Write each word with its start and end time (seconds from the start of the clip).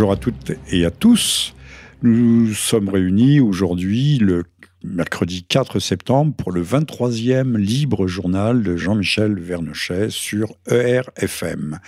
Bonjour 0.00 0.12
à 0.12 0.16
toutes 0.16 0.52
et 0.70 0.86
à 0.86 0.90
tous. 0.90 1.54
Nous 2.02 2.54
sommes 2.54 2.88
réunis 2.88 3.38
aujourd'hui 3.38 4.16
le 4.16 4.44
mercredi 4.82 5.42
4 5.42 5.78
septembre 5.78 6.32
pour 6.34 6.52
le 6.52 6.64
23e 6.64 7.58
libre 7.58 8.06
journal 8.06 8.62
de 8.62 8.78
Jean-Michel 8.78 9.38
Vernochet 9.38 10.08
sur 10.08 10.54
ERFM. 10.70 11.80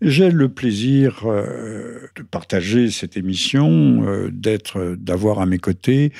J'ai 0.00 0.30
le 0.30 0.48
plaisir 0.48 1.22
euh, 1.24 1.98
de 2.14 2.22
partager 2.22 2.92
cette 2.92 3.16
émission, 3.16 4.04
euh, 4.06 4.30
d'être, 4.32 4.94
d'avoir 4.96 5.40
à 5.40 5.46
mes 5.46 5.58
côtés 5.58 6.12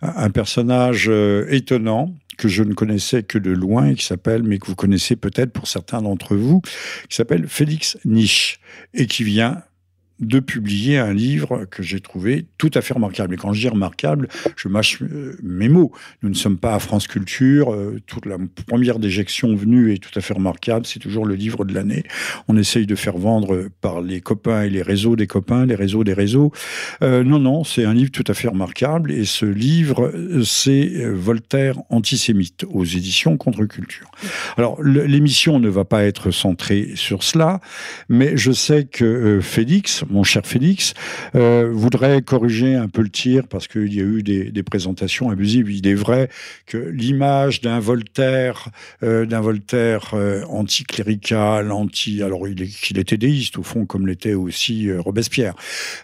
un 0.00 0.30
personnage 0.30 1.06
euh, 1.08 1.44
étonnant 1.50 2.14
que 2.38 2.46
je 2.46 2.62
ne 2.62 2.72
connaissais 2.72 3.24
que 3.24 3.38
de 3.38 3.50
loin 3.50 3.86
et 3.86 3.94
qui 3.96 4.04
s'appelle, 4.04 4.44
mais 4.44 4.60
que 4.60 4.66
vous 4.66 4.76
connaissez 4.76 5.16
peut-être 5.16 5.52
pour 5.52 5.66
certains 5.66 6.02
d'entre 6.02 6.36
vous, 6.36 6.60
qui 7.08 7.16
s'appelle 7.16 7.48
Félix 7.48 7.98
Niche 8.04 8.60
et 8.92 9.08
qui 9.08 9.24
vient 9.24 9.60
de 10.20 10.38
publier 10.38 10.98
un 10.98 11.12
livre 11.12 11.64
que 11.70 11.82
j'ai 11.82 12.00
trouvé 12.00 12.46
tout 12.56 12.70
à 12.74 12.80
fait 12.80 12.94
remarquable. 12.94 13.34
Et 13.34 13.36
quand 13.36 13.52
je 13.52 13.60
dis 13.60 13.68
remarquable, 13.68 14.28
je 14.56 14.68
mâche 14.68 15.02
euh, 15.02 15.36
mes 15.42 15.68
mots. 15.68 15.92
Nous 16.22 16.28
ne 16.28 16.34
sommes 16.34 16.56
pas 16.56 16.74
à 16.74 16.78
France 16.78 17.08
Culture. 17.08 17.72
Euh, 17.72 18.00
toute 18.06 18.26
la 18.26 18.36
première 18.66 19.00
déjection 19.00 19.56
venue 19.56 19.92
est 19.92 19.98
tout 19.98 20.16
à 20.16 20.20
fait 20.20 20.34
remarquable. 20.34 20.86
C'est 20.86 21.00
toujours 21.00 21.26
le 21.26 21.34
livre 21.34 21.64
de 21.64 21.74
l'année. 21.74 22.04
On 22.46 22.56
essaye 22.56 22.86
de 22.86 22.94
faire 22.94 23.18
vendre 23.18 23.68
par 23.80 24.00
les 24.00 24.20
copains 24.20 24.62
et 24.62 24.70
les 24.70 24.82
réseaux 24.82 25.16
des 25.16 25.26
copains, 25.26 25.66
les 25.66 25.74
réseaux 25.74 26.04
des 26.04 26.14
réseaux. 26.14 26.52
Euh, 27.02 27.24
non, 27.24 27.40
non, 27.40 27.64
c'est 27.64 27.84
un 27.84 27.94
livre 27.94 28.12
tout 28.12 28.24
à 28.28 28.34
fait 28.34 28.48
remarquable. 28.48 29.10
Et 29.10 29.24
ce 29.24 29.46
livre, 29.46 30.12
c'est 30.44 31.04
Voltaire 31.06 31.78
antisémite 31.90 32.64
aux 32.70 32.84
éditions 32.84 33.36
Contre-Culture. 33.36 34.10
Alors, 34.56 34.80
l'émission 34.82 35.58
ne 35.58 35.68
va 35.68 35.84
pas 35.84 36.04
être 36.04 36.30
centrée 36.30 36.92
sur 36.94 37.24
cela, 37.24 37.60
mais 38.08 38.36
je 38.36 38.52
sais 38.52 38.84
que 38.84 39.40
Félix, 39.42 40.03
mon 40.10 40.22
cher 40.22 40.42
Félix, 40.44 40.94
euh, 41.34 41.70
voudrait 41.72 42.22
corriger 42.22 42.74
un 42.74 42.88
peu 42.88 43.02
le 43.02 43.08
tir 43.08 43.46
parce 43.48 43.68
qu'il 43.68 43.92
y 43.94 44.00
a 44.00 44.04
eu 44.04 44.22
des, 44.22 44.62
présentations 44.64 45.30
abusives. 45.30 45.70
Il 45.70 45.86
est 45.86 45.94
vrai 45.94 46.30
que 46.66 46.78
l'image 46.78 47.60
d'un 47.60 47.80
Voltaire, 47.80 48.70
euh, 49.02 49.26
d'un 49.26 49.40
Voltaire 49.40 50.12
euh, 50.14 50.42
anticlérical, 50.48 51.70
anti, 51.70 52.22
alors 52.22 52.48
il, 52.48 52.66
qu'il 52.68 52.98
était 52.98 53.18
déiste 53.18 53.58
au 53.58 53.62
fond, 53.62 53.84
comme 53.84 54.06
l'était 54.06 54.34
aussi 54.34 54.90
Robespierre. 54.92 55.54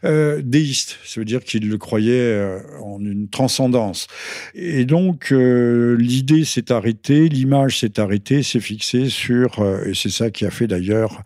déiste, 0.04 0.98
ça 1.04 1.20
veut 1.20 1.24
dire 1.24 1.42
qu'il 1.42 1.68
le 1.68 1.78
croyait 1.78 2.60
en 2.82 3.00
une 3.00 3.28
transcendance. 3.28 4.06
Et 4.54 4.84
donc 4.84 5.30
l'idée 5.30 6.44
s'est 6.44 6.70
arrêtée, 6.70 7.28
l'image 7.28 7.78
s'est 7.78 7.98
arrêtée, 7.98 8.42
s'est 8.42 8.60
fixée 8.60 9.08
sur, 9.08 9.64
et 9.86 9.94
c'est 9.94 10.10
ça 10.10 10.30
qui 10.30 10.44
a 10.44 10.50
fait 10.50 10.66
d'ailleurs 10.66 11.22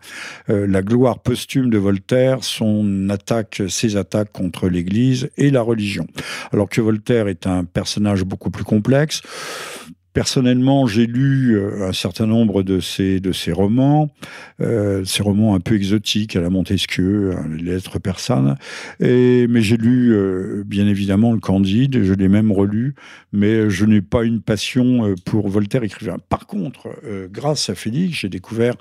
la 0.47 0.81
gloire 0.81 1.19
posthume 1.19 1.69
de 1.69 1.77
Voltaire, 1.77 2.43
son 2.43 2.64
attaque, 3.09 3.63
ses 3.67 3.95
attaques 3.95 4.31
contre 4.31 4.67
l'Église 4.69 5.29
et 5.37 5.51
la 5.51 5.61
religion. 5.61 6.07
Alors 6.51 6.69
que 6.69 6.81
Voltaire 6.81 7.27
est 7.27 7.47
un 7.47 7.63
personnage 7.63 8.23
beaucoup 8.23 8.49
plus 8.49 8.63
complexe, 8.63 9.21
Personnellement, 10.15 10.87
j'ai 10.87 11.07
lu 11.07 11.57
euh, 11.57 11.89
un 11.89 11.91
certain 11.91 12.25
nombre 12.25 12.63
de 12.63 12.79
ces, 12.79 13.19
de 13.19 13.33
ces 13.33 13.51
romans, 13.51 14.09
euh, 14.61 15.03
ces 15.03 15.21
romans 15.21 15.55
un 15.55 15.59
peu 15.59 15.75
exotiques 15.75 16.37
à 16.37 16.41
la 16.41 16.49
Montesquieu, 16.49 17.33
hein, 17.37 17.45
les 17.53 17.73
lettres 17.73 17.99
persanes, 17.99 18.55
et, 19.01 19.45
mais 19.49 19.61
j'ai 19.61 19.75
lu 19.75 20.13
euh, 20.13 20.63
bien 20.65 20.87
évidemment 20.87 21.33
le 21.33 21.41
Candide, 21.41 22.01
je 22.01 22.13
l'ai 22.13 22.29
même 22.29 22.53
relu, 22.53 22.95
mais 23.33 23.69
je 23.69 23.83
n'ai 23.83 23.99
pas 23.99 24.23
une 24.23 24.39
passion 24.39 25.13
pour 25.25 25.49
Voltaire 25.49 25.83
écrivain. 25.83 26.15
Par 26.29 26.47
contre, 26.47 26.87
grâce 27.29 27.69
à 27.69 27.75
Félix, 27.75 28.19
j'ai 28.19 28.29
découvert 28.29 28.75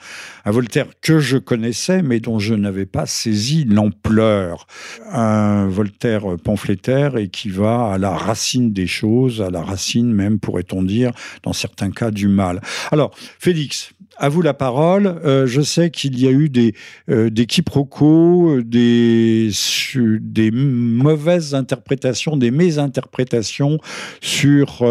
un 0.45 0.53
Voltaire 0.53 0.87
que 1.03 1.19
je 1.19 1.37
connaissais, 1.37 2.03
mais 2.03 2.21
dont 2.21 2.39
je 2.39 2.55
n'avais 2.55 2.87
pas 2.87 3.07
saisi 3.07 3.65
l'ampleur. 3.65 4.69
Un 5.11 5.67
Voltaire 5.67 6.37
pamphlétaire 6.45 7.17
et 7.17 7.27
qui 7.27 7.49
va 7.49 7.91
à 7.91 7.99
la 7.99 8.11
racine 8.11 8.73
des 8.73 8.87
choses, 8.87 9.43
à 9.43 9.51
la 9.51 9.63
racine 9.63 10.13
même, 10.13 10.39
pourrait-on 10.39 10.85
dire, 10.85 11.11
dans 11.43 11.53
certains 11.53 11.91
cas, 11.91 12.11
du 12.11 12.29
mal. 12.29 12.61
Alors, 12.91 13.15
Félix, 13.39 13.95
à 14.17 14.29
vous 14.29 14.43
la 14.43 14.55
parole. 14.55 15.07
Euh, 15.07 15.47
je 15.47 15.61
sais 15.61 15.91
qu'il 15.91 16.19
y 16.19 16.27
a 16.27 16.31
eu 16.31 16.49
des, 16.49 16.75
euh, 17.11 17.31
des 17.31 17.47
quiproquos, 17.47 18.61
des, 18.63 19.51
des 19.95 20.51
mauvaises 20.51 21.55
interprétations, 21.55 22.37
des 22.37 22.51
mésinterprétations 22.51 23.79
sur 24.21 24.83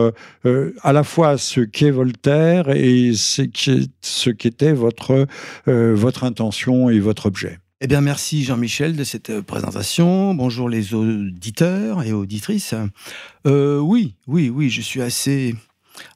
euh, 0.45 0.73
à 0.81 0.93
la 0.93 1.03
fois 1.03 1.37
ce 1.37 1.61
qu'est 1.61 1.91
Voltaire 1.91 2.69
et 2.69 3.11
ce 3.13 4.29
qu'était 4.29 4.73
votre, 4.73 5.27
votre 5.65 6.23
intention 6.23 6.89
et 6.89 6.99
votre 6.99 7.27
objet. 7.27 7.59
Eh 7.81 7.87
bien, 7.87 8.01
merci 8.01 8.43
Jean-Michel 8.43 8.95
de 8.95 9.03
cette 9.03 9.41
présentation. 9.41 10.33
Bonjour 10.33 10.69
les 10.69 10.93
auditeurs 10.93 12.03
et 12.03 12.13
auditrices. 12.13 12.73
oui, 13.45 14.15
oui, 14.27 14.49
oui, 14.49 14.69
je 14.69 14.81
suis 14.81 15.01
assez 15.01 15.55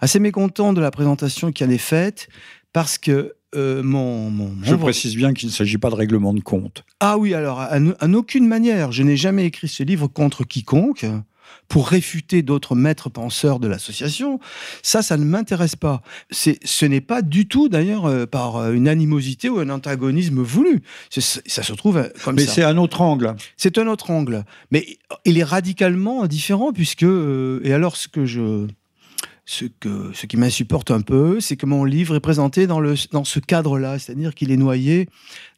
assez 0.01 0.19
mécontent 0.19 0.73
de 0.73 0.81
la 0.81 0.91
présentation 0.91 1.51
qui 1.51 1.63
en 1.63 1.69
est 1.69 1.77
faite 1.77 2.29
parce 2.73 2.97
que 2.97 3.33
euh, 3.55 3.81
mon, 3.81 4.51
Je 4.61 4.75
précise 4.75 5.15
bien 5.15 5.33
qu'il 5.33 5.47
ne 5.47 5.53
s'agit 5.53 5.77
pas 5.77 5.89
de 5.89 5.95
règlement 5.95 6.33
de 6.33 6.41
compte. 6.41 6.83
Ah 6.99 7.17
oui, 7.17 7.33
alors, 7.33 7.65
en 8.01 8.13
aucune 8.13 8.47
manière. 8.47 8.91
Je 8.91 9.03
n'ai 9.03 9.17
jamais 9.17 9.45
écrit 9.45 9.67
ce 9.67 9.83
livre 9.83 10.07
contre 10.07 10.43
quiconque 10.43 11.05
pour 11.69 11.87
réfuter 11.87 12.41
d'autres 12.41 12.75
maîtres 12.75 13.09
penseurs 13.09 13.59
de 13.59 13.67
l'association. 13.67 14.39
Ça, 14.83 15.01
ça 15.01 15.15
ne 15.15 15.23
m'intéresse 15.23 15.77
pas. 15.77 16.01
C'est, 16.29 16.59
ce 16.65 16.85
n'est 16.85 17.01
pas 17.01 17.21
du 17.21 17.47
tout, 17.47 17.69
d'ailleurs, 17.69 18.05
euh, 18.05 18.25
par 18.25 18.57
euh, 18.57 18.73
une 18.73 18.87
animosité 18.87 19.49
ou 19.49 19.59
un 19.59 19.69
antagonisme 19.69 20.41
voulu. 20.41 20.81
ça 21.09 21.63
se 21.63 21.73
trouve 21.73 22.09
comme 22.23 22.35
Mais 22.35 22.41
ça. 22.41 22.47
Mais 22.47 22.53
c'est 22.53 22.63
un 22.63 22.77
autre 22.77 22.99
angle. 22.99 23.33
C'est 23.55 23.77
un 23.77 23.87
autre 23.87 24.11
angle. 24.11 24.43
Mais 24.71 24.97
il 25.23 25.37
est 25.37 25.43
radicalement 25.43 26.27
différent, 26.27 26.73
puisque... 26.73 27.03
et 27.03 27.73
alors, 27.73 27.95
ce 27.95 28.09
que 28.09 28.25
je 28.25 28.67
ce, 29.49 29.63
que, 29.63 30.11
ce 30.13 30.25
qui 30.25 30.35
m'insupporte 30.35 30.91
un 30.91 30.99
peu, 30.99 31.39
c'est 31.39 31.55
que 31.55 31.65
mon 31.65 31.85
livre 31.85 32.17
est 32.17 32.19
présenté 32.19 32.67
dans, 32.67 32.81
le, 32.81 32.95
dans 33.13 33.23
ce 33.23 33.39
cadre-là, 33.39 33.97
c'est-à-dire 33.97 34.35
qu'il 34.35 34.51
est 34.51 34.57
noyé 34.57 35.07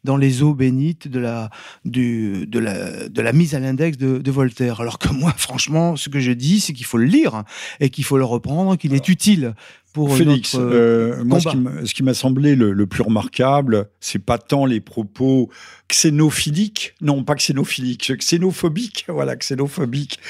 dans 0.04 0.16
les 0.16 0.44
eaux 0.44 0.54
bénites 0.54 1.08
de 1.08 1.18
la, 1.18 1.50
du, 1.84 2.46
de 2.46 2.60
la, 2.60 3.08
de 3.08 3.20
la 3.20 3.32
mise 3.32 3.56
à 3.56 3.58
l'index 3.58 3.98
de, 3.98 4.30
Voltaire. 4.30 4.80
Alors 4.80 5.00
que 5.00 5.08
moi, 5.12 5.34
franchement, 5.36 5.96
ce 5.96 6.08
que 6.08 6.20
je 6.20 6.30
dis, 6.30 6.60
c'est 6.60 6.72
qu'il 6.72 6.86
faut 6.86 6.98
le 6.98 7.06
lire 7.06 7.42
et 7.80 7.90
qu'il 7.90 8.04
faut 8.04 8.16
le 8.16 8.24
reprendre, 8.24 8.76
qu'il 8.76 8.94
est 8.94 9.08
utile 9.08 9.54
pour 9.92 10.16
Félix, 10.16 10.54
euh, 10.56 11.24
moi, 11.24 11.40
ce 11.40 11.92
qui 11.92 12.04
m'a 12.04 12.14
semblé 12.14 12.54
le, 12.54 12.72
le, 12.72 12.86
plus 12.86 13.02
remarquable, 13.02 13.88
c'est 13.98 14.20
pas 14.20 14.38
tant 14.38 14.66
les 14.66 14.80
propos 14.80 15.50
xénophiliques, 15.88 16.94
non 17.00 17.24
pas 17.24 17.34
xénophiliques, 17.34 18.12
xénophobiques, 18.16 19.06
voilà, 19.08 19.34
xénophobiques 19.34 20.20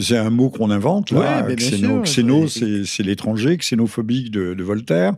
c'est 0.00 0.16
un 0.16 0.30
mot 0.30 0.50
qu'on 0.50 0.70
invente, 0.70 1.10
là. 1.10 1.42
Xéno, 1.42 2.46
c'est 2.46 3.02
l'étranger, 3.02 3.56
xénophobique 3.56 4.30
de, 4.30 4.62
Voltaire, 4.62 5.14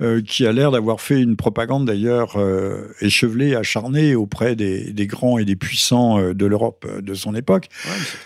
euh, 0.00 0.22
qui 0.22 0.46
a 0.46 0.52
l'air 0.52 0.70
d'avoir 0.70 1.00
fait 1.00 1.20
une 1.20 1.36
propagande 1.36 1.86
d'ailleurs 1.86 2.36
euh, 2.36 2.88
échevelée, 3.00 3.54
acharnée 3.54 4.14
auprès 4.14 4.56
des, 4.56 5.06
grands 5.06 5.38
et 5.38 5.44
des 5.44 5.56
puissants 5.56 6.18
euh, 6.18 6.34
de 6.34 6.46
l'Europe 6.46 6.86
de 7.00 7.14
son 7.14 7.34
époque. 7.34 7.68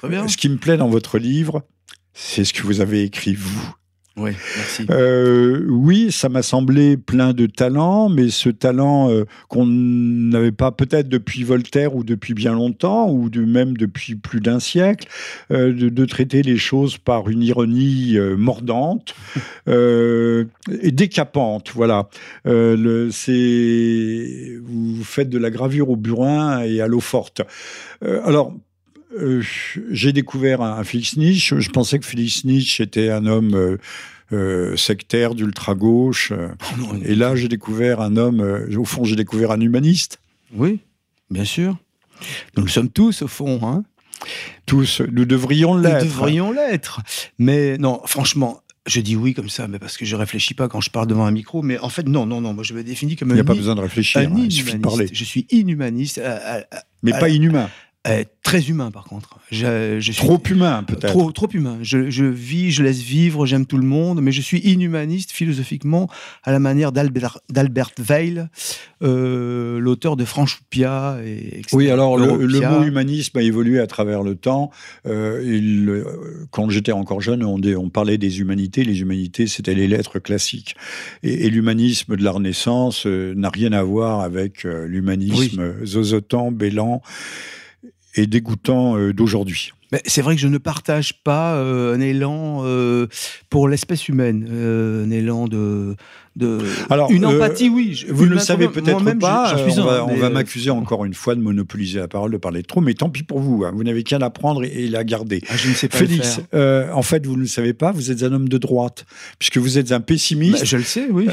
Ce 0.03 0.37
qui 0.37 0.49
me 0.49 0.57
plaît 0.57 0.77
dans 0.77 0.89
votre 0.89 1.19
livre, 1.19 1.63
c'est 2.15 2.45
ce 2.45 2.53
que 2.53 2.63
vous 2.63 2.81
avez 2.81 3.03
écrit, 3.03 3.35
vous. 3.35 3.75
Oui, 4.19 4.33
merci. 4.57 4.87
Euh, 4.91 5.65
oui, 5.69 6.13
ça 6.13 6.29
m'a 6.29 6.43
semblé 6.43 6.99
plein 6.99 7.33
de 7.33 7.47
talent, 7.47 8.11
mais 8.11 8.29
ce 8.29 8.51
talent 8.51 9.11
euh, 9.11 9.25
qu'on 9.49 9.65
n'avait 9.65 10.53
pas 10.53 10.71
peut-être 10.71 11.09
depuis 11.09 11.45
Voltaire 11.45 11.97
ou 11.97 12.05
depuis 12.05 12.35
bien 12.35 12.53
longtemps, 12.53 13.11
ou 13.11 13.31
de, 13.31 13.43
même 13.43 13.75
depuis 13.75 14.15
plus 14.15 14.41
d'un 14.41 14.61
siècle, 14.61 15.09
euh, 15.51 15.73
de, 15.73 16.05
traiter 16.05 16.43
les 16.43 16.59
choses 16.59 16.99
par 16.99 17.31
une 17.31 17.43
ironie 17.43 18.19
mordante 18.37 19.15
et 19.67 20.91
décapante. 20.93 21.71
Voilà. 21.75 22.09
Le, 22.45 23.09
vous 24.63 25.05
faites 25.05 25.31
de 25.31 25.39
la 25.39 25.51
gravure 25.51 25.89
au 25.89 25.97
burin 25.97 26.61
et 26.63 26.83
à 26.83 26.87
l'eau 26.87 27.01
forte. 27.01 27.41
alors, 28.03 28.53
euh, 29.19 29.43
j'ai 29.91 30.13
découvert 30.13 30.63
un, 30.63 30.83
Félix 30.85 31.17
Nietzsche. 31.17 31.61
Je 31.61 31.71
pensais 31.71 31.99
que 31.99 32.07
Félix 32.07 32.45
Nietzsche 32.45 32.83
était 32.83 33.11
un 33.11 33.27
homme 33.27 33.55
euh, 33.55 33.77
euh, 34.33 34.77
sectaire, 34.77 35.35
d'ultra-gauche. 35.35 36.33
Oh 36.81 36.95
et 37.05 37.15
là, 37.15 37.37
j'ai 37.37 37.49
découvert 37.49 38.01
un 38.01 38.17
homme, 38.17 38.67
au 38.77 38.85
fond, 38.85 39.05
j'ai 39.05 39.17
découvert 39.17 39.51
un 39.51 39.61
humaniste. 39.61 40.19
Oui, 40.55 40.81
bien 41.31 41.45
sûr. 41.45 41.77
Nous 42.57 42.65
le 42.65 42.71
sommes 42.71 42.91
tous, 42.91 43.23
au 43.23 43.29
fond. 43.29 43.61
Hein 43.63 43.85
tous, 44.67 45.03
nous 45.11 45.25
devrions 45.25 45.77
l'être. 45.77 46.05
Nous 46.05 46.11
devrions 46.11 46.53
l'être. 46.53 47.01
Mais 47.39 47.77
non, 47.79 48.01
franchement, 48.05 48.63
je 48.87 49.01
dis 49.01 49.17
oui 49.17 49.35
comme 49.35 49.49
ça, 49.49 49.69
mais 49.69 49.79
parce 49.79 49.97
que 49.97 50.05
je 50.05 50.17
réfléchis 50.17 50.55
pas 50.55 50.69
quand 50.69 50.81
je 50.81 50.91
parle 50.91 51.07
devant 51.07 51.25
un 51.25 51.31
micro. 51.31 51.63
Mais 51.63 51.79
en 51.79 51.89
fait, 51.89 52.07
non, 52.09 52.27
non, 52.27 52.41
non. 52.41 52.55
Moi, 52.55 52.65
je 52.65 52.75
me 52.75 52.83
définis 52.83 53.17
comme 53.17 53.31
un. 53.31 53.35
Il 53.35 53.37
n'y 53.37 53.41
a 53.41 53.45
pas 53.45 53.55
besoin 53.55 53.75
de 53.75 53.81
réfléchir. 53.81 54.21
Hein, 54.21 54.33
il 54.37 54.53
suffit 54.53 54.75
de 54.75 54.79
parler. 54.79 55.09
Je 55.13 55.25
suis 55.25 55.47
inhumaniste. 55.51 56.21
mais 57.03 57.13
pas 57.13 57.29
inhumain. 57.29 57.69
Eh, 58.09 58.25
très 58.43 58.69
humain, 58.69 58.91
par 58.91 59.05
contre. 59.05 59.39
Je, 59.53 60.01
je 60.01 60.13
suis 60.13 60.27
Trop 60.27 60.43
humain, 60.51 60.83
peut-être. 60.83 61.07
Trop, 61.07 61.31
trop 61.31 61.49
humain. 61.53 61.79
Je, 61.83 62.11
je 62.11 62.25
vis, 62.25 62.73
je 62.73 62.83
laisse 62.83 63.01
vivre, 63.01 63.47
j'aime 63.47 63.65
tout 63.65 63.79
le 63.79 63.87
monde, 63.87 64.21
mais 64.21 64.33
je 64.33 64.41
suis 64.41 64.59
inhumaniste 64.59 65.31
philosophiquement 65.31 66.11
à 66.43 66.51
la 66.51 66.59
manière 66.59 66.91
d'Albert, 66.91 67.39
Weil, 67.99 68.51
euh, 69.05 69.79
l'auteur 69.79 70.17
de 70.17 70.25
Franchoupia 70.25 71.19
et 71.25 71.59
etc. 71.59 71.69
Oui, 71.75 71.91
alors 71.91 72.19
le, 72.19 72.37
mot 72.37 72.83
humanisme 72.83 73.39
a 73.39 73.43
évolué 73.43 73.79
à 73.79 73.87
travers 73.87 74.25
le 74.25 74.35
temps. 74.35 74.73
Euh, 75.07 75.41
il, 75.45 75.89
euh, 75.89 76.05
quand 76.51 76.71
j'étais 76.71 76.93
encore 76.93 77.21
jeune, 77.21 77.45
on, 77.45 77.89
parlait 77.89 78.19
des 78.19 78.41
humanités. 78.41 78.83
Les 78.83 79.01
humanités, 79.01 79.47
c'était 79.47 79.75
les 79.75 79.87
lettres 79.87 80.19
classiques. 80.19 80.75
Et, 81.23 81.47
et 81.47 81.51
l'humanisme 81.51 82.17
de 82.17 82.25
la 82.25 82.33
Renaissance 82.33 83.07
euh, 83.07 83.33
n'a 83.37 83.51
rien 83.51 83.73
à 83.73 83.83
voir 83.85 84.21
avec 84.21 84.65
euh, 84.65 84.87
l'humanisme 84.87 85.85
zozotant, 85.85 86.51
bélant 86.51 87.03
et 88.15 88.27
dégoûtant 88.27 88.97
euh, 88.97 89.13
d'aujourd'hui. 89.13 89.73
C'est 90.07 90.23
vrai 90.23 90.35
que 90.35 90.41
je 90.41 90.49
ne 90.49 90.57
partage 90.57 91.23
pas 91.23 91.55
euh, 91.57 91.95
un 91.95 92.01
élan 92.01 92.63
euh, 92.65 93.09
pour 93.51 93.69
l'espèce 93.69 94.09
humaine, 94.09 94.49
un 94.51 95.11
élan 95.11 95.49
de, 95.49 95.97
de 96.37 96.59
Alors, 96.89 97.11
une 97.11 97.25
euh, 97.25 97.37
empathie, 97.37 97.69
oui. 97.69 97.93
je- 97.95 98.13
Vous 98.13 98.25
ne 98.25 98.31
le 98.31 98.39
savez 98.39 98.69
peut-être 98.69 99.05
pas. 99.19 99.55
euh, 99.59 99.67
on 100.09 100.17
va, 100.17 100.27
euh, 100.27 100.31
m'accuser 100.31 100.71
encore 100.71 101.05
une 101.05 101.13
fois 101.15 101.35
de 101.35 101.41
monopoliser 101.41 101.99
la 101.99 102.09
parole, 102.09 102.33
de 102.33 102.39
parler 102.39 102.63
trop, 102.63 102.81
mais 102.81 102.95
tant 102.95 103.11
pis 103.11 103.23
pour 103.23 103.39
vous. 103.41 103.65
hein, 103.65 103.73
vous 103.75 103.85
n'avez 103.85 104.03
qu'à 104.03 104.19
la 104.19 104.31
prendre 104.31 104.65
et, 104.65 104.85
et 104.85 104.89
la 104.89 105.05
garder. 105.05 105.43
ah, 105.51 105.57
je 105.57 105.69
ne 105.69 105.75
sais 105.75 105.89
pas 105.89 105.99
Félix, 105.99 106.41
euh, 106.55 106.91
en 106.93 107.03
fait, 107.03 107.27
vous 107.27 107.37
ne 107.37 107.43
le 107.43 107.47
savez 107.47 107.75
pas, 107.75 107.93
vous 107.93 108.11
êtes 108.11 108.23
un 108.23 108.33
homme 108.33 108.49
de 108.49 108.57
droite, 108.59 109.05
puisque 109.39 109.59
vous 109.59 109.77
êtes 109.79 109.93
un 109.93 110.01
pessimiste. 110.01 110.61
Bah, 110.61 110.65
je 110.65 110.77
le 110.79 110.83
sais, 110.85 111.07
oui. 111.11 111.29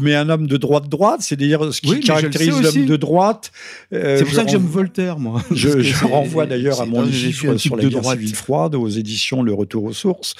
Mais 0.00 0.14
un 0.14 0.28
homme 0.28 0.46
de 0.46 0.56
droite 0.56 0.88
droite, 0.88 1.20
c'est-à-dire 1.22 1.72
ce 1.74 1.80
qui 1.80 1.90
Oui, 1.90 2.00
caractérise 2.00 2.60
l'homme 2.62 2.86
de 2.86 2.96
droite. 2.96 3.50
c'est 3.90 4.24
pour 4.24 4.34
ça 4.34 4.44
que 4.44 4.50
j'aime 4.50 4.66
Voltaire, 4.66 5.18
moi. 5.18 5.42
Je, 5.50 5.80
je 5.82 5.94
c'est- 5.94 6.04
renvoie 6.04 6.46
d'ailleurs 6.46 6.80
à 6.80 6.84
c'est- 6.84 6.90
mon 6.90 7.02
livre 7.02 7.56
sur 7.56 7.76
la 7.76 7.84
guerre 7.84 8.04
civile 8.04 8.34
froide 8.34 8.74
aux 8.74 8.88
éditions 8.88 9.42
Le 9.42 9.52
Retour 9.52 9.84
aux 9.84 9.92
sources, 9.92 10.34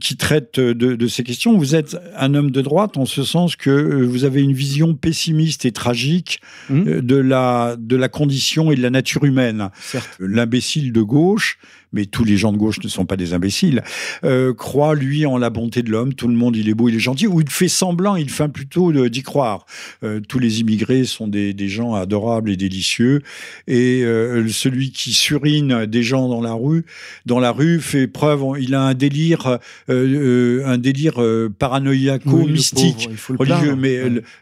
qui 0.00 0.16
traite 0.16 0.60
de 0.60 1.06
ces 1.08 1.22
questions. 1.24 1.56
Vous 1.58 1.74
êtes 1.74 1.96
un 2.16 2.34
homme 2.34 2.50
de 2.50 2.60
droite 2.60 2.96
en 2.96 3.04
ce 3.06 3.22
sens 3.24 3.47
que 3.56 3.70
euh, 3.70 4.04
vous 4.06 4.24
avez 4.24 4.42
une 4.42 4.52
vision 4.52 4.94
pessimiste 4.94 5.64
et 5.64 5.72
tragique 5.72 6.40
Hum, 6.70 6.86
euh, 6.86 7.00
de 7.02 7.16
la, 7.16 7.76
de 7.78 7.96
la 7.96 8.08
condition 8.08 8.70
et 8.72 8.76
de 8.76 8.82
la 8.82 8.90
nature 8.90 9.24
humaine. 9.24 9.70
certes. 9.80 10.16
L'imbécile 10.20 10.92
de 10.92 11.02
gauche, 11.02 11.58
mais 11.92 12.06
tous 12.06 12.24
les 12.24 12.36
gens 12.36 12.52
de 12.52 12.58
gauche 12.58 12.78
ne 12.82 12.88
sont 12.88 13.06
pas 13.06 13.16
des 13.16 13.32
imbéciles, 13.32 13.82
euh, 14.24 14.52
croit, 14.54 14.94
lui, 14.94 15.26
en 15.26 15.38
la 15.38 15.50
bonté 15.50 15.82
de 15.82 15.90
l'homme. 15.90 16.14
Tout 16.14 16.28
le 16.28 16.34
monde, 16.34 16.56
il 16.56 16.68
est 16.68 16.74
beau, 16.74 16.88
il 16.88 16.94
est 16.96 17.00
gentil. 17.00 17.26
Ou 17.26 17.40
il 17.40 17.50
fait 17.50 17.68
semblant, 17.68 18.16
il 18.16 18.30
feint 18.30 18.48
plutôt 18.48 18.92
d'y 19.08 19.22
croire. 19.22 19.66
Euh, 20.04 20.20
tous 20.26 20.38
les 20.38 20.60
immigrés 20.60 21.04
sont 21.04 21.28
des, 21.28 21.52
des 21.54 21.68
gens 21.68 21.94
adorables 21.94 22.50
et 22.50 22.56
délicieux. 22.56 23.22
Et 23.66 24.02
euh, 24.04 24.46
celui 24.48 24.90
qui 24.92 25.12
surine 25.12 25.86
des 25.86 26.02
gens 26.02 26.28
dans 26.28 26.40
la 26.40 26.52
rue, 26.52 26.84
dans 27.26 27.38
la 27.38 27.50
rue, 27.52 27.80
fait 27.80 28.06
preuve, 28.06 28.42
il 28.60 28.74
a 28.74 28.82
un 28.82 28.94
délire, 28.94 29.58
euh, 29.88 30.62
un 30.66 30.78
délire 30.78 31.18
Oui, 31.18 31.48
paranoïaco-mystique. 31.58 33.08
religieux. 33.38 33.76
Mais 33.76 33.98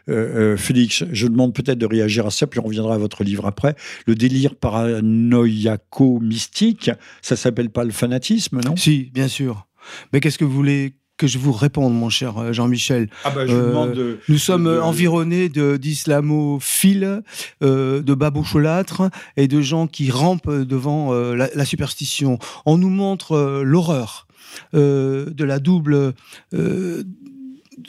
Ouais. 0.07 0.55
Félix, 0.57 1.03
je 1.11 1.27
demande 1.27 1.53
peut-être 1.53 1.77
de 1.77 1.85
réagir 1.85 2.25
à 2.25 2.31
ça, 2.31 2.47
puis 2.47 2.59
on 2.59 2.63
reviendra 2.63 2.95
à 2.95 2.97
votre 2.97 3.23
livre 3.23 3.45
après. 3.45 3.75
Le 4.05 4.15
délire 4.15 4.55
paranoïaco-mystique, 4.55 6.91
ça 7.21 7.35
s'appelle 7.37 7.69
pas 7.69 7.83
le 7.85 7.91
fanatisme, 7.91 8.59
non? 8.65 8.75
Si, 8.75 9.09
bien 9.13 9.27
sûr. 9.29 9.67
Mais 10.11 10.19
qu'est-ce 10.19 10.37
que 10.37 10.43
vous 10.45 10.51
voulez 10.53 10.95
que 11.17 11.25
je 11.25 11.39
vous 11.39 11.51
réponde, 11.51 11.95
mon 11.95 12.09
cher 12.09 12.37
euh, 12.37 12.53
Jean-Michel? 12.53 13.09
Ah 13.23 13.31
bah, 13.31 13.47
je 13.47 13.53
Euh, 13.53 13.61
vous 13.61 13.67
demande 13.69 13.93
de- 13.93 14.19
Nous 14.29 14.37
sommes 14.37 14.65
de- 14.65 14.79
environnés 14.79 15.49
de- 15.49 15.77
d'islamophiles, 15.77 17.23
euh, 17.63 18.01
de 18.03 18.13
baboucholâtres 18.13 19.03
et 19.35 19.47
de 19.47 19.61
gens 19.61 19.87
qui 19.87 20.11
rampent 20.11 20.51
devant 20.51 21.13
euh, 21.13 21.35
la, 21.35 21.49
la 21.55 21.65
superstition. 21.65 22.37
On 22.67 22.77
nous 22.77 22.89
montre 22.91 23.31
euh, 23.31 23.63
l'horreur 23.63 24.27
euh, 24.75 25.29
de 25.31 25.43
la 25.43 25.59
double. 25.59 26.13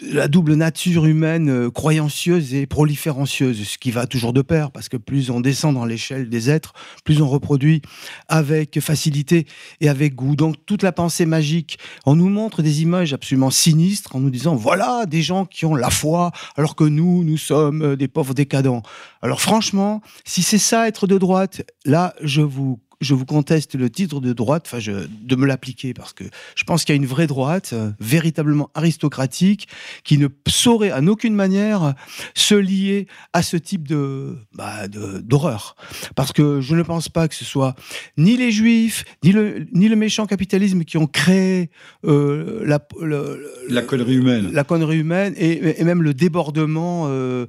La 0.02 0.28
double 0.28 0.54
nature 0.54 1.06
humaine 1.06 1.48
euh, 1.48 1.70
croyancieuse 1.70 2.54
et 2.54 2.66
proliférancieuse, 2.66 3.66
ce 3.66 3.78
qui 3.78 3.90
va 3.90 4.06
toujours 4.06 4.32
de 4.32 4.42
pair, 4.42 4.70
parce 4.70 4.88
que 4.88 4.96
plus 4.96 5.30
on 5.30 5.40
descend 5.40 5.74
dans 5.74 5.84
l'échelle 5.84 6.28
des 6.28 6.50
êtres, 6.50 6.74
plus 7.04 7.22
on 7.22 7.28
reproduit 7.28 7.82
avec 8.28 8.80
facilité 8.80 9.46
et 9.80 9.88
avec 9.88 10.14
goût. 10.14 10.36
Donc 10.36 10.56
toute 10.66 10.82
la 10.82 10.92
pensée 10.92 11.26
magique, 11.26 11.78
on 12.04 12.16
nous 12.16 12.28
montre 12.28 12.62
des 12.62 12.82
images 12.82 13.14
absolument 13.14 13.50
sinistres 13.50 14.14
en 14.14 14.20
nous 14.20 14.30
disant 14.30 14.54
voilà 14.54 15.06
des 15.06 15.22
gens 15.22 15.46
qui 15.46 15.64
ont 15.64 15.74
la 15.74 15.90
foi, 15.90 16.32
alors 16.56 16.76
que 16.76 16.84
nous, 16.84 17.24
nous 17.24 17.38
sommes 17.38 17.82
euh, 17.82 17.96
des 17.96 18.08
pauvres 18.08 18.34
décadents. 18.34 18.82
Alors 19.22 19.40
franchement, 19.40 20.02
si 20.24 20.42
c'est 20.42 20.58
ça 20.58 20.86
être 20.86 21.06
de 21.06 21.18
droite, 21.18 21.62
là 21.84 22.14
je 22.22 22.42
vous 22.42 22.78
je 23.00 23.14
vous 23.14 23.24
conteste 23.24 23.74
le 23.76 23.88
titre 23.90 24.20
de 24.20 24.32
droite, 24.32 24.64
enfin, 24.66 24.80
je, 24.80 24.92
de 25.22 25.36
me 25.36 25.46
l'appliquer, 25.46 25.94
parce 25.94 26.12
que 26.12 26.24
je 26.56 26.64
pense 26.64 26.84
qu'il 26.84 26.94
y 26.94 26.98
a 26.98 27.00
une 27.00 27.06
vraie 27.06 27.28
droite, 27.28 27.70
euh, 27.72 27.90
véritablement 28.00 28.70
aristocratique, 28.74 29.68
qui 30.02 30.18
ne 30.18 30.26
saurait 30.48 30.92
en 30.92 31.06
aucune 31.06 31.34
manière 31.34 31.94
se 32.34 32.54
lier 32.56 33.06
à 33.32 33.42
ce 33.42 33.56
type 33.56 33.86
de 33.86 34.36
bah, 34.52 34.88
d'horreur. 34.88 35.76
Parce 36.16 36.32
que 36.32 36.60
je 36.60 36.74
ne 36.74 36.82
pense 36.82 37.08
pas 37.08 37.28
que 37.28 37.34
ce 37.36 37.44
soit 37.44 37.76
ni 38.16 38.36
les 38.36 38.50
juifs, 38.50 39.04
ni 39.22 39.30
le, 39.32 39.66
ni 39.72 39.88
le 39.88 39.94
méchant 39.96 40.26
capitalisme 40.26 40.82
qui 40.84 40.96
ont 40.96 41.06
créé 41.06 41.70
euh, 42.04 42.64
la, 42.66 42.80
le- 43.00 43.48
La 43.68 43.82
connerie 43.82 44.16
humaine. 44.16 44.50
la 44.52 44.64
connerie 44.64 44.98
humaine 44.98 45.34
et, 45.36 45.80
et 45.80 45.84
même 45.84 46.02
le 46.02 46.14
débordement 46.14 47.04
euh, 47.08 47.46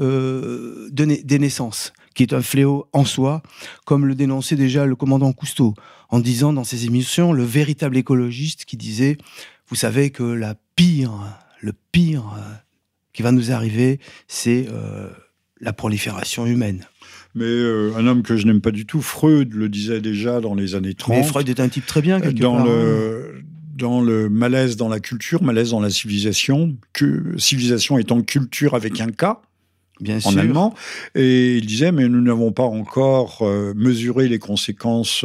euh, 0.00 0.88
de 0.90 1.04
na- 1.04 1.16
des 1.22 1.38
naissances, 1.38 1.92
qui 2.14 2.22
est 2.22 2.32
un 2.32 2.42
fléau 2.42 2.88
en 2.92 3.04
soi, 3.04 3.42
comme 3.84 4.06
le 4.06 4.14
dénonçait 4.14 4.56
déjà 4.56 4.86
le 4.86 4.96
commandant 4.96 5.32
Cousteau, 5.32 5.74
en 6.08 6.20
disant 6.20 6.52
dans 6.52 6.64
ses 6.64 6.86
émissions, 6.86 7.32
le 7.32 7.44
véritable 7.44 7.96
écologiste 7.96 8.64
qui 8.64 8.76
disait, 8.76 9.16
vous 9.68 9.76
savez 9.76 10.10
que 10.10 10.22
la 10.22 10.54
pire, 10.76 11.12
le 11.60 11.72
pire 11.92 12.34
euh, 12.36 12.52
qui 13.12 13.22
va 13.22 13.32
nous 13.32 13.52
arriver, 13.52 14.00
c'est 14.28 14.66
euh, 14.70 15.08
la 15.60 15.72
prolifération 15.72 16.46
humaine. 16.46 16.86
Mais 17.34 17.44
euh, 17.44 17.92
un 17.96 18.06
homme 18.06 18.22
que 18.22 18.36
je 18.36 18.46
n'aime 18.46 18.60
pas 18.60 18.72
du 18.72 18.84
tout, 18.84 19.00
Freud 19.00 19.54
le 19.54 19.68
disait 19.68 20.00
déjà 20.00 20.40
dans 20.40 20.54
les 20.54 20.74
années 20.74 20.94
30. 20.94 21.16
Mais 21.16 21.22
Freud 21.22 21.48
est 21.48 21.60
un 21.60 21.68
type 21.68 21.86
très 21.86 22.02
bien, 22.02 22.20
quelque 22.20 22.40
dans 22.40 22.56
part. 22.56 22.66
hein. 22.66 22.68
le 22.68 23.42
dans 23.74 24.00
le 24.02 24.28
malaise 24.28 24.76
dans 24.76 24.88
la 24.88 25.00
culture, 25.00 25.42
malaise 25.42 25.70
dans 25.70 25.80
la 25.80 25.90
civilisation, 25.90 26.76
que 26.92 27.34
civilisation 27.38 27.98
étant 27.98 28.22
culture 28.22 28.74
avec 28.74 29.00
un 29.00 29.08
K 29.08 29.38
bien 30.00 30.16
en 30.16 30.30
sûr. 30.30 30.40
allemand, 30.40 30.74
et 31.14 31.56
il 31.56 31.66
disait 31.66 31.92
mais 31.92 32.08
nous 32.08 32.20
n'avons 32.20 32.52
pas 32.52 32.64
encore 32.64 33.38
euh, 33.42 33.72
mesuré 33.76 34.28
les 34.28 34.38
conséquences 34.38 35.24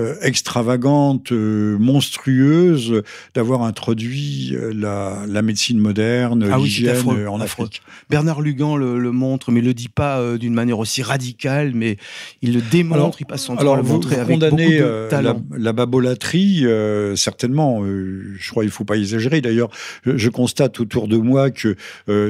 euh, 0.00 0.14
extravagantes, 0.22 1.32
euh, 1.32 1.76
monstrueuses 1.78 3.02
d'avoir 3.34 3.62
introduit 3.62 4.52
euh, 4.54 4.72
la, 4.74 5.24
la 5.28 5.42
médecine 5.42 5.78
moderne, 5.78 6.48
Ah 6.52 6.58
l'hygiène 6.58 6.96
en. 7.28 7.40
Afrique. 7.40 7.82
Bernard 8.08 8.40
Lugan 8.40 8.76
le, 8.76 8.98
le 8.98 9.10
montre, 9.12 9.50
mais 9.50 9.60
le 9.60 9.74
dit 9.74 9.88
pas 9.88 10.36
d'une 10.38 10.54
manière 10.54 10.78
aussi 10.78 11.02
radicale, 11.02 11.72
mais 11.74 11.96
il 12.40 12.54
le 12.54 12.60
démontre, 12.60 12.94
Alors- 13.00 13.16
il 13.20 13.26
passe 13.26 13.42
son 13.42 13.54
temps 13.54 13.58
à 13.58 13.62
Alors, 13.62 13.76
le 13.76 13.82
vous, 13.82 13.94
montrer 13.94 14.16
avec 14.16 14.38
beaucoup 14.38 14.56
de 14.56 15.02
la, 15.02 15.08
talent. 15.08 15.42
la 15.56 15.72
babolatrie, 15.72 16.64
euh, 16.66 17.16
certainement. 17.16 17.82
je 17.84 18.50
crois 18.50 18.62
qu'il 18.62 18.68
ne 18.70 18.72
faut 18.74 18.84
pas 18.84 18.96
exagérer. 18.96 19.40
D'ailleurs, 19.40 19.70
je, 20.04 20.16
je 20.16 20.28
constate 20.28 20.78
autour 20.80 21.08
de 21.08 21.16
moi 21.16 21.50
que 21.50 21.76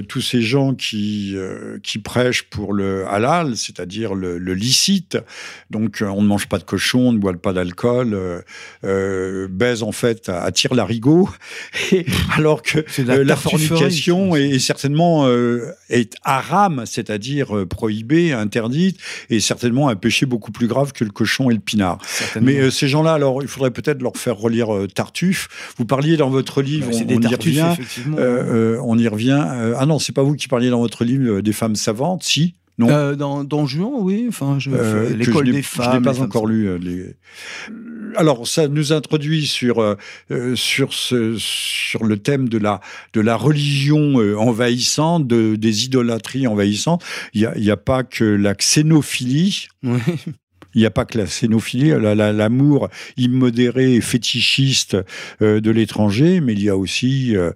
tous 0.09 0.21
ces 0.21 0.41
gens 0.43 0.75
qui, 0.75 1.37
qui 1.83 1.99
prêchent 1.99 2.45
pour 2.45 2.73
le 2.73 3.07
halal, 3.07 3.57
c'est-à-dire 3.57 4.15
le, 4.15 4.39
le 4.39 4.55
licite, 4.55 5.19
donc 5.71 6.03
on 6.07 6.23
ne 6.23 6.27
mange 6.27 6.47
pas 6.49 6.59
de 6.59 6.65
cochon, 6.65 7.09
on 7.09 7.13
ne 7.13 7.19
boit 7.19 7.33
pas 7.35 7.52
d'alcool, 7.53 8.15
euh, 8.15 8.41
euh, 8.85 9.49
baise 9.51 9.83
en 9.83 9.93
fait 9.93 10.29
à, 10.29 10.43
à 10.43 10.53
tire 10.53 10.75
larigot, 10.75 11.29
alors 12.37 12.63
que 12.63 12.85
la 13.03 13.15
euh, 13.15 13.25
la 13.25 13.37
fornication 13.37 14.37
est, 14.37 14.51
est 14.51 14.59
certainement 14.59 15.29
est 15.89 16.15
haram, 16.25 16.85
c'est-à-dire 16.87 17.67
prohibée, 17.69 18.33
interdite, 18.33 18.99
et 19.31 19.41
certainement 19.41 19.89
un 19.89 19.97
péché 19.97 20.27
beaucoup 20.27 20.53
plus 20.53 20.67
grave 20.67 20.93
que 20.93 21.05
le 21.05 21.11
cochon 21.11 21.51
et 21.51 21.55
le 21.55 21.61
pinard. 21.61 21.99
Mais 22.41 22.71
ces 22.71 22.89
gens-là, 22.89 23.15
alors, 23.15 23.43
il 23.43 23.49
faudrait 23.49 23.71
peut-être 23.71 24.03
leur 24.03 24.17
faire 24.17 24.37
relire 24.37 24.69
Tartuffe. 24.95 25.49
Vous 25.79 25.85
parliez 25.85 26.17
dans 26.17 26.31
votre 26.31 26.63
livre, 26.63 26.89
on, 26.93 27.05
des 27.05 27.17
on 27.17 27.21
y 27.21 27.23
tartuffes, 27.23 27.61
revient. 27.61 27.75
euh, 28.19 28.77
euh, 28.77 28.81
on 28.85 28.99
y 28.99 29.09
revient. 29.09 29.45
Ah 29.77 29.87
non, 29.87 29.99
c'est 29.99 30.13
pas 30.13 30.23
vous 30.23 30.35
qui 30.35 30.49
parliez 30.49 30.71
dans 30.71 30.81
votre 30.81 31.05
livre 31.05 31.41
des 31.41 31.53
femmes 31.53 31.77
savantes, 31.77 32.23
si 32.23 32.55
non. 32.79 32.89
Euh, 32.91 33.15
dans 33.15 33.45
Don 33.45 33.67
Juan, 33.67 33.91
oui, 33.99 34.27
enfin, 34.29 34.59
Euh, 34.69 35.15
l'école 35.15 35.45
des 35.45 35.51
Je 35.53 35.57
n'ai 35.57 35.63
femmes. 35.63 36.03
pas 36.03 36.15
femmes 36.15 36.25
encore 36.25 36.47
lu. 36.47 36.67
euh, 36.69 36.79
les... 36.79 37.15
Alors, 38.17 38.47
ça 38.47 38.69
nous 38.69 38.93
introduit 38.93 39.47
sur, 39.47 39.81
euh, 39.81 39.97
sur, 40.55 40.93
ce, 40.93 41.37
sur 41.39 42.05
le 42.05 42.19
thème 42.19 42.49
de 42.49 42.59
la, 42.59 42.81
de 43.15 43.21
la 43.21 43.37
religion 43.37 44.17
envahissante, 44.39 45.27
de, 45.27 45.57
des 45.57 45.85
idolâtries 45.85 46.47
envahissantes. 46.47 47.03
Il 47.35 47.51
n'y 47.57 47.71
a, 47.71 47.75
a 47.75 47.77
pas 47.79 48.03
que 48.05 48.25
la 48.25 48.55
xénophilie. 48.55 49.69
Oui. 49.83 49.99
Il 50.75 50.81
n'y 50.81 50.87
a 50.87 50.91
pas 50.91 51.05
que 51.05 51.19
la 51.19 51.27
scénophilie, 51.27 51.91
l'amour 51.91 52.89
immodéré 53.17 53.95
et 53.95 54.01
fétichiste 54.01 54.97
euh, 55.41 55.61
de 55.61 55.71
l'étranger, 55.71 56.41
mais 56.41 56.53
il 56.53 56.63
y 56.63 56.69
a 56.69 56.77
aussi, 56.77 57.37
euh, 57.37 57.51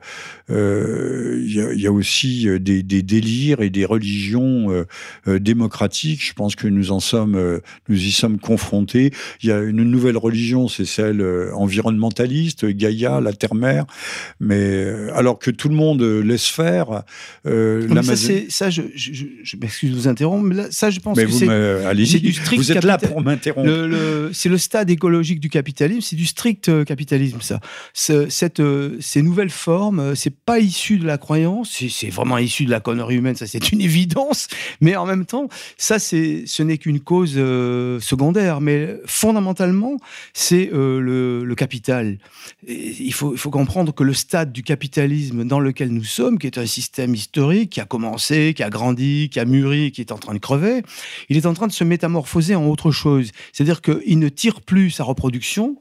euh, 0.51 1.43
il, 1.47 1.81
y 1.81 1.87
a, 1.87 1.93
aussi 1.93 2.47
des, 2.61 2.83
délires 2.83 3.63
et 3.63 3.71
des 3.71 3.85
religions 3.85 4.85
démocratiques. 5.27 6.25
Je 6.25 6.33
pense 6.35 6.57
que 6.57 6.69
nous 6.69 6.93
en 6.93 7.01
sommes, 7.01 7.61
nous 7.89 7.97
y 7.97 8.11
sommes 8.11 8.39
confrontés. 8.39 9.13
Il 9.43 9.49
y 9.49 9.53
a 9.53 9.61
une 9.61 9.83
nouvelle 9.85 10.17
religion, 10.17 10.69
c'est 10.69 10.85
celle 10.85 11.25
environnementaliste, 11.55 12.67
Gaïa, 12.67 13.21
la 13.21 13.33
terre-mère. 13.33 13.87
Mais 14.41 14.87
alors 15.15 15.39
que 15.39 15.51
tout 15.51 15.69
le 15.69 15.75
monde 15.75 16.03
laisse 16.03 16.47
faire, 16.47 17.03
la 17.45 18.03
ça, 18.03 18.17
ça, 18.49 18.71
je, 18.71 18.83
je, 18.95 19.57
m'excuse 19.57 19.91
de 19.91 19.97
vous 19.97 20.09
interrompre, 20.09 20.45
mais 20.45 20.55
là, 20.55 20.67
ça, 20.71 20.91
je 20.91 21.01
pense 21.01 21.19
que 21.19 21.31
c'est 21.31 22.21
du 22.21 22.33
strict 22.33 22.63
Vous 22.63 22.73
êtes 22.73 22.85
là 22.85 22.99
C'est 24.33 24.49
le 24.49 24.59
stade 24.59 24.91
écologique 24.91 25.41
du 25.41 25.49
capitalisme, 25.49 26.01
c'est 26.01 26.17
du 26.17 26.27
strict 26.27 26.69
euh, 26.69 26.85
capitalisme, 26.85 27.39
ça. 27.41 27.61
cette, 27.93 28.61
euh, 28.61 28.97
ces 29.01 29.23
nouvelles 29.23 29.51
formes, 29.51 30.01
euh, 30.01 30.15
c'est 30.15 30.35
pas 30.35 30.59
issu 30.59 30.99
de 30.99 31.07
la 31.07 31.19
croyance, 31.19 31.83
c'est 31.89 32.11
vraiment 32.11 32.39
issu 32.39 32.65
de 32.65 32.71
la 32.71 32.81
connerie 32.81 33.17
humaine, 33.17 33.37
ça 33.37 33.47
c'est 33.47 33.73
une 33.73 33.81
évidence, 33.91 34.49
mais 34.81 34.97
en 34.97 35.07
même 35.07 35.27
temps, 35.27 35.49
ça, 35.77 35.99
ce 35.99 36.63
n'est 36.63 36.79
qu'une 36.79 37.01
cause 37.01 37.35
secondaire, 37.35 38.61
mais 38.61 38.97
fondamentalement, 39.07 39.97
c'est 40.33 40.71
le, 40.73 41.45
le, 41.45 41.55
capital. 41.55 42.19
il, 42.69 43.13
faut, 43.13 43.33
il 43.33 43.39
faut 43.39 43.51
comprendre 43.51 43.95
que 43.95 44.05
le 44.05 44.13
stade 44.13 44.53
du 44.53 44.63
capitalisme 44.63 45.45
dans 45.45 45.61
lequel 45.61 45.91
nous 45.91 46.05
sommes, 46.05 46.39
qui 46.39 46.47
est 46.47 46.59
un 46.59 46.67
système 46.67 47.15
historique, 47.15 47.71
qui 47.71 47.81
a 47.81 47.85
commencé, 47.85 48.53
qui 48.55 48.63
a 48.63 48.71
grandi, 48.71 49.31
qui 49.31 49.41
a 49.41 49.45
mûri, 49.45 49.93
qui 49.93 50.01
est 50.01 50.13
en 50.13 50.19
train 50.19 50.35
de 50.35 50.39
crever, 50.39 50.83
il 51.29 51.37
est 51.37 51.47
en 51.47 51.55
train 51.55 51.67
de 51.67 51.73
se 51.73 51.85
métamorphoser 51.85 52.55
en 52.55 52.67
autre 52.67 52.91
chose. 52.91 52.96
C'est-à-dire 53.53 53.81
qu'il 53.83 54.19
ne 54.19 54.29
tire 54.29 54.61
plus 54.61 54.91
sa 54.91 55.05
reproduction 55.05 55.77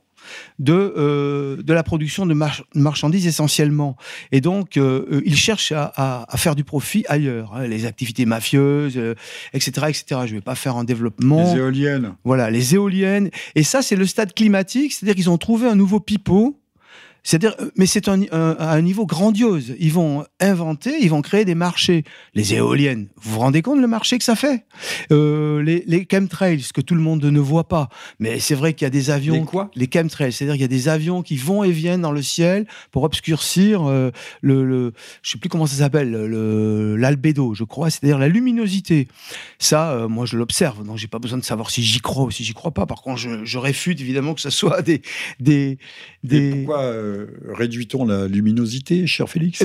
de, 0.60 0.94
euh, 0.98 1.62
de 1.62 1.74
la 1.74 1.84
production 1.84 2.26
de 2.26 2.34
marchandises 2.74 3.28
essentiellement. 3.28 3.96
Et 4.32 4.42
donc, 4.42 4.78
euh, 4.78 5.06
euh, 5.12 5.22
il 5.26 5.36
cherche 5.36 5.72
à, 5.72 6.26
faire 6.36 6.56
du 6.56 6.64
profit 6.64 7.06
ailleurs. 7.08 7.54
Hein, 7.56 7.68
les 7.68 7.86
activités 7.86 8.26
mafieuses, 8.26 9.00
etc., 9.54 9.88
etc. 9.90 10.04
Je 10.26 10.32
ne 10.32 10.38
vais 10.38 10.42
pas 10.42 10.56
faire 10.56 10.78
un 10.78 10.84
développement. 10.84 11.54
Les 11.54 11.60
éoliennes. 11.60 12.16
Voilà, 12.24 12.50
les 12.50 12.76
éoliennes. 12.76 13.30
Et 13.56 13.64
ça, 13.64 13.82
c'est 13.82 13.96
le 13.96 14.06
stade 14.06 14.34
climatique, 14.34 14.94
c'est-à-dire 14.94 15.16
qu'ils 15.16 15.30
ont 15.30 15.38
trouvé 15.38 15.68
un 15.68 15.76
nouveau 15.76 16.00
pipeau 16.00 16.60
c'est-à-dire, 17.25 17.55
euh, 17.60 17.72
mais 17.75 17.88
c'est 17.88 18.08
un, 18.08 18.22
à 18.32 18.72
un 18.74 18.82
niveau 18.82 19.08
grandiose. 19.08 19.75
Ils 19.79 19.91
vont 19.91 20.24
inventer, 20.39 20.94
ils 21.01 21.10
vont 21.10 21.24
créer 21.24 21.44
des 21.44 21.55
marchés. 21.55 22.03
Les 22.36 22.53
éoliennes, 22.53 23.08
vous 23.17 23.32
vous 23.32 23.39
rendez 23.39 23.63
compte 23.63 23.82
le 23.82 23.88
marché 23.88 24.20
que 24.20 24.24
ça 24.24 24.36
fait? 24.36 24.65
Euh, 25.12 25.62
les, 25.63 25.84
les, 25.88 26.08
chemtrails, 26.10 26.62
ce 26.62 26.72
que 26.72 26.82
tout 26.82 26.94
le 26.94 27.01
monde 27.01 27.25
ne 27.25 27.39
voit 27.39 27.67
pas. 27.67 27.89
Mais 28.20 28.39
c'est 28.39 28.53
vrai 28.53 28.74
qu'il 28.74 28.86
y 28.86 28.88
a 28.88 28.91
des 28.91 29.10
avions. 29.10 29.34
Les 29.34 29.41
quoi? 29.41 29.72
Les 29.74 29.89
chemtrails, 29.91 30.32
c'est-à-dire 30.32 30.53
qu'il 30.53 30.62
y 30.62 30.65
a 30.65 30.67
des 30.67 30.88
avions 30.88 31.24
qui 31.24 31.36
vont 31.36 31.63
et 31.63 31.72
viennent 31.72 32.01
dans 32.01 32.12
le 32.12 32.22
ciel 32.22 32.67
pour 32.91 33.01
obscurcir 33.01 33.89
euh, 33.89 34.12
le, 34.41 34.63
le, 34.63 34.94
je 35.24 35.32
sais 35.32 35.39
plus 35.39 35.50
comment 35.50 35.65
ça 35.65 35.77
s'appelle, 35.77 36.12
l'albédo, 36.96 37.55
je 37.55 37.63
crois, 37.63 37.89
c'est-à-dire 37.89 38.20
la 38.20 38.27
luminosité. 38.27 39.08
Ça, 39.58 40.05
moi, 40.08 40.27
je 40.27 40.38
l'observe, 40.38 40.86
donc 40.86 40.98
j'ai 40.98 41.08
pas 41.08 41.20
besoin 41.20 41.39
de 41.39 41.44
savoir 41.44 41.72
si 41.72 41.82
j'y 41.82 42.01
crois 42.01 42.25
ou 42.25 42.32
si 42.32 42.44
j'y 42.44 42.53
crois 42.53 42.72
pas. 42.72 42.86
Par 42.86 43.01
contre, 43.01 43.17
je, 43.17 43.44
je, 43.44 43.58
réfute 43.58 44.00
évidemment 44.00 44.36
que 44.36 44.41
ce 44.41 44.51
soit 44.51 44.84
des 44.84 45.01
des, 45.39 45.79
des... 46.24 46.51
pourquoi 46.51 47.15
réduit-on 47.48 48.06
la 48.06 48.28
luminosité, 48.28 49.08
cher 49.08 49.30
Félix? 49.30 49.64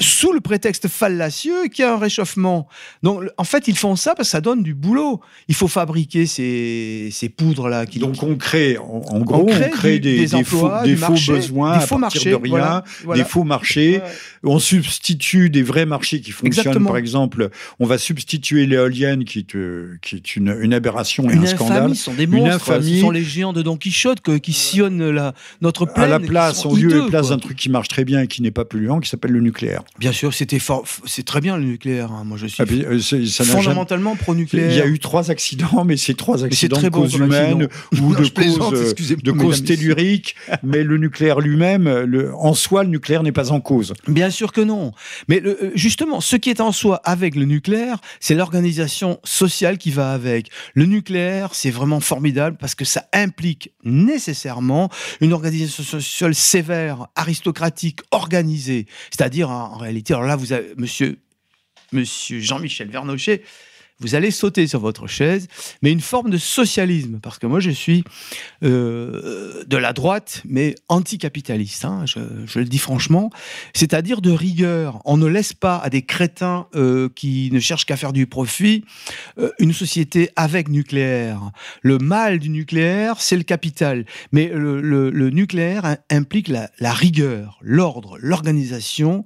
Sous 0.00 0.32
le 0.32 0.40
prétexte 0.40 0.88
fallacieux 0.88 1.68
qu'il 1.68 1.84
y 1.84 1.88
a 1.88 1.94
un 1.94 1.98
réchauffement. 1.98 2.68
Donc, 3.02 3.24
en 3.36 3.44
fait, 3.44 3.68
ils 3.68 3.76
font 3.76 3.96
ça 3.96 4.14
parce 4.14 4.28
que 4.28 4.32
ça 4.32 4.40
donne 4.40 4.62
du 4.62 4.74
boulot. 4.74 5.20
Il 5.48 5.54
faut 5.54 5.68
fabriquer 5.68 6.26
ces, 6.26 7.08
ces 7.12 7.28
poudres-là. 7.28 7.86
Qui, 7.86 7.98
Donc, 7.98 8.22
on 8.22 8.36
crée, 8.36 8.78
en, 8.78 9.20
gros, 9.20 9.46
on 9.48 9.68
crée, 9.70 9.98
des, 9.98 10.18
des, 10.18 10.34
emplois, 10.34 10.82
des, 10.84 10.96
faux, 10.96 11.12
besoins 11.12 11.78
des 11.78 11.86
faux 11.86 11.98
marchés, 11.98 12.30
de 12.30 12.36
rien, 12.36 12.82
des 13.14 13.24
faux 13.24 13.44
marchés. 13.44 14.00
On 14.42 14.58
substitue 14.58 15.50
des 15.50 15.62
vrais 15.62 15.86
marchés 15.86 16.20
qui 16.20 16.32
fonctionnent. 16.32 16.86
Par 16.86 16.96
exemple, 16.96 17.50
on 17.80 17.86
va 17.86 17.98
substituer 17.98 18.66
l'éolienne, 18.66 19.24
qui 19.24 19.40
est, 19.40 19.54
euh, 19.54 19.98
qui 20.02 20.16
est 20.16 20.36
une, 20.36 20.56
une 20.60 20.74
aberration 20.74 21.28
et 21.30 21.34
une 21.34 21.44
un 21.44 21.46
scandale. 21.46 21.94
Ce 21.94 22.04
sont 22.04 22.14
des 22.14 22.26
monstres. 22.26 22.82
Ce 22.82 23.00
sont 23.00 23.10
les 23.10 23.24
géants 23.24 23.52
de 23.52 23.62
Don 23.62 23.76
Quichotte 23.76 24.20
qui 24.40 24.52
sillonnent 24.52 25.10
la, 25.10 25.34
notre 25.60 25.86
plaine. 25.86 26.04
À 26.04 26.08
la 26.08 26.20
place, 26.20 26.66
en 26.66 26.74
lieu 26.74 27.04
et 27.04 27.08
place 27.08 27.28
d'un 27.28 27.38
truc 27.38 27.56
qui 27.56 27.68
marche 27.70 27.88
très 27.88 28.04
bien 28.04 28.22
et 28.22 28.26
qui 28.26 28.42
n'est 28.42 28.50
pas 28.50 28.64
polluant, 28.64 29.00
qui 29.00 29.08
s'appelle 29.08 29.32
le 29.32 29.40
nucléaire. 29.40 29.82
Bien 29.98 30.12
sûr, 30.12 30.32
c'était 30.32 30.58
c'est 31.04 31.24
très 31.24 31.40
bien 31.40 31.58
le 31.58 31.64
nucléaire. 31.64 32.12
Hein. 32.12 32.24
Moi, 32.24 32.38
je 32.38 32.46
suis 32.46 32.62
ah, 32.62 32.66
euh, 32.70 33.44
fondamentalement 33.44 34.16
pro-nucléaire. 34.16 34.70
Il 34.70 34.76
y 34.76 34.80
a 34.80 34.86
eu 34.86 34.98
trois 34.98 35.30
accidents, 35.30 35.84
mais 35.84 35.98
c'est 35.98 36.14
trois 36.14 36.44
accidents 36.44 36.80
de 36.80 36.88
cause 36.88 37.14
humaine 37.14 37.68
ou 38.00 38.14
de 38.14 38.26
cause, 38.28 38.94
de 39.22 39.30
cause 39.32 39.64
tellurique. 39.64 40.34
mais 40.62 40.82
le 40.82 40.96
nucléaire 40.96 41.40
lui-même, 41.40 42.32
en 42.38 42.54
soi, 42.54 42.84
le 42.84 42.88
nucléaire 42.88 43.22
n'est 43.22 43.32
pas 43.32 43.52
en 43.52 43.60
cause. 43.60 43.92
Bien 44.08 44.30
sûr 44.30 44.52
que 44.52 44.62
non. 44.62 44.92
Mais 45.28 45.42
euh, 45.44 45.70
justement, 45.74 46.20
ce 46.20 46.36
qui 46.36 46.48
est 46.48 46.60
en 46.60 46.72
soi 46.72 47.00
avec 47.04 47.34
le 47.34 47.44
nucléaire, 47.44 47.98
c'est 48.18 48.34
l'organisation 48.34 49.20
sociale 49.24 49.76
qui 49.76 49.90
va 49.90 50.12
avec. 50.12 50.48
Le 50.74 50.86
nucléaire, 50.86 51.50
c'est 51.52 51.70
vraiment 51.70 52.00
formidable 52.00 52.56
parce 52.58 52.74
que 52.74 52.86
ça 52.86 53.04
implique 53.12 53.72
nécessairement 53.84 54.88
une 55.20 55.34
organisation 55.34 55.82
sociale 55.82 56.34
sévère, 56.34 57.08
aristocratique, 57.14 58.00
organisée. 58.10 58.86
C'est-à-dire, 59.10 59.50
en 59.72 59.78
réalité, 59.78 60.12
alors 60.12 60.26
là, 60.26 60.36
vous 60.36 60.52
avez, 60.52 60.74
monsieur, 60.76 61.18
monsieur 61.92 62.40
Jean-Michel 62.40 62.90
Vernochet, 62.90 63.42
vous 64.00 64.14
allez 64.14 64.30
sauter 64.30 64.66
sur 64.66 64.80
votre 64.80 65.06
chaise, 65.06 65.48
mais 65.80 65.92
une 65.92 66.00
forme 66.00 66.30
de 66.30 66.36
socialisme, 66.36 67.20
parce 67.22 67.38
que 67.38 67.46
moi 67.46 67.60
je 67.60 67.70
suis 67.70 68.04
euh, 68.64 69.64
de 69.64 69.76
la 69.76 69.92
droite, 69.92 70.42
mais 70.44 70.74
anticapitaliste, 70.88 71.84
hein, 71.84 72.04
je, 72.06 72.58
le 72.58 72.64
dis 72.64 72.78
franchement, 72.78 73.30
c'est-à-dire 73.74 74.20
de 74.20 74.30
rigueur. 74.30 75.00
On 75.04 75.16
ne 75.16 75.26
laisse 75.26 75.52
pas 75.52 75.78
à 75.78 75.88
des 75.88 76.02
crétins 76.02 76.66
euh, 76.74 77.08
qui 77.14 77.50
ne 77.52 77.60
cherchent 77.60 77.86
qu'à 77.86 77.96
faire 77.96 78.12
du 78.12 78.26
profit 78.26 78.84
euh, 79.38 79.50
une 79.58 79.72
société 79.72 80.30
avec 80.36 80.68
nucléaire. 80.68 81.40
Le 81.82 81.98
mal 81.98 82.38
du 82.38 82.48
nucléaire, 82.48 83.20
c'est 83.20 83.36
le 83.36 83.44
capital, 83.44 84.04
mais 84.32 84.50
le, 84.52 85.30
nucléaire 85.30 85.96
implique 86.10 86.48
la 86.48 86.92
rigueur, 86.92 87.58
l'ordre, 87.62 88.18
l'organisation, 88.20 89.24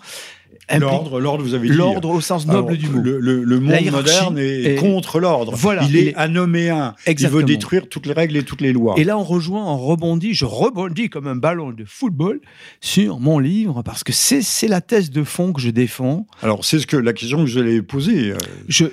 L'ordre, 0.79 1.21
l'ordre, 1.21 1.45
vous 1.45 1.55
avez 1.55 1.69
dit. 1.69 1.75
L'ordre 1.75 2.11
au 2.11 2.21
sens 2.21 2.47
noble 2.47 2.77
du 2.77 2.89
mot. 2.89 3.01
Le, 3.01 3.61
monde 3.61 3.91
moderne 3.91 4.39
est, 4.39 4.77
contre 4.77 5.21
l'ordre. 5.21 5.55
Voilà, 5.55 5.85
il 5.85 5.97
est 5.97 6.15
anoméen. 6.17 6.95
Il 7.07 7.29
veut 7.29 7.45
détruire 7.45 7.89
toutes 7.89 8.07
les 8.07 8.13
règles 8.13 8.37
et 8.37 8.43
toutes 8.43 8.61
les 8.61 8.73
lois. 8.73 8.95
Et 8.97 9.05
là, 9.05 9.17
on 9.17 9.23
rejoint, 9.23 9.65
on 9.65 9.79
rebondit, 9.79 10.35
je 10.35 10.45
rebondis 10.45 11.09
comme 11.09 11.27
un 11.27 11.37
ballon 11.37 11.71
de 11.71 11.85
football 11.85 12.41
sur 12.81 13.21
mon 13.21 13.39
livre 13.39 13.83
parce 13.83 14.03
que 14.03 14.13
c'est 14.13 14.69
la 14.69 14.81
thèse 14.81 15.11
de 15.11 15.23
fond 15.23 15.53
que 15.53 15.61
je 15.61 15.71
défends. 15.71 16.27
Alors, 16.43 16.65
c'est 16.65 16.79
ce 16.79 16.87
que 16.87 16.97
la 16.97 17.13
question 17.13 17.45
que 17.45 17.51
je 17.51 17.61
l'ai 17.61 17.83
posée. 17.83 18.33
Euh, 18.33 18.37
je, 18.69 18.87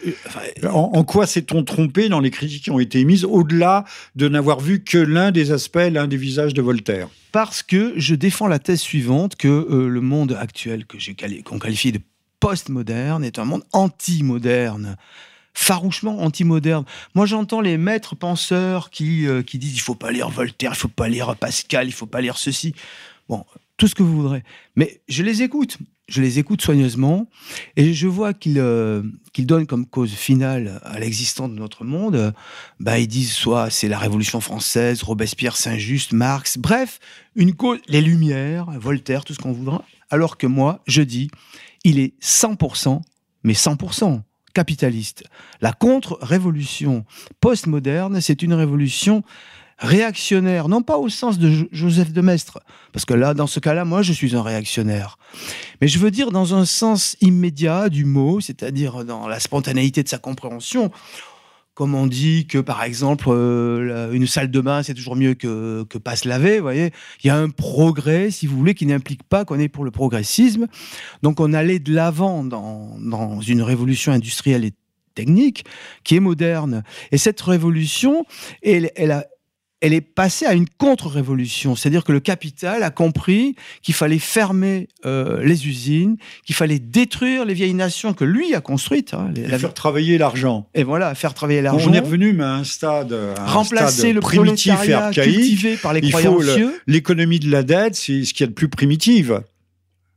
en, 0.68 0.92
en, 0.94 1.04
quoi 1.04 1.26
s'est-on 1.26 1.64
trompé 1.64 2.10
dans 2.10 2.20
les 2.20 2.32
critiques 2.32 2.66
qui 2.66 2.72
ont 2.72 2.80
été 2.80 3.00
émises 3.00 3.26
au-delà 3.26 3.84
de 4.16 4.28
n'avoir 4.28 4.60
vu 4.60 4.84
que 4.84 4.98
l'un 4.98 5.32
des 5.32 5.52
aspects, 5.52 5.90
l'un 5.92 6.08
des 6.08 6.18
visages 6.18 6.54
de 6.54 6.62
Voltaire? 6.62 7.10
Parce 7.34 7.64
que 7.64 7.94
je 7.98 8.14
défends 8.14 8.48
la 8.48 8.60
thèse 8.60 8.80
suivante 8.80 9.36
que 9.36 9.48
euh, 9.48 9.90
le 9.90 10.02
monde 10.02 10.38
actuel 10.40 10.86
que 10.86 11.00
j'ai 11.00 11.16
qu'on 11.44 11.60
qualifie 11.60 11.92
de 11.92 12.00
postmoderne 12.40 13.26
est 13.26 13.40
un 13.40 13.46
monde 13.46 13.64
anti-moderne 13.74 14.96
farouchement 15.56 16.20
anti-moderne. 16.20 16.86
Moi, 17.16 17.26
j'entends 17.26 17.62
les 17.62 17.78
maîtres 17.78 18.16
penseurs 18.16 18.92
qui, 18.92 19.28
euh, 19.28 19.42
qui 19.42 19.58
disent 19.58 19.76
il 19.76 19.82
faut 19.82 19.96
pas 19.96 20.12
lire 20.12 20.30
Voltaire, 20.30 20.72
il 20.74 20.78
faut 20.78 20.88
pas 20.88 21.10
lire 21.10 21.36
Pascal, 21.36 21.88
il 21.88 21.92
faut 21.92 22.06
pas 22.06 22.22
lire 22.22 22.38
ceci. 22.38 22.76
Bon, 23.28 23.46
tout 23.78 23.88
ce 23.88 23.96
que 23.96 24.04
vous 24.04 24.16
voudrez. 24.16 24.44
Mais 24.76 25.02
je 25.08 25.24
les 25.24 25.42
écoute 25.42 25.78
je 26.08 26.22
les 26.22 26.40
écoute 26.40 26.62
soigneusement 26.62 27.30
et 27.78 27.94
je 27.94 28.08
vois 28.08 28.34
qu'ils 28.34 28.60
euh, 28.60 29.04
donnent 29.40 29.66
comme 29.66 29.86
cause 29.86 30.12
finale 30.12 30.82
à 30.84 31.00
l'existence 31.00 31.50
de 31.50 31.56
notre 31.56 31.86
monde, 31.86 32.34
bah, 32.80 33.00
ils 33.00 33.08
disent 33.08 33.32
soit 33.32 33.70
c'est 33.70 33.88
la 33.88 33.98
Révolution 33.98 34.42
française, 34.42 35.02
Robespierre, 35.04 35.56
Saint-Just, 35.56 36.12
Marx, 36.12 36.58
bref, 36.58 37.00
une 37.36 37.56
cause, 37.56 37.80
les 37.88 38.02
Lumières, 38.02 38.70
Voltaire, 38.80 39.24
tout 39.24 39.34
ce 39.34 39.40
qu'on 39.40 39.54
voudra, 39.54 39.86
alors 40.10 40.38
que 40.38 40.46
moi, 40.46 40.82
je 40.88 41.02
dis, 41.02 41.30
il 41.84 42.00
est 42.00 42.14
100%, 42.22 43.02
mais 43.44 43.54
100% 43.54 44.22
capitaliste. 44.54 45.24
La 45.62 45.72
contre-révolution 45.72 47.06
postmoderne, 47.40 48.22
c'est 48.22 48.44
une 48.44 48.54
révolution 48.54 49.24
réactionnaire, 49.84 50.70
non 50.70 50.82
pas 50.82 50.98
au 50.98 51.10
sens 51.10 51.38
de 51.38 51.68
Joseph 51.72 52.14
de 52.14 52.22
Maistre, 52.22 52.60
parce 52.94 53.04
que 53.04 53.14
là, 53.14 53.34
dans 53.34 53.48
ce 53.48 53.60
cas-là, 53.60 53.84
moi, 53.84 54.02
je 54.02 54.14
suis 54.14 54.36
un 54.36 54.42
réactionnaire. 54.42 55.18
Mais 55.82 55.90
je 55.90 56.00
veux 56.00 56.10
dire 56.10 56.32
dans 56.32 56.56
un 56.56 56.66
sens 56.66 57.18
immédiat 57.20 57.90
du 57.90 58.06
mot, 58.06 58.40
c'est-à-dire 58.40 59.04
dans 59.04 59.28
la 59.28 59.40
spontanéité 59.40 60.02
de 60.02 60.08
sa 60.08 60.18
compréhension. 60.18 60.90
Comme 61.74 61.96
on 61.96 62.06
dit 62.06 62.46
que, 62.46 62.60
par 62.60 62.84
exemple, 62.84 63.26
euh, 63.30 64.12
une 64.14 64.28
salle 64.28 64.52
de 64.52 64.62
bain, 64.62 64.84
c'est 64.84 64.94
toujours 64.94 65.16
mieux 65.16 65.34
que, 65.34 65.84
que 65.90 65.98
pas 65.98 66.16
se 66.16 66.30
laver, 66.30 66.58
vous 66.58 66.64
voyez. 66.64 66.92
Il 67.24 67.28
y 67.28 67.30
a 67.32 67.36
un 67.36 67.50
progrès, 67.50 68.30
si 68.30 68.46
vous 68.46 68.56
voulez, 68.56 68.76
qui 68.76 68.86
n'implique 68.86 69.24
pas 69.24 69.44
qu'on 69.44 69.60
est 69.60 69.70
pour 69.70 69.84
le 69.84 69.90
progressisme. 69.90 70.68
Donc, 71.24 71.40
on 71.40 71.52
allait 71.52 71.80
de 71.80 71.92
l'avant 71.92 72.44
dans, 72.44 72.96
dans 73.00 73.42
une 73.42 73.64
révolution 73.64 74.12
industrielle 74.12 74.66
et 74.66 74.74
technique, 75.16 75.66
qui 76.04 76.16
est 76.16 76.20
moderne. 76.20 76.84
Et 77.12 77.18
cette 77.18 77.42
révolution, 77.42 78.26
elle, 78.62 78.92
elle, 78.96 79.12
a, 79.12 79.26
elle 79.84 79.94
est 79.94 80.00
passée 80.00 80.46
à 80.46 80.54
une 80.54 80.68
contre-révolution. 80.78 81.76
C'est-à-dire 81.76 82.06
que 82.06 82.14
le 82.14 82.22
capital 82.22 82.84
a 82.84 82.90
compris 82.90 83.56
qu'il 83.82 83.94
fallait 83.94 84.18
fermer 84.18 84.88
euh, 85.06 85.44
les 85.44 85.68
usines, 85.68 86.16
qu'il 86.46 86.56
fallait 86.56 86.80
détruire 86.80 87.44
les 87.44 87.54
vieilles 87.54 87.74
nations 87.74 88.14
que 88.14 88.24
lui 88.24 88.56
a 88.56 88.62
construites. 88.62 89.14
Hein, 89.14 89.34
et 89.36 89.46
faire 89.58 89.74
travailler 89.74 90.18
l'argent. 90.18 90.70
Et 90.74 90.84
voilà, 90.84 91.14
faire 91.16 91.34
travailler 91.34 91.62
l'argent. 91.62 91.90
On 91.90 91.94
est 91.94 92.00
revenu 92.00 92.42
à 92.42 92.54
un 92.56 92.64
stade, 92.64 93.14
remplacer 93.46 94.14
le 94.14 94.22
primitif 94.22 94.88
et 94.88 94.94
archaïque. 94.94 95.36
cultivé 95.36 95.76
par 95.76 95.92
les 95.92 96.00
Il 96.00 96.12
croyancieux. 96.12 96.80
L'économie 96.88 97.40
de 97.40 97.52
la 97.52 97.64
dette, 97.64 97.96
c'est 97.96 98.24
ce 98.24 98.34
qu'il 98.34 98.46
y 98.46 98.48
a 98.48 98.48
de 98.48 98.54
plus 98.54 98.70
primitif. 98.70 99.32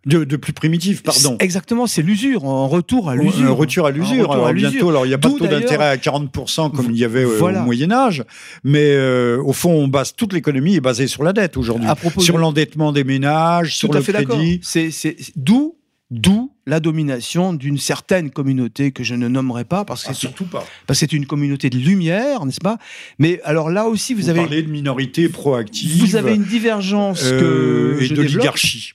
De, 0.07 0.37
plus 0.37 0.53
primitif, 0.53 1.03
pardon. 1.03 1.37
Exactement, 1.41 1.89
c'est 1.89 2.01
l'usure, 2.01 2.45
en 2.45 2.69
retour 2.69 3.11
à 3.11 3.17
l'usure. 3.17 3.51
Un 3.51 3.51
retour 3.51 3.87
à 3.87 3.91
l'usure. 3.91 4.31
Alors 4.31 4.53
bientôt, 4.53 4.89
alors 4.89 5.05
il 5.05 5.09
n'y 5.09 5.15
a 5.15 5.19
pas 5.19 5.29
de 5.29 5.39
taux 5.39 5.49
d'intérêt 5.49 5.89
à 5.89 5.97
40% 5.97 6.71
comme 6.71 6.91
il 6.91 6.97
y 6.97 7.05
avait 7.05 7.25
au 7.25 7.51
Moyen 7.65 7.91
Âge, 7.91 8.25
mais 8.63 8.93
euh, 8.95 9.43
au 9.43 9.53
fond, 9.53 9.73
on 9.73 9.89
base 9.89 10.15
toute 10.15 10.33
l'économie 10.33 10.77
est 10.77 10.81
basée 10.81 11.09
sur 11.09 11.25
la 11.25 11.33
dette 11.33 11.57
aujourd'hui, 11.57 11.89
sur 12.19 12.39
l'endettement 12.39 12.93
des 12.93 13.03
ménages, 13.03 13.77
sur 13.77 13.93
le 13.93 14.01
crédit. 14.01 14.61
C'est 14.63 15.17
d'où 15.35 15.77
D'où 16.13 16.53
la 16.67 16.79
domination 16.79 17.53
d'une 17.53 17.79
certaine 17.79 18.31
communauté 18.31 18.93
que 18.93 19.03
je 19.03 19.17
ne 19.17 19.27
nommerai 19.27 19.65
pas 19.65 19.85
parce 19.85 20.05
que 20.05 20.11
ah, 20.11 20.15
surtout 20.15 20.45
pas 20.45 20.65
parce 20.87 21.01
que 21.01 21.07
c'est 21.07 21.13
une 21.13 21.27
communauté 21.27 21.69
de 21.69 21.79
lumière, 21.79 22.47
n'est-ce 22.47 22.61
pas? 22.61 22.79
Mais 23.19 23.41
alors 23.43 23.71
là 23.71 23.89
aussi, 23.89 24.15
vous, 24.15 24.29
avez 24.29 24.43
parlé 24.43 24.63
de 24.63 24.71
minorité 24.71 25.29
proactive. 25.29 26.01
Vous 26.01 26.15
avez 26.15 26.37
une 26.37 26.45
divergence 26.45 27.23
euh, 27.25 27.99
que 27.99 28.05
et 28.05 28.09
d'oligarchie 28.11 28.93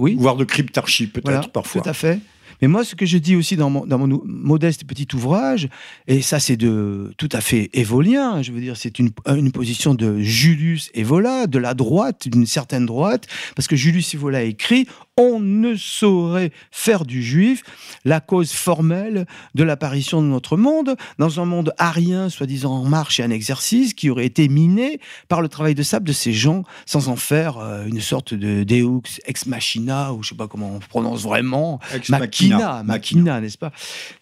oui. 0.00 0.16
voire 0.18 0.36
de 0.36 0.44
cryptarchie 0.44 1.06
peut-être 1.06 1.50
parfois. 1.50 1.82
Tout 1.82 1.88
à 1.88 1.92
fait. 1.92 2.18
Mais 2.60 2.68
moi, 2.68 2.84
ce 2.84 2.94
que 2.94 3.06
je 3.06 3.18
dis 3.18 3.36
aussi 3.36 3.56
dans 3.56 3.70
mon, 3.70 3.86
dans 3.86 3.98
mon 3.98 4.20
modeste 4.24 4.84
petit 4.84 5.08
ouvrage, 5.14 5.68
et 6.06 6.20
ça 6.20 6.40
c'est 6.40 6.56
de 6.56 7.12
tout 7.16 7.28
à 7.32 7.40
fait 7.40 7.70
évolien, 7.72 8.42
je 8.42 8.52
veux 8.52 8.60
dire, 8.60 8.76
c'est 8.76 8.98
une, 8.98 9.10
une 9.26 9.52
position 9.52 9.94
de 9.94 10.18
Julius 10.18 10.90
Evola, 10.94 11.46
de 11.46 11.58
la 11.58 11.74
droite, 11.74 12.28
d'une 12.28 12.46
certaine 12.46 12.86
droite, 12.86 13.26
parce 13.56 13.68
que 13.68 13.76
Julius 13.76 14.14
Evola 14.14 14.42
écrit 14.42 14.86
on 15.20 15.38
ne 15.38 15.76
saurait 15.76 16.50
faire 16.70 17.04
du 17.04 17.22
juif 17.22 17.62
la 18.04 18.20
cause 18.20 18.52
formelle 18.52 19.26
de 19.54 19.62
l'apparition 19.62 20.22
de 20.22 20.26
notre 20.26 20.56
monde, 20.56 20.96
dans 21.18 21.40
un 21.40 21.44
monde 21.44 21.74
arien, 21.76 22.30
soi-disant 22.30 22.72
en 22.72 22.84
marche 22.84 23.20
et 23.20 23.24
en 23.24 23.30
exercice, 23.30 23.92
qui 23.92 24.08
aurait 24.08 24.24
été 24.24 24.48
miné 24.48 24.98
par 25.28 25.42
le 25.42 25.48
travail 25.48 25.74
de 25.74 25.82
sable 25.82 26.06
de 26.06 26.12
ces 26.12 26.32
gens, 26.32 26.64
sans 26.86 27.08
en 27.08 27.16
faire 27.16 27.58
euh, 27.58 27.84
une 27.86 28.00
sorte 28.00 28.32
de 28.32 28.64
Deux 28.64 28.80
ex 29.26 29.46
machina, 29.46 30.14
ou 30.14 30.22
je 30.22 30.30
sais 30.30 30.34
pas 30.34 30.48
comment 30.48 30.74
on 30.76 30.78
prononce 30.78 31.22
vraiment, 31.22 31.80
ex 31.94 32.08
machina, 32.08 32.82
machina, 32.82 33.40
n'est-ce 33.40 33.58
pas? 33.58 33.72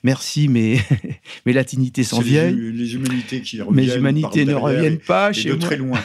Merci, 0.02 0.49
mais 0.49 0.78
mes 1.47 1.52
latinités 1.52 2.02
sont 2.02 2.21
vieilles. 2.21 2.57
Les, 2.73 2.95
humanités 2.95 3.40
qui 3.43 3.61
reviennent. 3.61 3.87
Mes 3.87 3.95
humanités 3.95 4.45
ne 4.45 4.55
reviennent 4.55 4.99
pas 4.99 5.33
chez 5.33 5.50
de 5.50 5.55
très 5.55 5.76
loin. 5.76 6.00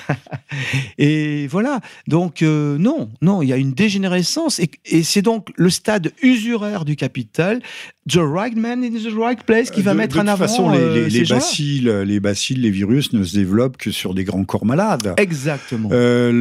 et 1.00 1.48
voilà. 1.48 1.80
Donc 2.08 2.44
euh, 2.44 2.78
non, 2.78 3.10
non, 3.22 3.42
il 3.42 3.50
y 3.50 3.54
a 3.54 3.58
une 3.58 3.74
dégénérescence 3.74 4.60
et, 4.60 4.70
et 4.86 5.04
c'est 5.04 5.22
donc 5.22 5.50
le 5.56 5.70
stade 5.70 6.12
usuraire 6.22 6.86
du 6.86 6.96
capital, 6.96 7.62
the 8.08 8.20
right 8.20 8.56
man 8.56 8.84
in 8.84 8.92
the 8.92 9.14
right 9.18 9.42
place, 9.44 9.72
qui 9.72 9.82
va 9.82 9.94
mettre 9.94 10.18
en 10.18 10.28
avant. 10.28 10.46
De 10.46 10.50
toute 10.50 10.58
façon, 10.58 10.72
les, 10.72 10.80
euh, 10.80 11.08
les, 11.08 11.24
bacilles, 11.24 11.94
les 12.06 12.20
bacilles, 12.20 12.58
les 12.58 12.70
virus 12.70 13.14
ne 13.14 13.24
se 13.24 13.36
développent 13.36 13.78
que 13.78 13.92
sur 13.92 14.14
des 14.14 14.24
grands 14.24 14.44
corps 14.44 14.66
malades. 14.66 15.14
Exactement. 15.18 15.90
Euh. 15.92 16.32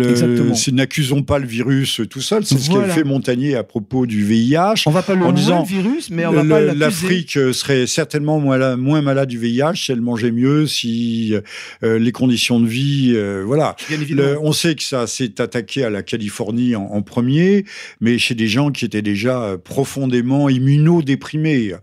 N'accusons 0.72 1.22
pas 1.22 1.38
le 1.38 1.46
virus 1.46 2.00
tout 2.10 2.20
seul. 2.20 2.44
C'est 2.44 2.58
ce 2.58 2.70
qu'a 2.70 2.88
fait 2.88 3.04
Montagnier 3.04 3.56
à 3.56 3.62
propos 3.62 4.06
du 4.06 4.24
VIH. 4.24 4.84
On 4.86 4.90
va 4.90 5.02
pas 5.02 5.14
le 5.14 5.24
en 5.24 5.32
disant, 5.32 5.60
le 5.60 5.68
virus, 5.68 6.10
mais 6.10 6.26
on 6.26 6.32
va 6.32 6.44
pas 6.44 6.60
L'Afrique 6.74 7.32
serait 7.52 7.86
certainement 7.86 8.40
moins, 8.40 8.76
moins 8.76 9.02
malade 9.02 9.28
du 9.28 9.38
VIH 9.38 9.74
si 9.74 9.92
elle 9.92 10.00
mangeait 10.00 10.32
mieux, 10.32 10.66
si 10.66 11.34
euh, 11.82 11.98
les 11.98 12.12
conditions 12.12 12.60
de 12.60 12.66
vie, 12.66 13.12
euh, 13.14 13.42
voilà. 13.44 13.76
on 14.40 14.52
sait 14.52 14.74
que 14.74 14.82
ça 14.82 15.06
s'est 15.06 15.40
attaqué 15.40 15.84
à 15.84 15.90
la 15.90 16.02
Californie 16.02 16.76
en, 16.76 16.84
en 16.84 17.02
premier, 17.02 17.64
mais 18.00 18.18
chez 18.22 18.34
des 18.34 18.48
gens 18.48 18.70
qui 18.70 18.84
étaient 18.84 19.02
déjà 19.02 19.42
euh, 19.42 19.58
profondément 19.58 20.48
immunodéprimés. 20.48 21.74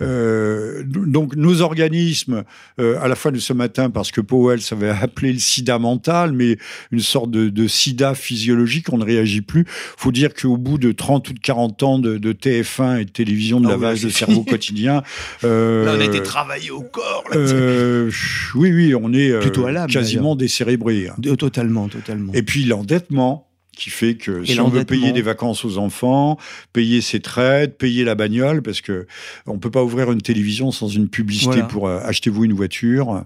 Euh, 0.00 0.82
donc 0.86 1.36
nos 1.36 1.60
organismes, 1.60 2.44
euh, 2.78 2.98
à 3.00 3.08
la 3.08 3.16
fois 3.16 3.30
de 3.30 3.38
ce 3.38 3.52
matin, 3.52 3.90
parce 3.90 4.10
que 4.10 4.20
Powell 4.20 4.60
avait 4.70 4.88
appelé 5.02 5.32
le 5.32 5.38
sida 5.38 5.78
mental, 5.78 6.32
mais 6.32 6.56
une 6.90 7.00
sorte 7.00 7.30
de, 7.30 7.66
sida 7.66 8.14
physiologique, 8.14 8.92
on 8.92 8.98
ne 8.98 9.04
réagit 9.04 9.42
plus. 9.42 9.64
faut 9.68 10.12
dire 10.12 10.34
qu'au 10.34 10.56
bout 10.56 10.78
de 10.78 10.92
30 10.92 11.28
ou 11.30 11.32
de 11.34 11.40
40 11.40 11.82
ans 11.82 11.98
de, 11.98 12.32
TF1 12.32 13.00
et 13.00 13.04
de 13.04 13.10
télévision 13.10 13.60
de 13.60 13.66
ah 13.66 13.70
lavage 13.70 14.02
de 14.02 14.08
cerveau 14.08 14.44
quotidien... 14.44 15.02
Euh, 15.44 15.84
là, 15.86 15.94
on 15.96 16.00
a 16.00 16.04
été 16.04 16.22
travaillé 16.22 16.70
au 16.70 16.82
corps. 16.82 17.24
oui, 17.34 18.72
oui, 18.72 18.94
on 18.94 19.12
est 19.12 19.38
Plutôt 19.40 19.66
à 19.66 19.86
quasiment 19.86 20.36
décérébré. 20.36 21.08
Hein. 21.08 21.34
Totalement, 21.36 21.88
totalement. 21.88 22.32
Et 22.32 22.42
puis 22.42 22.64
l'endettement, 22.64 23.49
qui 23.80 23.88
fait 23.88 24.14
que 24.14 24.44
si 24.44 24.60
on 24.60 24.68
veut 24.68 24.84
payer 24.84 25.12
des 25.12 25.22
vacances 25.22 25.64
aux 25.64 25.78
enfants, 25.78 26.36
payer 26.74 27.00
ses 27.00 27.20
traites, 27.20 27.78
payer 27.78 28.04
la 28.04 28.14
bagnole, 28.14 28.60
parce 28.60 28.82
que 28.82 29.06
on 29.46 29.58
peut 29.58 29.70
pas 29.70 29.82
ouvrir 29.82 30.12
une 30.12 30.20
télévision 30.20 30.70
sans 30.70 30.88
une 30.88 31.08
publicité 31.08 31.62
pour 31.66 31.88
euh, 31.88 31.98
achetez-vous 32.04 32.44
une 32.44 32.52
voiture, 32.52 33.24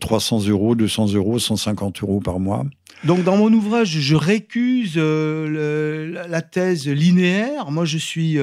300 0.00 0.46
euh, 0.46 0.50
euros, 0.52 0.74
200 0.74 1.12
euros, 1.12 1.38
150 1.38 2.02
euros 2.02 2.20
par 2.20 2.40
mois. 2.40 2.64
Donc 3.04 3.24
dans 3.24 3.36
mon 3.36 3.52
ouvrage, 3.52 3.90
je 3.90 4.16
récuse 4.16 4.94
euh, 4.96 6.24
la 6.28 6.40
thèse 6.40 6.88
linéaire. 6.88 7.70
Moi, 7.70 7.84
je 7.84 7.98
suis 7.98 8.38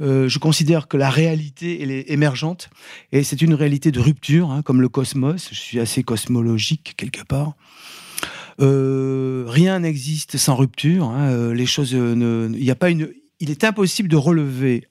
je 0.00 0.38
considère 0.38 0.88
que 0.88 0.96
la 0.96 1.10
réalité 1.10 1.82
elle 1.82 1.90
est 1.90 2.10
émergente 2.10 2.70
et 3.12 3.22
c'est 3.22 3.42
une 3.42 3.52
réalité 3.52 3.92
de 3.92 4.00
rupture, 4.00 4.50
hein, 4.50 4.62
comme 4.62 4.80
le 4.80 4.88
cosmos. 4.88 5.50
Je 5.52 5.60
suis 5.60 5.78
assez 5.78 6.02
cosmologique 6.02 6.94
quelque 6.96 7.24
part. 7.24 7.52
Euh, 8.60 9.44
rien 9.48 9.80
n'existe 9.80 10.36
sans 10.36 10.56
rupture. 10.56 11.06
Hein, 11.06 11.30
euh, 11.30 11.54
les 11.54 11.66
choses 11.66 11.94
ne, 11.94 12.50
il 12.54 12.70
a 12.70 12.74
pas 12.74 12.90
une, 12.90 13.10
il 13.38 13.50
est 13.50 13.64
impossible 13.64 14.08
de 14.08 14.16
relever 14.16 14.86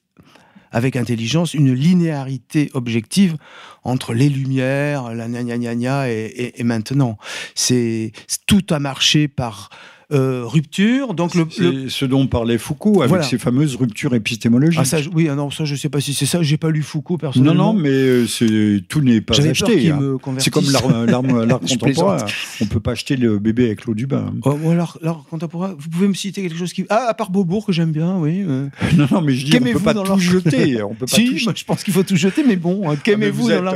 avec 0.72 0.96
intelligence 0.96 1.54
une 1.54 1.74
linéarité 1.74 2.70
objective 2.74 3.38
entre 3.84 4.14
les 4.14 4.30
lumières, 4.30 5.14
la 5.16 5.28
gna 5.28 5.44
gna 5.44 5.76
gna, 5.76 6.12
et, 6.12 6.54
et 6.56 6.64
maintenant. 6.64 7.18
C'est 7.56 8.12
tout 8.46 8.66
a 8.70 8.80
marché 8.80 9.28
par 9.28 9.70
euh, 10.12 10.44
rupture. 10.44 11.14
Donc 11.14 11.36
le, 11.36 11.46
ce 11.88 12.06
dont 12.06 12.26
parlait 12.28 12.58
Foucault 12.58 13.02
avec 13.02 13.24
ses 13.24 13.38
fameuses 13.38 13.76
ruptures 13.76 14.16
épistémologiques. 14.16 14.80
Ah, 14.82 14.86
ça, 14.86 14.98
oui, 15.14 15.30
ah 15.30 15.36
non, 15.36 15.52
ça 15.52 15.66
je 15.66 15.76
sais 15.76 15.90
pas 15.90 16.02
si 16.02 16.14
c'est 16.14 16.26
ça. 16.26 16.42
J'ai 16.42 16.58
pas 16.58 16.72
lu 16.72 16.82
Foucault 16.82 17.18
personnellement. 17.18 17.74
Non, 17.74 17.74
non, 17.74 17.80
mais 17.80 17.90
euh, 17.92 18.82
tout 18.88 19.02
n'est 19.02 19.22
pas 19.22 19.40
acheté. 19.40 19.92
Hein. 19.92 20.18
C'est 20.40 20.50
comme 20.50 20.70
l'art 20.72 20.82
contemporain. 21.62 22.26
On 22.62 22.66
peut 22.66 22.80
pas 22.80 22.92
acheter 22.92 23.18
le 23.18 23.38
bébé 23.38 23.68
avec 23.68 23.86
l'eau 23.86 23.94
du 23.94 24.08
bain. 24.08 24.34
Oh, 24.44 24.58
l'art 24.74 25.26
contemporain. 25.30 25.76
Vous 25.78 25.90
pouvez 25.90 26.08
me 26.08 26.14
citer 26.14 26.42
quelque 26.42 26.58
chose 26.58 26.74
qui 26.74 26.86
ah 26.90 27.06
à 27.10 27.14
part 27.14 27.30
Beaubourg 27.30 27.66
que 27.66 27.72
j'aime 27.72 27.92
bien, 27.92 28.18
oui. 28.18 28.44
Euh. 28.48 28.68
non, 28.98 29.08
non, 29.12 29.22
mais 29.22 29.34
je 29.34 29.46
dis 29.46 29.58
on 29.58 29.74
peut 29.74 29.80
pas 29.80 29.94
tout 29.94 30.20
jeter. 30.20 30.82
On 30.82 30.96
peut 30.96 31.06
pas 31.06 31.16
si, 31.16 31.40
moi, 31.44 31.54
je 31.56 31.64
pense 31.64 31.84
qu'il 31.84 31.94
faut 31.94 32.04
tout 32.04 32.16
jeter, 32.16 32.44
mais 32.44 32.56
bon, 32.56 32.90
ah, 32.90 32.96
qu'aimez-vous 32.96 33.50
dans 33.50 33.62
l'art 33.62 33.76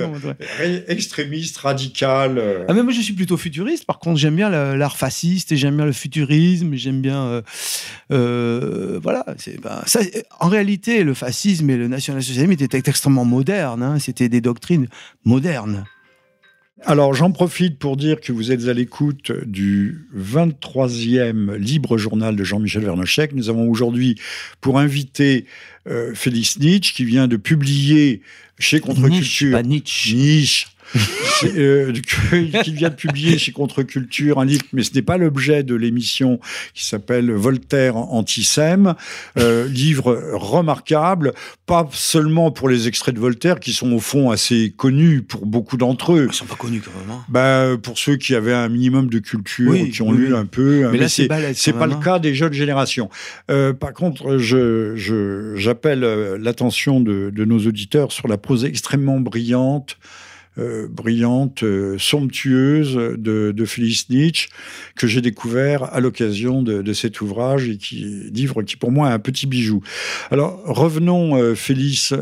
Extrémiste, 0.88 1.58
radical. 1.58 2.42
Ah 2.68 2.74
mais 2.74 2.82
moi 2.82 2.92
je 2.92 3.02
suis 3.02 3.14
plutôt 3.14 3.38
futuriste. 3.38 3.86
Par 3.86 4.00
contre, 4.00 4.20
j'aime 4.20 4.36
bien 4.36 4.50
l'art 4.50 4.98
fasciste 4.98 5.52
et 5.52 5.58
j'aime 5.58 5.76
bien 5.76 5.86
le 5.86 5.92
futurisme. 6.24 6.76
J'aime 6.76 7.02
bien, 7.02 7.24
euh, 7.24 7.42
euh, 8.12 9.00
voilà. 9.02 9.26
Ben, 9.62 9.82
ça, 9.86 10.00
en 10.40 10.50
réalité, 10.50 11.04
le 11.04 11.14
fascisme 11.14 11.70
et 11.70 11.78
le 11.78 11.88
national-socialisme 11.88 12.52
étaient 12.52 12.90
extrêmement 12.90 13.26
modernes. 13.26 13.84
Hein. 13.84 14.00
C'était 14.00 14.30
des 14.30 14.42
doctrines 14.42 14.88
modernes. 15.26 15.86
Alors 16.86 17.14
j'en 17.14 17.32
profite 17.32 17.80
pour 17.80 17.96
dire 17.96 18.20
que 18.20 18.34
vous 18.34 18.52
êtes 18.52 18.68
à 18.68 18.74
l'écoute 18.74 19.32
du 19.46 20.06
23e 20.18 21.56
libre 21.56 21.98
journal 21.98 22.36
de 22.36 22.44
Jean-Michel 22.44 22.84
Vernochek. 22.84 23.32
Nous 23.34 23.50
avons 23.50 23.70
aujourd'hui 23.70 24.20
pour 24.60 24.80
inviter 24.80 25.46
euh, 25.88 26.14
Félix 26.14 26.60
Nietzsche 26.60 26.94
qui 26.94 27.06
vient 27.06 27.30
de 27.30 27.38
publier 27.38 28.22
chez 28.60 28.82
Contre-Culture. 28.82 29.64
Nietzsche. 29.64 30.66
Euh, 31.44 31.92
qui 32.64 32.74
vient 32.74 32.90
de 32.90 32.96
publier 32.96 33.38
chez 33.38 33.52
Contre-Culture 33.52 34.40
un 34.40 34.46
livre, 34.46 34.64
mais 34.74 34.84
ce 34.84 34.94
n'est 34.94 35.02
pas 35.02 35.18
l'objet 35.18 35.64
de 35.64 35.76
l'émission 35.76 36.40
qui 36.74 36.86
s'appelle 36.86 37.32
Voltaire 37.32 37.98
antisème. 37.98 38.96
Euh, 39.38 39.68
livre 39.68 40.22
remarquable, 40.34 41.34
pas 41.66 41.88
seulement 41.92 42.52
pour 42.52 42.70
les 42.70 42.88
extraits 42.88 43.16
de 43.16 43.20
Voltaire 43.20 43.60
qui 43.60 43.74
sont 43.74 43.92
au 43.92 44.00
fond 44.00 44.32
assez 44.32 44.74
connus 44.76 45.22
pour 45.22 45.46
beaucoup 45.46 45.78
d'entre 45.78 46.14
eux. 46.14 46.28
Ils 46.30 46.34
sont 46.34 46.46
pas 46.46 46.56
connus 46.56 46.82
quand 46.82 46.98
même. 47.00 47.18
Hein. 47.18 47.26
Bah, 47.30 47.78
pour 47.82 47.98
ceux 47.98 48.16
qui 48.16 48.36
avaient 48.36 48.54
un 48.54 48.70
minimum 48.70 49.10
de 49.10 49.20
culture, 49.20 49.74
qui 49.92 50.02
ont 50.02 50.12
lu 50.12 50.36
un 50.36 50.46
peu. 50.46 50.90
Mais, 50.92 50.98
là, 50.98 51.10
c'est 51.10 51.28
pas 51.28 51.40
le 51.40 51.94
hein. 51.94 52.00
cas 52.04 52.20
des 52.20 52.34
jeunes 52.34 52.54
générations. 52.54 53.10
Euh, 53.50 53.74
par 53.74 53.94
contre, 53.94 54.38
je 54.38 54.94
j'appelle 55.56 56.04
euh, 56.04 56.38
l'attention 56.40 57.00
de, 57.00 57.32
de 57.34 57.46
nos 57.46 57.60
auditeurs 57.60 58.12
sur 58.12 58.28
la 58.28 58.38
prose 58.38 58.66
extrêmement 58.66 59.20
brillante 59.20 59.98
euh, 60.60 60.88
brillante, 60.88 61.64
euh, 61.64 61.98
somptueuse 61.98 62.96
de, 62.96 63.52
de 63.52 63.66
Félix 63.66 64.08
Nietzsche, 64.10 64.50
que 64.96 65.08
j'ai 65.08 65.22
découvert 65.22 65.86
à 65.86 66.00
l'occasion 66.00 66.62
de, 66.62 66.94
cet 66.94 67.22
ouvrage 67.22 67.68
et 67.70 67.78
qui 67.78 68.30
livre 68.32 68.62
qui 68.62 68.76
pour 68.76 68.92
moi 68.92 69.10
est 69.10 69.14
un 69.14 69.20
petit 69.20 69.48
bijou. 69.48 69.82
Alors 70.30 70.62
revenons, 70.66 71.36
euh, 71.38 71.56
Félix, 71.56 72.14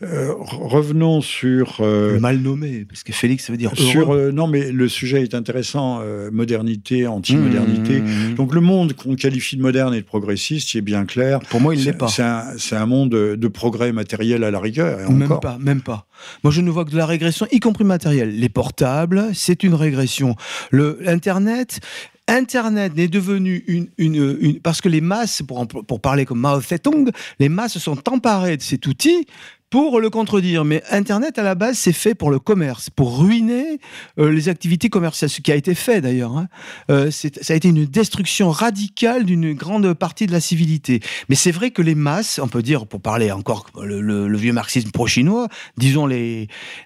Félix 0.00 0.34
revenons 0.40 1.20
sur 1.20 1.82
mal 2.20 2.38
nommé, 2.38 2.84
parce 2.84 3.02
que 3.02 3.12
Félix 3.12 3.46
ça 3.46 3.52
veut 3.52 3.58
dire 3.58 3.72
sur 3.74 4.14
non 4.32 4.46
mais 4.46 4.70
le 4.72 4.88
sujet 4.88 5.22
est 5.22 5.34
intéressant, 5.34 6.00
modernité, 6.32 7.06
anti-modernité. 7.06 8.00
Mmh, 8.00 8.04
mmh, 8.04 8.30
mmh. 8.30 8.34
Donc 8.34 8.54
le 8.54 8.60
monde 8.60 8.92
qu'on 8.94 9.14
qualifie 9.14 9.56
de 9.56 9.62
moderne 9.62 9.94
et 9.94 10.00
de 10.00 10.06
progressiste, 10.06 10.74
il 10.74 10.78
est 10.78 10.82
bien 10.82 11.04
clair. 11.04 11.40
Pour 11.40 11.60
moi, 11.60 11.74
il 11.74 11.84
l'est 11.84 11.92
pas. 11.92 12.08
C'est 12.08 12.76
un, 12.76 12.86
monde 12.86 13.10
de 13.10 13.48
progrès 13.48 13.92
matériel 13.92 14.44
à 14.44 14.50
la 14.50 14.60
rigueur. 14.60 15.00
Et 15.00 15.12
même 15.12 15.38
pas, 15.40 15.58
même 15.58 15.80
pas. 15.80 16.06
Moi, 16.42 16.52
je 16.52 16.60
ne 16.60 16.70
vois 16.70 16.84
que 16.84 16.90
de 16.90 16.96
la 16.96 17.06
régression, 17.06 17.46
y 17.50 17.60
compris 17.60 17.84
matérielle. 17.84 18.38
Les 18.38 18.48
portables, 18.48 19.30
c'est 19.34 19.62
une 19.62 19.74
régression. 19.74 20.36
Le 20.70 20.98
Internet, 21.06 21.80
Internet 22.28 22.96
n'est 22.96 23.08
devenu 23.08 23.64
une, 23.66 23.88
une, 23.98 24.36
une, 24.40 24.60
parce 24.60 24.80
que 24.80 24.88
les 24.88 25.00
masses, 25.00 25.42
pour, 25.46 25.66
pour 25.66 26.00
parler 26.00 26.24
comme 26.24 26.40
Mao 26.40 26.60
Zedong, 26.60 27.10
les 27.38 27.48
masses 27.48 27.78
sont 27.78 28.08
emparées 28.08 28.56
de 28.56 28.62
cet 28.62 28.86
outil 28.86 29.26
pour 29.74 30.00
le 30.00 30.08
contredire. 30.08 30.64
Mais 30.64 30.84
Internet, 30.88 31.36
à 31.36 31.42
la 31.42 31.56
base, 31.56 31.76
c'est 31.76 31.92
fait 31.92 32.14
pour 32.14 32.30
le 32.30 32.38
commerce, 32.38 32.90
pour 32.90 33.18
ruiner 33.18 33.80
euh, 34.20 34.30
les 34.30 34.48
activités 34.48 34.88
commerciales, 34.88 35.28
ce 35.28 35.40
qui 35.40 35.50
a 35.50 35.56
été 35.56 35.74
fait 35.74 36.00
d'ailleurs. 36.00 36.38
Hein. 36.38 36.46
Euh, 36.92 37.10
ça 37.10 37.52
a 37.52 37.56
été 37.56 37.70
une 37.70 37.84
destruction 37.84 38.52
radicale 38.52 39.24
d'une 39.24 39.52
grande 39.52 39.92
partie 39.94 40.28
de 40.28 40.32
la 40.32 40.38
civilité. 40.38 41.00
Mais 41.28 41.34
c'est 41.34 41.50
vrai 41.50 41.72
que 41.72 41.82
les 41.82 41.96
masses, 41.96 42.38
on 42.40 42.46
peut 42.46 42.62
dire, 42.62 42.86
pour 42.86 43.00
parler 43.00 43.32
encore 43.32 43.66
le, 43.82 44.36
vieux 44.36 44.52
marxisme 44.52 44.92
pro-chinois, 44.92 45.48
disons, 45.76 46.08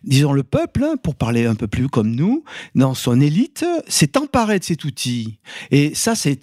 disons 0.04 0.32
le 0.32 0.42
peuple, 0.42 0.84
hein, 0.84 0.94
pour 1.02 1.14
parler 1.14 1.44
un 1.44 1.56
peu 1.56 1.66
plus 1.66 1.88
comme 1.88 2.12
nous, 2.14 2.42
dans 2.74 2.94
son 2.94 3.20
élite, 3.20 3.66
s'est 3.86 4.16
emparé 4.16 4.60
de 4.60 4.64
cet 4.64 4.86
outil. 4.86 5.40
Et 5.70 5.94
ça, 5.94 6.14
c'est, 6.14 6.40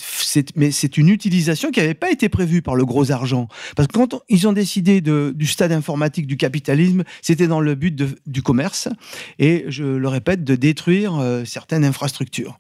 une 0.98 1.10
utilisation 1.10 1.72
qui 1.72 1.80
n'avait 1.80 1.96
pas 1.96 2.12
été 2.12 2.30
prévue 2.30 2.62
par 2.62 2.76
le 2.76 2.86
gros 2.86 3.12
argent. 3.12 3.48
Parce 3.76 3.88
que 3.88 3.94
quand 3.94 4.22
ils 4.30 4.48
ont 4.48 4.54
décidé 4.54 5.02
du 5.02 5.48
stade 5.48 5.72
informatique 5.72 6.28
du 6.28 6.35
capitalisme, 6.38 7.04
c'était 7.22 7.48
dans 7.48 7.62
le 7.62 7.76
but 7.76 8.02
du 8.26 8.42
commerce 8.42 8.88
et, 9.40 9.66
je 9.68 9.84
le 9.84 10.08
répète, 10.08 10.44
de 10.44 10.56
détruire 10.56 11.16
euh, 11.16 11.46
certaines 11.46 11.86
infrastructures. 11.86 12.58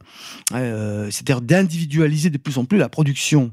Euh, 0.53 1.09
c'est-à-dire 1.11 1.41
d'individualiser 1.41 2.29
de 2.29 2.37
plus 2.37 2.57
en 2.57 2.65
plus 2.65 2.77
la 2.77 2.89
production 2.89 3.51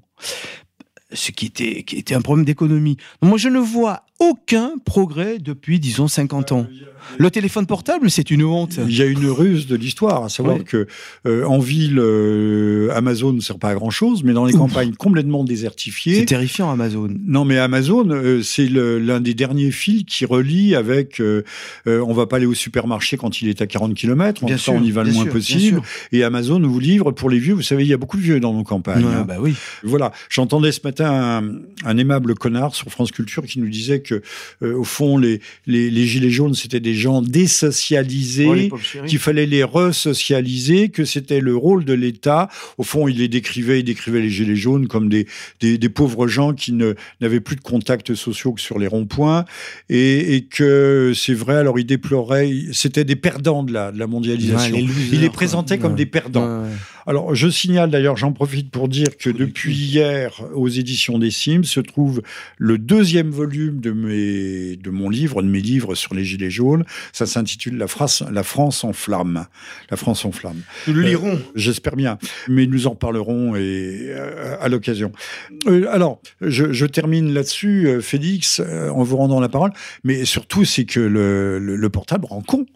ce 1.14 1.30
qui 1.30 1.46
était, 1.46 1.82
qui 1.82 1.96
était 1.96 2.14
un 2.14 2.22
problème 2.22 2.44
d'économie. 2.44 2.96
Moi, 3.20 3.36
je 3.36 3.48
ne 3.48 3.58
vois 3.58 4.06
aucun 4.22 4.74
progrès 4.84 5.38
depuis, 5.38 5.80
disons, 5.80 6.06
50 6.06 6.52
ans. 6.52 6.66
Le 7.18 7.30
téléphone 7.30 7.66
portable, 7.66 8.10
c'est 8.10 8.30
une 8.30 8.44
honte. 8.44 8.78
Il 8.86 8.96
y 8.96 9.02
a 9.02 9.06
une 9.06 9.26
ruse 9.26 9.66
de 9.66 9.76
l'histoire, 9.76 10.24
à 10.24 10.28
savoir 10.28 10.62
que 10.64 10.86
euh, 11.26 11.44
en 11.44 11.58
ville, 11.58 11.98
euh, 11.98 12.90
Amazon 12.94 13.32
ne 13.32 13.40
sert 13.40 13.58
pas 13.58 13.70
à 13.70 13.74
grand 13.74 13.90
chose, 13.90 14.22
mais 14.24 14.32
dans 14.32 14.44
les 14.44 14.52
campagnes 14.52 14.94
complètement 14.94 15.44
désertifiées. 15.44 16.20
C'est 16.20 16.26
terrifiant, 16.26 16.70
Amazon. 16.70 17.08
Non, 17.26 17.44
mais 17.44 17.58
Amazon, 17.58 18.08
euh, 18.10 18.42
c'est 18.42 18.68
l'un 18.68 19.20
des 19.20 19.34
derniers 19.34 19.70
fils 19.70 20.04
qui 20.04 20.24
relie 20.24 20.74
avec. 20.74 21.20
on 21.86 22.12
va 22.12 22.26
pas 22.26 22.36
aller 22.36 22.46
au 22.46 22.54
supermarché 22.54 23.16
quand 23.16 23.42
il 23.42 23.48
est 23.48 23.60
à 23.60 23.66
40 23.66 23.94
km. 23.94 24.44
En 24.44 24.46
bien 24.46 24.56
sûr, 24.56 24.74
on 24.74 24.82
y 24.82 24.90
va 24.90 25.04
le 25.04 25.12
moins 25.12 25.26
possible. 25.26 25.82
Et 26.12 26.22
Amazon 26.22 26.60
vous 26.60 26.80
livre 26.80 27.10
pour 27.10 27.30
les 27.30 27.38
vieux. 27.38 27.54
Vous 27.54 27.62
savez, 27.62 27.82
il 27.82 27.88
y 27.88 27.94
a 27.94 27.98
beaucoup 27.98 28.16
de 28.16 28.22
vieux 28.22 28.40
dans 28.40 28.54
nos 28.54 28.64
campagnes. 28.64 29.04
Hein. 29.04 29.24
bah 29.26 29.36
oui. 29.40 29.54
Voilà. 29.82 30.12
J'entendais 30.28 30.72
ce 30.72 30.80
matin 30.84 31.10
un, 31.10 31.88
un 31.88 31.98
aimable 31.98 32.34
connard 32.34 32.74
sur 32.74 32.88
France 32.90 33.10
Culture 33.10 33.44
qui 33.44 33.60
nous 33.60 33.68
disait 33.68 34.00
que 34.00 34.11
euh, 34.62 34.74
au 34.74 34.84
fond, 34.84 35.18
les, 35.18 35.40
les, 35.66 36.06
gilets 36.06 36.30
jaunes, 36.30 36.54
c'était 36.54 36.80
des 36.80 36.94
gens 36.94 37.22
désocialisés, 37.22 38.70
oh, 38.72 38.78
qu'il 39.06 39.18
fallait 39.18 39.46
les 39.46 39.64
resocialiser, 39.64 40.88
que 40.88 41.04
c'était 41.04 41.40
le 41.40 41.56
rôle 41.56 41.84
de 41.84 41.92
l'État. 41.92 42.48
Au 42.78 42.82
fond, 42.82 43.08
il 43.08 43.18
les 43.18 43.28
décrivait, 43.28 43.80
il 43.80 43.84
décrivait 43.84 44.20
les 44.20 44.30
gilets 44.30 44.56
jaunes 44.56 44.88
comme 44.88 45.08
des, 45.08 45.26
des, 45.60 45.88
pauvres 45.88 46.26
gens 46.28 46.52
qui 46.54 46.72
n'avaient 46.72 47.40
plus 47.40 47.56
de 47.56 47.60
contacts 47.60 48.14
sociaux 48.14 48.52
que 48.52 48.60
sur 48.60 48.78
les 48.78 48.86
ronds-points, 48.86 49.44
et, 49.88 50.46
que 50.50 51.12
c'est 51.14 51.34
vrai. 51.34 51.56
Alors, 51.56 51.78
il 51.78 51.86
déplorait, 51.86 52.50
c'était 52.72 53.04
des 53.04 53.16
perdants 53.16 53.62
de 53.62 53.72
la, 53.72 53.92
de 53.92 53.98
la 53.98 54.06
mondialisation. 54.06 54.76
il 54.76 55.20
les 55.20 55.30
présentait 55.30 55.78
comme 55.78 55.94
des 55.94 56.06
perdants. 56.06 56.64
Alors, 57.06 57.34
je 57.34 57.48
signale 57.48 57.90
d'ailleurs, 57.90 58.16
j'en 58.16 58.32
profite 58.32 58.70
pour 58.70 58.88
dire 58.88 59.16
que 59.18 59.28
depuis 59.28 59.74
hier, 59.74 60.42
aux 60.54 60.68
éditions 60.68 61.18
des 61.18 61.30
Cimes, 61.30 61.64
se 61.64 61.80
trouve 61.80 62.22
le 62.58 62.78
deuxième 62.78 63.30
volume 63.30 63.80
de, 63.80 63.90
mes, 63.90 64.76
de 64.76 64.90
mon 64.90 65.08
livre, 65.10 65.42
de 65.42 65.48
mes 65.48 65.60
livres 65.60 65.94
sur 65.94 66.14
les 66.14 66.24
Gilets 66.24 66.50
jaunes. 66.50 66.84
Ça 67.12 67.26
s'intitule 67.26 67.76
la, 67.76 67.86
la, 68.30 68.42
France 68.42 68.84
en 68.84 68.92
flamme. 68.92 69.46
La 69.90 69.96
France 69.96 70.24
en 70.24 70.32
flamme. 70.32 70.62
Nous 70.86 70.94
le 70.94 71.02
lirons. 71.02 71.34
Euh, 71.34 71.52
j'espère 71.56 71.96
bien. 71.96 72.18
Mais 72.48 72.66
nous 72.66 72.86
en 72.86 72.94
parlerons 72.94 73.56
et, 73.56 74.08
euh, 74.10 74.56
à 74.60 74.68
l'occasion. 74.68 75.12
Euh, 75.66 75.86
alors, 75.90 76.20
je, 76.40 76.86
termine 76.86 77.32
là-dessus, 77.32 78.00
Félix, 78.00 78.60
en 78.60 79.02
vous 79.02 79.16
rendant 79.16 79.40
la 79.40 79.48
parole. 79.48 79.72
Mais 80.04 80.24
surtout, 80.24 80.64
c'est 80.64 80.84
que 80.84 81.00
le, 81.00 81.58
le 81.58 81.90
portable 81.90 82.26
rend 82.26 82.42
con. 82.42 82.66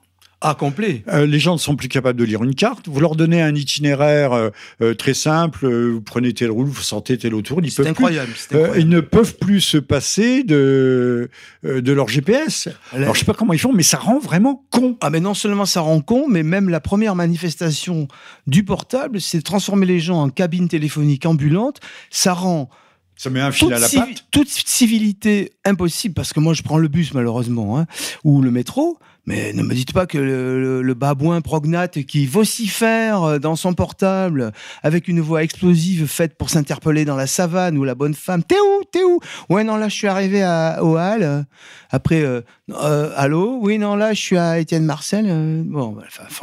Ah, 0.43 0.55
complet. 0.55 1.03
Euh, 1.09 1.25
les 1.25 1.39
gens 1.39 1.55
ne 1.55 1.59
sont 1.59 1.77
plus 1.77 1.89
capables 1.89 2.19
de 2.19 2.25
lire 2.25 2.45
une 2.45 2.55
carte. 2.55 2.89
Vous 2.89 3.01
leur 3.01 3.17
donnez 3.17 3.41
un 3.41 3.55
itinéraire 3.55 4.35
euh, 4.35 4.51
euh, 4.83 4.95
très 4.95 5.15
simple. 5.15 5.67
vous 5.67 6.03
prenez 6.03 6.35
telle 6.35 6.51
route, 6.51 6.69
vous 6.69 6.83
sortez 6.83 7.17
telle 7.17 7.35
autour. 7.35 7.61
Ils 7.63 7.73
peuvent 7.73 7.87
incroyable, 7.87 8.33
ils 8.77 8.89
ne 8.89 9.01
peuvent 9.01 9.37
plus 9.39 9.63
se 9.63 9.79
passer 9.79 10.45
de 10.45 11.31
de 11.65 11.93
leur 11.93 12.09
GPS. 12.09 12.69
Alors 12.93 13.15
je 13.15 13.21
sais 13.21 13.25
pas 13.25 13.33
comment 13.33 13.55
ils 13.55 13.59
font, 13.59 13.73
mais 13.73 13.83
ça 13.83 13.97
rend 13.97 14.19
vraiment 14.19 14.67
con. 14.71 14.99
Ah 15.01 15.09
mais 15.09 15.21
non 15.21 15.33
seulement 15.33 15.65
ça 15.65 15.81
rend 15.81 16.01
con, 16.01 16.29
mais 16.29 16.43
même 16.43 16.69
la 16.69 16.81
première 16.81 17.15
manifestation 17.15 18.07
du 18.47 18.63
portable, 18.63 19.23
c'est 19.23 19.39
de 19.39 19.43
transformer 19.43 19.87
les 19.87 20.01
gens 20.01 20.21
en 20.21 20.29
cabine 20.29 20.69
téléphonique 20.69 21.25
ambulante. 21.25 21.81
Ça 22.11 22.35
rend 22.35 22.69
ça 23.17 23.31
met 23.31 23.41
un 23.41 23.51
fil 23.51 23.73
à 23.73 23.79
la 23.79 23.89
patte. 23.89 24.27
Toute 24.31 24.49
civilité 24.49 25.53
impossible, 25.65 26.15
parce 26.15 26.35
que 26.35 26.41
moi 26.41 26.53
je 26.53 26.63
prends 26.63 26.77
le 26.77 26.89
bus 26.89 27.15
malheureusement, 27.15 27.79
hein, 27.79 27.87
ou 28.25 28.43
le 28.43 28.51
métro. 28.51 28.99
Mais 29.27 29.53
ne 29.53 29.63
me 29.63 29.75
dites 29.75 29.93
pas 29.93 30.07
que 30.07 30.19
le, 30.19 30.95
babouin 30.95 31.41
prognate 31.41 32.03
qui 32.05 32.27
vocifère 32.27 33.23
euh, 33.23 33.39
dans 33.39 33.57
son 33.57 33.75
portable 33.75 34.53
avec 34.83 35.09
une 35.09 35.21
voix 35.21 35.43
explosive 35.43 36.07
faite 36.07 36.39
pour 36.39 36.49
s'interpeller 36.49 37.05
dans 37.05 37.17
la 37.17 37.27
savane 37.27 37.77
ou 37.77 37.85
la 37.85 37.95
bonne 37.95 38.15
femme, 38.15 38.43
t'es 38.43 38.57
où, 38.59 38.85
t'es 38.91 39.03
où? 39.03 39.21
Ouais, 39.51 39.65
non, 39.65 39.77
là 39.77 39.89
je 39.89 39.95
suis 39.95 40.07
arrivé 40.07 40.43
à, 40.43 40.79
au 40.83 40.97
Hall. 40.97 41.45
Après, 41.91 42.23
euh, 42.23 42.41
euh, 42.71 43.13
allô? 43.17 43.59
Oui, 43.61 43.79
non, 43.79 43.97
là 43.97 44.15
je 44.15 44.21
suis 44.21 44.39
à 44.39 44.59
Étienne 44.59 44.85
Marcel. 44.85 45.65
bon, 45.67 45.99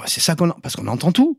c'est 0.06 0.22
ça 0.22 0.36
qu'on 0.36 0.50
parce 0.50 0.76
qu'on 0.76 0.88
entend 0.88 1.12
tout. 1.12 1.38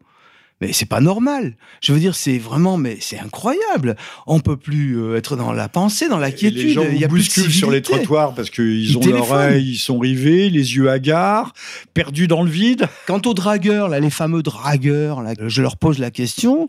Mais 0.60 0.72
c'est 0.72 0.86
pas 0.86 1.00
normal. 1.00 1.56
Je 1.82 1.92
veux 1.92 1.98
dire, 1.98 2.14
c'est 2.14 2.38
vraiment, 2.38 2.76
mais 2.76 2.96
c'est 3.00 3.18
incroyable. 3.18 3.96
On 4.26 4.38
peut 4.38 4.56
plus 4.56 4.96
euh, 4.96 5.16
être 5.16 5.36
dans 5.36 5.52
la 5.52 5.68
pensée, 5.68 6.08
dans 6.08 6.18
la 6.18 6.30
quiétude. 6.30 6.62
Les 6.62 6.72
gens 6.72 6.84
Il 6.92 6.98
y 6.98 7.04
a 7.04 7.08
bousculent 7.08 7.52
sur 7.52 7.72
les 7.72 7.82
trottoirs 7.82 8.34
parce 8.34 8.50
qu'ils 8.50 8.96
ont 8.96 9.00
l'oreille, 9.00 9.72
ils 9.72 9.78
sont 9.78 9.98
rivés, 9.98 10.50
les 10.50 10.76
yeux 10.76 10.88
hagards, 10.88 11.52
perdus 11.92 12.28
dans 12.28 12.42
le 12.42 12.50
vide. 12.50 12.86
Quant 13.06 13.20
aux 13.26 13.34
dragueurs, 13.34 13.88
là, 13.88 13.98
les 13.98 14.10
fameux 14.10 14.42
dragueurs, 14.42 15.22
là, 15.22 15.34
je 15.44 15.60
leur 15.60 15.76
pose 15.76 15.98
la 15.98 16.12
question. 16.12 16.68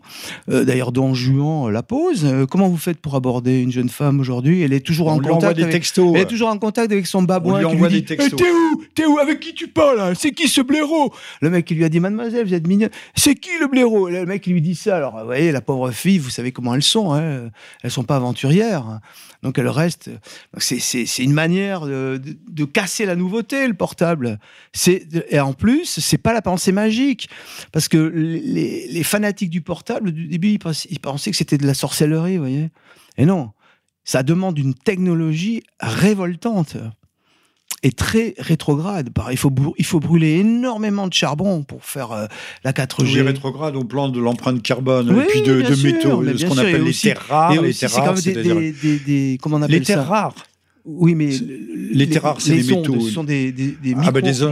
Euh, 0.50 0.64
d'ailleurs, 0.64 0.90
Don 0.90 1.14
Juan 1.14 1.70
la 1.70 1.84
pose. 1.84 2.24
Euh, 2.24 2.44
comment 2.44 2.68
vous 2.68 2.76
faites 2.76 2.98
pour 2.98 3.14
aborder 3.14 3.60
une 3.60 3.70
jeune 3.70 3.88
femme 3.88 4.18
aujourd'hui? 4.18 4.62
Elle 4.62 4.72
est 4.72 4.84
toujours 4.84 5.08
en 5.08 5.20
contact. 5.20 5.56
Des 5.56 5.62
avec, 5.62 5.74
textos. 5.74 6.12
Elle 6.14 6.22
est 6.22 6.26
toujours 6.26 6.48
en 6.48 6.58
contact 6.58 6.90
avec 6.90 7.06
son 7.06 7.22
babouin. 7.22 7.54
On 7.54 7.58
lui 7.58 7.64
envoie 7.66 7.88
des 7.88 8.04
textos. 8.04 8.32
Eh, 8.32 8.36
t'es 8.36 8.50
où? 8.50 8.84
T'es 8.94 9.06
où? 9.06 9.18
Avec 9.18 9.38
qui 9.38 9.54
tu 9.54 9.68
parles? 9.68 10.14
C'est 10.18 10.32
qui 10.32 10.48
ce 10.48 10.60
blaireau? 10.60 11.14
Le 11.40 11.50
mec 11.50 11.64
qui 11.64 11.74
lui 11.74 11.84
a 11.84 11.88
dit 11.88 12.00
Mademoiselle, 12.00 12.44
vous 12.44 12.54
êtes 12.54 12.66
mignonne. 12.66 12.90
C'est 13.14 13.36
qui 13.36 13.50
le 13.60 13.68
blaireau 13.68 13.75
le 13.82 14.24
mec 14.26 14.46
lui 14.46 14.60
dit 14.60 14.74
ça. 14.74 14.96
Alors, 14.96 15.18
vous 15.18 15.24
voyez, 15.24 15.52
la 15.52 15.60
pauvre 15.60 15.90
fille, 15.90 16.18
vous 16.18 16.30
savez 16.30 16.52
comment 16.52 16.74
elles 16.74 16.82
sont. 16.82 17.12
Hein 17.12 17.50
elles 17.82 17.90
sont 17.90 18.04
pas 18.04 18.16
aventurières. 18.16 19.00
Donc, 19.42 19.58
elles 19.58 19.68
restent. 19.68 20.10
C'est 20.58 21.18
une 21.18 21.32
manière 21.32 21.82
de, 21.86 22.64
casser 22.64 23.06
la 23.06 23.16
nouveauté, 23.16 23.66
le 23.66 23.74
portable. 23.74 24.38
Et 24.86 25.40
en 25.40 25.52
plus, 25.52 26.00
c'est 26.00 26.18
pas 26.18 26.32
la 26.32 26.42
pensée 26.42 26.72
magique. 26.72 27.28
Parce 27.72 27.88
que 27.88 27.96
les, 27.96 29.02
fanatiques 29.02 29.50
du 29.50 29.60
portable, 29.60 30.12
du 30.12 30.26
début, 30.26 30.48
ils 30.48 30.58
pensaient, 30.58 30.88
pensaient 31.00 31.30
que 31.30 31.36
c'était 31.36 31.58
de 31.58 31.66
la 31.66 31.74
sorcellerie, 31.74 32.38
voyez. 32.38 32.70
Et 33.18 33.26
non. 33.26 33.52
Ça 34.04 34.22
demande 34.22 34.58
une 34.58 34.74
technologie 34.74 35.64
révoltante 35.80 36.76
est 37.86 37.96
très 37.96 38.34
rétrograde. 38.38 39.10
Il 39.30 39.36
faut, 39.36 39.52
il 39.78 39.84
faut 39.84 40.00
brûler 40.00 40.38
énormément 40.38 41.06
de 41.06 41.12
charbon 41.12 41.62
pour 41.62 41.84
faire 41.84 42.12
euh, 42.12 42.26
la 42.64 42.72
4G. 42.72 43.14
Oui, 43.14 43.20
rétrograde 43.22 43.76
au 43.76 43.84
plan 43.84 44.08
de 44.08 44.20
l'empreinte 44.20 44.62
carbone 44.62 45.18
et 45.20 45.26
puis 45.26 45.42
de, 45.42 45.54
métaux, 45.82 46.22
ce 46.36 46.46
qu'on 46.46 46.58
appelle 46.58 46.82
les 46.82 46.92
terres 46.92 47.24
rares. 47.28 47.62
Les 47.62 47.74
terres 47.74 47.92
rares, 47.92 48.18
c'est 48.18 48.32
des, 48.32 48.72
des, 48.72 48.98
des, 48.98 49.38
comment 49.40 49.56
on 49.56 49.62
appelle 49.62 49.78
les 49.78 49.84
terres 49.84 50.06
rares. 50.06 50.34
Oui, 50.84 51.14
mais 51.14 51.30
les, 51.92 52.08
terres 52.08 52.22
rares, 52.22 52.40
c'est 52.40 52.56
les, 52.56 52.76
métaux. 52.76 53.00
Ce 53.00 53.10
sont 53.10 53.24
des, 53.24 53.50
des, 53.50 53.72
des 53.82 53.94
ah 54.00 54.10
bah 54.12 54.20
des 54.20 54.42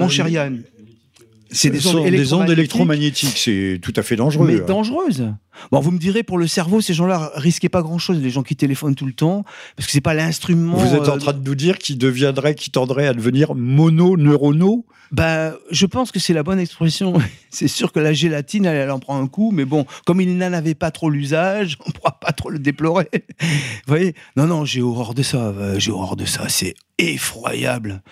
c'est 1.54 1.70
des, 1.70 2.32
ondes, 2.32 2.50
électromagnétiques. 2.50 3.38
C'est 3.38 3.78
tout 3.80 3.92
à 3.96 4.02
fait 4.02 4.16
dangereux. 4.16 4.46
Mais 4.46 4.60
dangereuses. 4.60 5.32
Bon, 5.70 5.80
vous 5.80 5.92
me 5.92 5.98
direz, 5.98 6.22
pour 6.22 6.38
le 6.38 6.46
cerveau, 6.46 6.80
ces 6.80 6.94
gens-là 6.94 7.30
risquaient 7.36 7.68
pas 7.68 7.82
grand-chose, 7.82 8.20
les 8.20 8.30
gens 8.30 8.42
qui 8.42 8.56
téléphonent 8.56 8.94
tout 8.94 9.06
le 9.06 9.12
temps, 9.12 9.44
parce 9.76 9.86
que 9.86 9.92
c'est 9.92 10.00
pas 10.00 10.14
l'instrument. 10.14 10.76
Vous 10.76 10.94
êtes 10.94 11.08
en 11.08 11.14
euh, 11.14 11.18
train 11.18 11.32
de 11.32 11.48
nous 11.48 11.54
dire 11.54 11.78
qu'ils 11.78 11.96
deviendraient, 11.96 12.54
qu'ils 12.54 12.72
tendraient 12.72 13.06
à 13.06 13.14
devenir 13.14 13.54
mononeuronaux? 13.54 14.84
Bah, 15.12 15.54
je 15.70 15.86
pense 15.86 16.10
que 16.10 16.18
c'est 16.18 16.32
la 16.32 16.42
bonne 16.42 16.58
expression. 16.58 17.14
c'est 17.50 17.68
sûr 17.68 17.92
que 17.92 18.00
la 18.00 18.12
gélatine, 18.12 18.66
elle, 18.66 18.90
en 18.90 18.98
prend 18.98 19.20
un 19.20 19.28
coup, 19.28 19.52
mais 19.52 19.64
bon, 19.64 19.86
comme 20.06 20.20
il 20.20 20.36
n'en 20.36 20.52
avait 20.52 20.74
pas 20.74 20.90
trop 20.90 21.08
l'usage, 21.08 21.78
on 21.86 21.88
ne 21.88 21.92
pourra 21.92 22.18
pas 22.18 22.32
trop 22.32 22.50
le 22.50 22.58
déplorer. 22.58 23.08
Vous 23.40 23.46
voyez? 23.86 24.14
Non, 24.36 24.46
non, 24.46 24.64
j'ai 24.64 24.82
horreur 24.82 25.14
de 25.14 25.22
ça. 25.22 25.38
Euh, 25.38 25.78
j'ai 25.78 25.92
horreur 25.92 26.16
de 26.16 26.24
ça. 26.24 26.48
C'est 26.48 26.74
effroyable. 26.98 28.02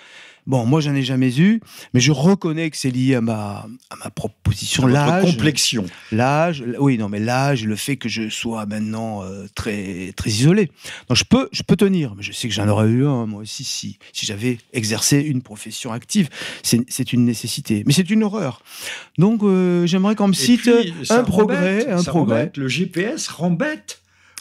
Bon, 0.47 0.67
moi, 0.67 0.81
j'en 0.81 0.95
ai 0.95 1.03
jamais 1.03 1.39
eu, 1.39 1.61
mais 1.95 2.01
je 2.01 2.11
reconnais 2.11 2.71
que 2.71 2.77
c'est 2.77 2.91
lié 2.91 3.15
à 3.15 3.21
ma, 3.21 3.67
à 3.91 3.97
ma 4.03 4.11
proposition. 4.11 4.87
L'âge. 4.87 5.25
complexion. 5.25 5.85
L'âge, 6.11 6.65
oui, 6.81 6.99
non, 6.99 7.09
mais 7.09 7.21
l'âge, 7.21 7.65
le 7.65 7.77
fait 7.77 7.97
que 7.97 8.09
je 8.09 8.29
sois 8.29 8.67
maintenant 8.67 9.23
euh, 9.23 9.47
très, 9.55 10.13
très 10.17 10.31
isolé. 10.31 10.71
Donc, 11.09 11.17
je 11.17 11.25
peux, 11.25 11.49
je 11.53 11.63
peux 11.63 11.77
tenir, 11.77 12.15
mais 12.17 12.23
je 12.23 12.33
sais 12.33 12.49
que 12.49 12.55
j'en 12.55 12.67
aurais 12.69 12.89
eu 12.89 13.07
un, 13.07 13.27
moi 13.27 13.43
aussi, 13.43 13.63
si, 13.63 13.99
si 14.13 14.27
j'avais 14.27 14.59
exercé 14.73 15.21
une 15.21 15.43
profession 15.43 15.93
active. 15.93 16.29
C'est 16.63 17.13
une 17.13 17.25
nécessité. 17.25 17.85
Mais 17.87 17.93
c'est 17.93 18.11
une 18.11 18.25
horreur. 18.25 18.63
Donc, 19.19 19.43
euh, 19.43 19.87
j'aimerais 19.87 20.17
qu'on 20.17 20.29
me 20.29 20.33
cite 20.33 20.69
un 21.11 21.23
progrès. 21.23 21.89
un 21.89 22.03
progrès. 22.03 22.51
Le 22.57 22.67
GPS 22.67 23.29
rend 23.29 23.51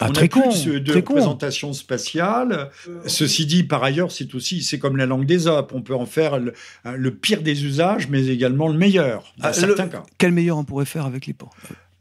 Ah, 0.02 0.10
très 0.10 0.30
con, 0.30 0.50
de, 0.50 0.80
de 0.80 0.94
représentation 0.94 1.74
spatiale. 1.74 2.72
Ceci 3.06 3.46
dit, 3.46 3.64
par 3.64 3.84
ailleurs, 3.84 4.12
c'est 4.12 4.34
aussi, 4.36 4.64
c'est 4.64 4.80
comme 4.80 4.98
la 4.98 5.06
langue 5.06 5.26
des 5.26 5.48
op. 5.48 5.72
On 5.76 5.82
peut 5.82 5.96
en 5.96 6.06
faire 6.06 6.40
le, 6.40 7.12
pire 7.12 7.42
des 7.42 7.66
usages, 7.66 8.10
mais 8.10 8.26
également 8.28 8.68
le 8.68 8.78
meilleur, 8.78 9.34
dans 9.38 9.50
ah, 9.50 9.54
certains 9.54 9.88
cas. 9.88 10.04
Quel 10.18 10.32
meilleur 10.32 10.58
on 10.58 10.64
pourrait 10.64 10.86
faire 10.86 11.06
avec 11.06 11.28
les 11.28 11.34
ports? 11.34 11.56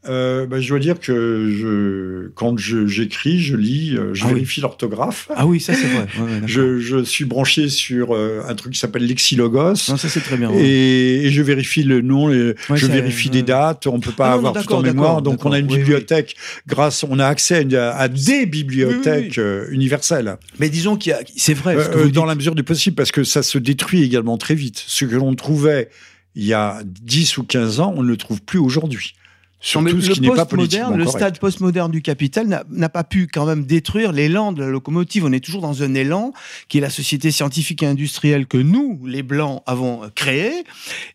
Euh, 0.09 0.47
bah, 0.47 0.59
je 0.59 0.67
dois 0.67 0.79
dire 0.79 0.99
que 0.99 1.51
je, 1.51 2.29
quand 2.33 2.57
j'écris, 2.57 3.39
je, 3.39 3.55
lis, 3.55 3.95
euh, 3.95 4.15
je 4.15 4.23
ah 4.25 4.29
vérifie 4.29 4.59
l'orthographe. 4.59 5.29
Ah 5.35 5.45
oui, 5.45 5.59
ça 5.59 5.75
c'est 5.75 5.87
vrai. 5.87 6.07
je, 6.47 6.79
je, 6.79 7.03
suis 7.03 7.25
branché 7.25 7.69
sur 7.69 8.15
euh, 8.15 8.41
un 8.47 8.55
truc 8.55 8.73
qui 8.73 8.79
s'appelle 8.79 9.05
Lexilogos. 9.05 9.75
ça 9.75 9.97
c'est 9.97 10.21
très 10.21 10.37
bien. 10.37 10.51
Et, 10.55 11.29
je 11.29 11.41
vérifie 11.43 11.83
le 11.83 12.01
nom, 12.01 12.31
je 12.31 12.85
vérifie 12.87 13.29
des 13.29 13.43
dates. 13.43 13.85
On 13.85 13.99
peut 13.99 14.11
pas 14.11 14.31
ah 14.31 14.33
avoir 14.33 14.53
tout 14.53 14.73
en 14.73 14.81
mémoire, 14.81 15.21
donc 15.21 15.45
on 15.45 15.51
a 15.51 15.59
une 15.59 15.67
bibliothèque. 15.67 16.35
Grâce, 16.67 17.03
on 17.07 17.19
a 17.19 17.27
accès 17.27 17.67
à, 17.75 18.07
des 18.07 18.47
bibliothèques 18.47 19.39
universelles. 19.69 20.37
Mais 20.59 20.69
disons 20.69 20.95
qu'il 20.95 21.11
y 21.11 21.13
a, 21.13 21.19
c'est 21.37 21.53
vrai. 21.53 21.77
dans 22.11 22.25
la 22.25 22.33
mesure 22.33 22.55
du 22.55 22.63
possible, 22.63 22.95
parce 22.95 23.11
que 23.11 23.23
ça 23.23 23.43
se 23.43 23.59
détruit 23.59 24.01
également 24.01 24.39
très 24.39 24.55
vite. 24.55 24.83
Ce 24.87 25.05
que 25.05 25.15
l'on 25.15 25.35
trouvait 25.35 25.89
il 26.33 26.45
y 26.45 26.53
a 26.53 26.81
10 26.85 27.37
ou 27.37 27.43
15 27.43 27.81
ans, 27.81 27.93
on 27.95 28.03
ne 28.03 28.07
le 28.07 28.17
trouve 28.17 28.41
plus 28.41 28.59
aujourd'hui 28.59 29.13
le 29.61 30.97
Le 30.97 31.05
stade 31.05 31.39
postmoderne 31.39 31.91
du 31.91 32.01
capital 32.01 32.65
n'a 32.69 32.89
pas 32.89 33.03
pu 33.03 33.27
quand 33.31 33.45
même 33.45 33.65
détruire 33.65 34.11
l'élan 34.11 34.51
de 34.51 34.63
la 34.63 34.69
locomotive. 34.69 35.25
On 35.25 35.31
est 35.31 35.39
toujours 35.39 35.61
dans 35.61 35.83
un 35.83 35.93
élan 35.93 36.33
qui 36.67 36.79
est 36.79 36.81
la 36.81 36.89
société 36.89 37.31
scientifique 37.31 37.83
et 37.83 37.85
industrielle 37.85 38.47
que 38.47 38.57
nous, 38.57 38.99
les 39.05 39.23
Blancs, 39.23 39.61
avons 39.67 40.01
créé 40.15 40.51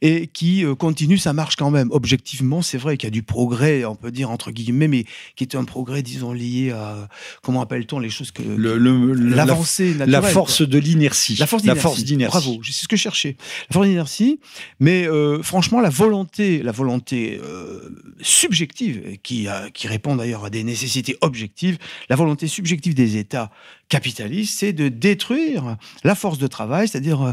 et 0.01 0.29
qui 0.29 0.65
euh, 0.65 0.75
continue 0.75 1.19
sa 1.19 1.33
marche 1.33 1.57
quand 1.57 1.71
même. 1.71 1.89
Objectivement, 1.91 2.63
c'est 2.63 2.79
vrai 2.79 2.97
qu'il 2.97 3.09
y 3.09 3.11
a 3.11 3.11
du 3.11 3.23
progrès, 3.23 3.85
on 3.85 3.97
peut 3.97 4.11
dire 4.11 4.31
entre 4.31 4.51
guillemets, 4.51 4.89
mais 4.89 5.05
qui 5.35 5.45
est 5.45 5.57
un 5.57 5.65
progrès, 5.65 6.03
disons, 6.03 6.33
lié 6.33 6.71
à, 6.71 7.09
comment 7.43 7.63
appelle-t-on 7.63 7.99
les 7.99 8.11
choses 8.11 8.31
que... 8.31 8.43
L'avancée 8.43 9.95
la, 9.95 10.07
la, 10.07 10.23
force 10.23 10.63
de 10.63 10.79
l'inertie. 10.79 11.37
La 11.37 11.47
force 11.47 11.63
d'inertie. 12.05 12.27
Bravo, 12.27 12.61
c'est 12.65 12.73
ce 12.73 12.89
que 12.89 12.97
je 12.97 13.03
cherchais. 13.03 13.37
La 13.71 13.75
force 13.75 13.87
d'inertie, 13.87 14.41
mais 14.81 15.07
euh, 15.07 15.43
franchement, 15.43 15.81
la 15.81 15.91
volonté, 15.91 16.63
la 16.63 16.73
volonté 16.73 17.41
euh, 17.43 17.89
subjective, 18.37 19.19
qui, 19.23 19.49
qui 19.73 19.89
répond 19.89 20.17
d'ailleurs 20.17 20.45
à 20.45 20.51
des 20.51 20.63
nécessités 20.63 21.17
objectives, 21.21 21.79
la 22.09 22.17
volonté 22.17 22.47
subjective 22.47 22.95
des 22.95 23.17
États 23.17 23.51
capitalistes, 23.89 24.59
c'est 24.59 24.73
de 24.73 24.89
détruire 24.89 25.77
la 26.03 26.15
force 26.15 26.39
de 26.39 26.47
travail, 26.47 26.89
c'est-à-dire... 26.89 27.23
Euh, 27.23 27.33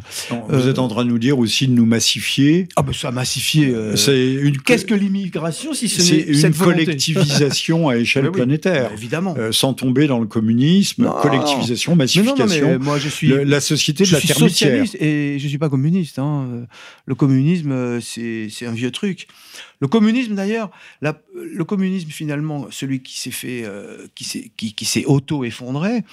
vous 0.50 0.68
êtes 0.68 0.78
en 0.78 0.88
train 0.88 1.04
de 1.04 1.10
nous 1.10 1.18
dire 1.18 1.40
aussi 1.40 1.68
de 1.68 1.74
nous 1.74 1.86
massifier. 1.86 2.68
Ah 2.76 2.84
ben 2.84 2.94
ça 2.94 3.12
massifier... 3.12 3.70
Euh, 3.70 3.96
c'est 3.96 4.34
une... 4.34 4.58
Qu'est-ce 4.60 4.86
que 4.86 4.94
l'immigration 4.94 5.74
si 5.74 5.90
ce 5.90 6.14
n'est 6.14 6.48
une 6.48 6.54
collectivisation 6.54 7.90
à 7.90 7.98
échelle 7.98 8.32
planétaire 8.32 8.92
évidemment. 8.94 9.36
Euh, 9.38 9.52
sans 9.52 9.74
tomber 9.74 10.06
dans 10.06 10.20
le 10.20 10.28
communisme, 10.28 11.10
collectivisation, 11.22 11.96
massification, 11.96 12.80
moi 12.80 13.00
je 13.00 13.10
suis... 13.10 13.30
la 13.30 13.60
société 13.60 14.04
de 14.04 14.12
la 14.12 14.22
terre 14.22 14.38
socialiste 14.38 14.96
et 15.02 15.40
je 15.40 15.48
suis 15.48 15.58
pas 15.58 15.70
communiste. 15.70 16.20
Hein. 16.20 16.66
Le 17.06 17.16
communisme, 17.16 18.00
c'est 18.00 18.66
un 18.66 18.74
vieux 18.74 18.92
truc. 18.92 19.28
Le 19.84 19.90
communisme, 19.90 20.36
d'ailleurs, 20.36 20.72
le 21.02 21.66
communisme, 21.66 22.10
finalement, 22.10 22.68
celui 22.72 23.02
qui 23.02 23.20
s'est 23.20 23.32
fait, 23.32 23.64
euh, 23.66 24.08
qui 24.16 24.24
s'est 24.24 24.50
qui, 24.56 24.74
qui 24.74 25.04
auto-effondré, 25.06 26.04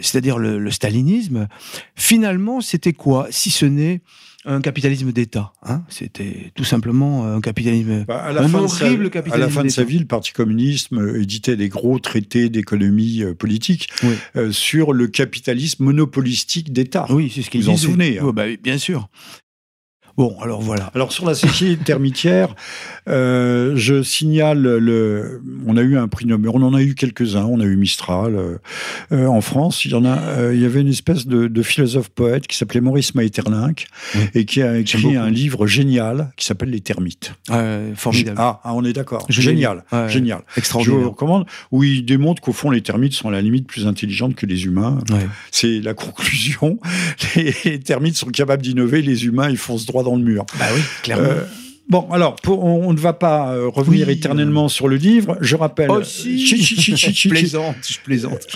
c'est-à-dire 0.00 0.38
le, 0.38 0.70
stalinisme, 0.70 1.48
finalement, 1.94 2.60
c'était 2.60 2.92
quoi 2.92 3.28
Si 3.30 3.50
ce 3.50 3.66
n'est 3.66 4.00
un 4.44 4.60
capitalisme 4.60 5.10
d'État. 5.10 5.52
Hein? 5.64 5.82
C'était 5.88 6.52
tout 6.54 6.62
simplement 6.62 7.26
un 7.26 7.40
capitalisme, 7.40 8.04
bah, 8.06 8.18
à 8.18 8.32
la 8.32 8.42
un 8.42 8.54
horrible 8.54 9.10
capitalisme. 9.10 9.42
À 9.42 9.46
la 9.46 9.52
fin 9.52 9.64
de 9.64 9.68
sa 9.68 9.82
vie, 9.82 9.98
le 9.98 10.04
Parti 10.04 10.32
communiste 10.32 10.92
euh, 10.92 11.20
éditait 11.20 11.56
des 11.56 11.68
gros 11.68 11.98
traités 11.98 12.48
d'économie 12.48 13.22
euh, 13.22 13.34
politique 13.34 13.88
sur 14.52 14.92
le 14.92 15.08
capitalisme 15.08 15.82
monopolistique 15.82 16.72
d'État. 16.72 17.06
Oui, 17.10 17.32
c'est 17.34 17.42
ce 17.42 17.50
qu'il 17.50 17.62
Vous 17.62 17.70
en 17.70 17.76
souvenez 17.76 18.20
hein? 18.20 18.30
bah, 18.32 18.44
Bien 18.62 18.78
sûr. 18.78 19.08
Bon, 20.16 20.34
alors 20.40 20.62
voilà. 20.62 20.90
Alors 20.94 21.12
sur 21.12 21.26
la 21.26 21.34
société 21.34 21.76
termitière, 21.84 22.54
euh, 23.08 23.72
je 23.76 24.02
signale 24.02 24.62
le. 24.62 25.42
On 25.66 25.76
a 25.76 25.82
eu 25.82 25.98
un 25.98 26.08
prix 26.08 26.24
Nobel, 26.26 26.50
on 26.54 26.62
en 26.62 26.72
a 26.72 26.82
eu 26.82 26.94
quelques-uns. 26.94 27.44
On 27.44 27.60
a 27.60 27.64
eu 27.64 27.76
Mistral 27.76 28.34
euh, 28.34 28.56
euh, 29.12 29.26
en 29.26 29.42
France. 29.42 29.84
Il 29.84 29.90
y 29.90 29.94
en 29.94 30.04
a. 30.06 30.18
Euh, 30.18 30.54
il 30.54 30.60
y 30.60 30.64
avait 30.64 30.80
une 30.80 30.88
espèce 30.88 31.26
de, 31.26 31.48
de 31.48 31.62
philosophe 31.62 32.08
poète 32.08 32.46
qui 32.46 32.56
s'appelait 32.56 32.80
Maurice 32.80 33.14
Maeterlinck 33.14 33.88
et 34.34 34.46
qui 34.46 34.62
a 34.62 34.78
écrit 34.78 35.16
un 35.16 35.28
livre 35.28 35.66
génial 35.66 36.32
qui 36.36 36.46
s'appelle 36.46 36.70
Les 36.70 36.80
Termites. 36.80 37.34
formidable. 37.94 38.38
Ah, 38.40 38.60
ah, 38.64 38.74
on 38.74 38.84
est 38.84 38.94
d'accord. 38.94 39.26
Génial, 39.28 39.84
génial. 40.08 40.42
Extraordinaire. 40.56 40.98
Je 40.98 41.04
vous 41.04 41.10
recommande. 41.10 41.46
Où 41.72 41.84
il 41.84 42.04
démontre 42.04 42.40
qu'au 42.40 42.52
fond 42.52 42.70
les 42.70 42.80
termites 42.80 43.12
sont 43.12 43.28
à 43.28 43.32
la 43.32 43.42
limite 43.42 43.66
plus 43.66 43.86
intelligentes 43.86 44.34
que 44.34 44.46
les 44.46 44.64
humains. 44.64 44.98
C'est 45.50 45.80
la 45.80 45.92
conclusion. 46.06 46.78
Les, 47.34 47.54
les 47.64 47.80
termites 47.80 48.16
sont 48.16 48.30
capables 48.30 48.62
d'innover. 48.62 49.02
Les 49.02 49.26
humains, 49.26 49.50
ils 49.50 49.58
foncent 49.58 49.84
droit 49.84 50.02
dans 50.06 50.16
le 50.16 50.22
mur. 50.22 50.46
Bah 50.58 50.66
oui, 50.74 50.80
clairement. 51.02 51.24
Euh, 51.24 51.44
bon, 51.88 52.08
alors, 52.10 52.36
on, 52.46 52.92
ne 52.92 52.98
va 52.98 53.12
pas 53.12 53.52
euh, 53.52 53.68
revenir 53.68 54.08
éternellement 54.08 54.68
sur 54.68 54.88
le 54.88 54.96
livre. 54.96 55.36
Je 55.40 55.56
rappelle. 55.56 55.90
Oh, 55.90 56.02
si. 56.02 56.46
je 56.46 57.28
plaisante, 57.28 57.76
je 57.86 57.98
plaisante. 58.00 58.46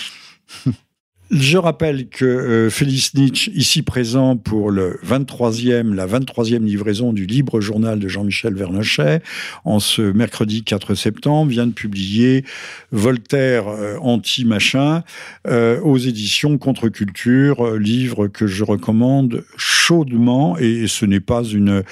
Je 1.31 1.59
rappelle 1.59 2.09
que 2.09 2.25
euh, 2.25 2.71
Félix 2.71 3.15
Nietzsche, 3.15 3.53
ici 3.55 3.83
présent 3.83 4.37
pour 4.37 4.73
le 4.73 4.99
23e, 5.07 5.95
la 5.95 6.05
23e 6.05 6.65
livraison 6.65 7.13
du 7.13 7.25
libre 7.25 7.61
journal 7.61 8.01
de 8.01 8.09
Jean-Michel 8.09 8.55
Vernochet, 8.55 9.23
en 9.65 9.79
ce 9.79 10.03
mercredi 10.03 10.65
4 10.65 10.97
septembre, 10.97 11.49
vient 11.49 11.69
de 11.69 11.73
publier 11.73 12.45
Voltaire 12.91 13.69
euh, 13.69 13.97
anti-machin 14.01 15.05
euh, 15.47 15.81
aux 15.83 15.99
éditions 15.99 16.59
Contre-Culture, 16.59 17.77
livre 17.77 18.27
que 18.27 18.49
je 18.49 18.65
recommande 18.65 19.45
chaudement, 19.57 20.59
et 20.59 20.89
ce 20.89 21.07
n'est 21.07 21.21
pas 21.21 21.45
une, 21.45 21.85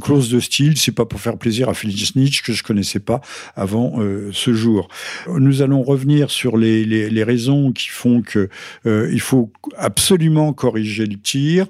clause 0.00 0.30
de 0.30 0.38
style, 0.38 0.76
c'est 0.76 0.92
pas 0.92 1.04
pour 1.04 1.20
faire 1.20 1.36
plaisir 1.36 1.68
à 1.68 1.74
Félix 1.74 2.14
Nietzsche 2.14 2.44
que 2.44 2.52
je 2.52 2.62
connaissais 2.62 3.00
pas 3.00 3.22
avant 3.56 3.98
ce 4.32 4.54
jour. 4.54 4.88
Nous 5.28 5.62
allons 5.62 5.82
revenir 5.82 6.30
sur 6.30 6.56
les 6.56 7.24
raisons 7.24 7.72
qui 7.72 7.88
font 7.88 8.22
que 8.22 8.48
euh, 8.86 9.08
il 9.12 9.20
faut 9.20 9.50
absolument 9.78 10.52
corriger 10.52 11.06
le 11.06 11.16
tir 11.16 11.66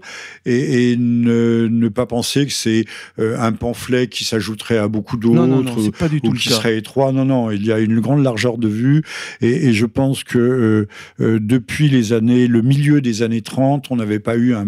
et, 0.46 0.96
ne, 0.98 1.88
pas 1.88 2.06
penser 2.06 2.46
que 2.46 2.52
c'est 2.52 2.86
euh, 3.18 3.38
un 3.38 3.52
pamphlet 3.52 4.08
qui 4.08 4.24
s'ajouterait 4.24 4.78
à 4.78 4.88
beaucoup 4.88 5.16
d'autres 5.16 5.88
ou, 6.24 6.32
qui 6.32 6.48
serait 6.48 6.76
étroit. 6.76 7.12
Non, 7.12 7.24
non, 7.24 7.50
il 7.50 7.64
y 7.64 7.72
a 7.72 7.78
une 7.78 8.00
grande 8.00 8.22
largeur 8.22 8.58
de 8.58 8.68
vue 8.68 9.02
et, 9.40 9.72
je 9.72 9.86
pense 9.86 10.24
que 10.24 10.86
euh, 11.20 11.38
depuis 11.40 11.88
les 11.88 12.12
années, 12.12 12.46
le 12.46 12.62
milieu 12.62 13.00
des 13.00 13.22
années 13.22 13.42
30, 13.42 13.90
on 13.90 13.96
n'avait 13.96 14.18
pas 14.18 14.36
eu 14.36 14.54
un, 14.54 14.66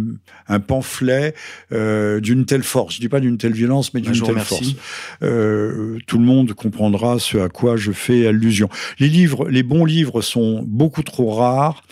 pamphlet 0.60 1.34
d'une 1.70 2.44
telle 2.46 2.62
force. 2.62 2.94
Je 2.94 3.00
dis 3.00 3.08
pas 3.08 3.20
d'une 3.20 3.38
telle 3.38 3.52
violence, 3.52 3.92
mais 3.94 4.00
d'une 4.00 4.20
telle 4.20 4.38
force. 4.38 4.74
tout 5.20 6.18
le 6.18 6.24
monde 6.24 6.52
comprendra 6.52 7.18
ce 7.18 7.38
à 7.38 7.48
quoi 7.48 7.76
je 7.76 7.92
fais 7.92 8.26
allusion. 8.26 8.68
Les 8.98 9.08
livres, 9.08 9.48
les 9.48 9.62
bons 9.62 9.84
livres 9.84 10.22
sont 10.22 10.64
beaucoup 10.66 11.02
trop 11.02 11.30
rares 11.30 11.82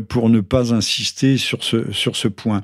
pour 0.00 0.28
ne 0.28 0.40
pas 0.40 0.72
insister 0.74 1.36
sur 1.36 1.64
ce, 1.64 1.92
sur 1.92 2.16
ce 2.16 2.28
point. 2.28 2.62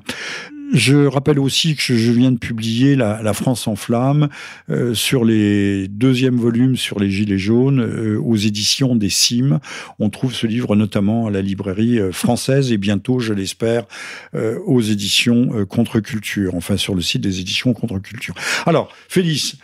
Je 0.73 1.05
rappelle 1.05 1.39
aussi 1.39 1.75
que 1.75 1.81
je 1.81 2.11
viens 2.11 2.31
de 2.31 2.37
publier 2.37 2.95
La, 2.95 3.33
France 3.33 3.67
en 3.67 3.75
flammes 3.75 4.29
euh, 4.69 4.93
sur 4.93 5.25
les 5.25 5.87
deuxièmes 5.87 6.37
volumes 6.37 6.77
sur 6.77 6.99
les 6.99 7.09
Gilets 7.09 7.37
jaunes 7.37 7.81
euh, 7.81 8.19
aux 8.19 8.35
éditions 8.35 8.95
des 8.95 9.09
Cimes. 9.09 9.59
On 9.99 10.09
trouve 10.09 10.33
ce 10.33 10.47
livre 10.47 10.75
notamment 10.75 11.27
à 11.27 11.31
la 11.31 11.41
librairie 11.41 11.99
euh, 11.99 12.11
française 12.11 12.71
et 12.71 12.77
bientôt, 12.77 13.19
je 13.19 13.33
l'espère, 13.33 13.83
aux 14.65 14.81
éditions 14.81 15.65
Contre-Culture, 15.65 16.55
enfin 16.55 16.77
sur 16.77 16.95
le 16.95 17.01
site 17.01 17.21
des 17.21 17.39
éditions 17.39 17.73
Contre-Culture. 17.73 18.35
Alors, 18.65 18.93
Félix, 19.09 19.57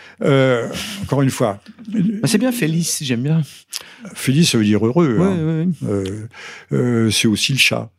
encore 1.03 1.21
une 1.21 1.29
fois. 1.29 1.61
Bah, 1.87 1.99
c'est 2.25 2.37
bien 2.37 2.51
Félix, 2.51 3.03
j'aime 3.03 3.23
bien. 3.23 3.41
Félix, 4.13 4.51
ça 4.51 4.57
veut 4.57 4.63
dire 4.63 4.85
heureux. 4.85 5.17
hein. 5.81 7.09
c'est 7.11 7.27
aussi 7.27 7.53
le 7.53 7.57
chat. 7.57 7.89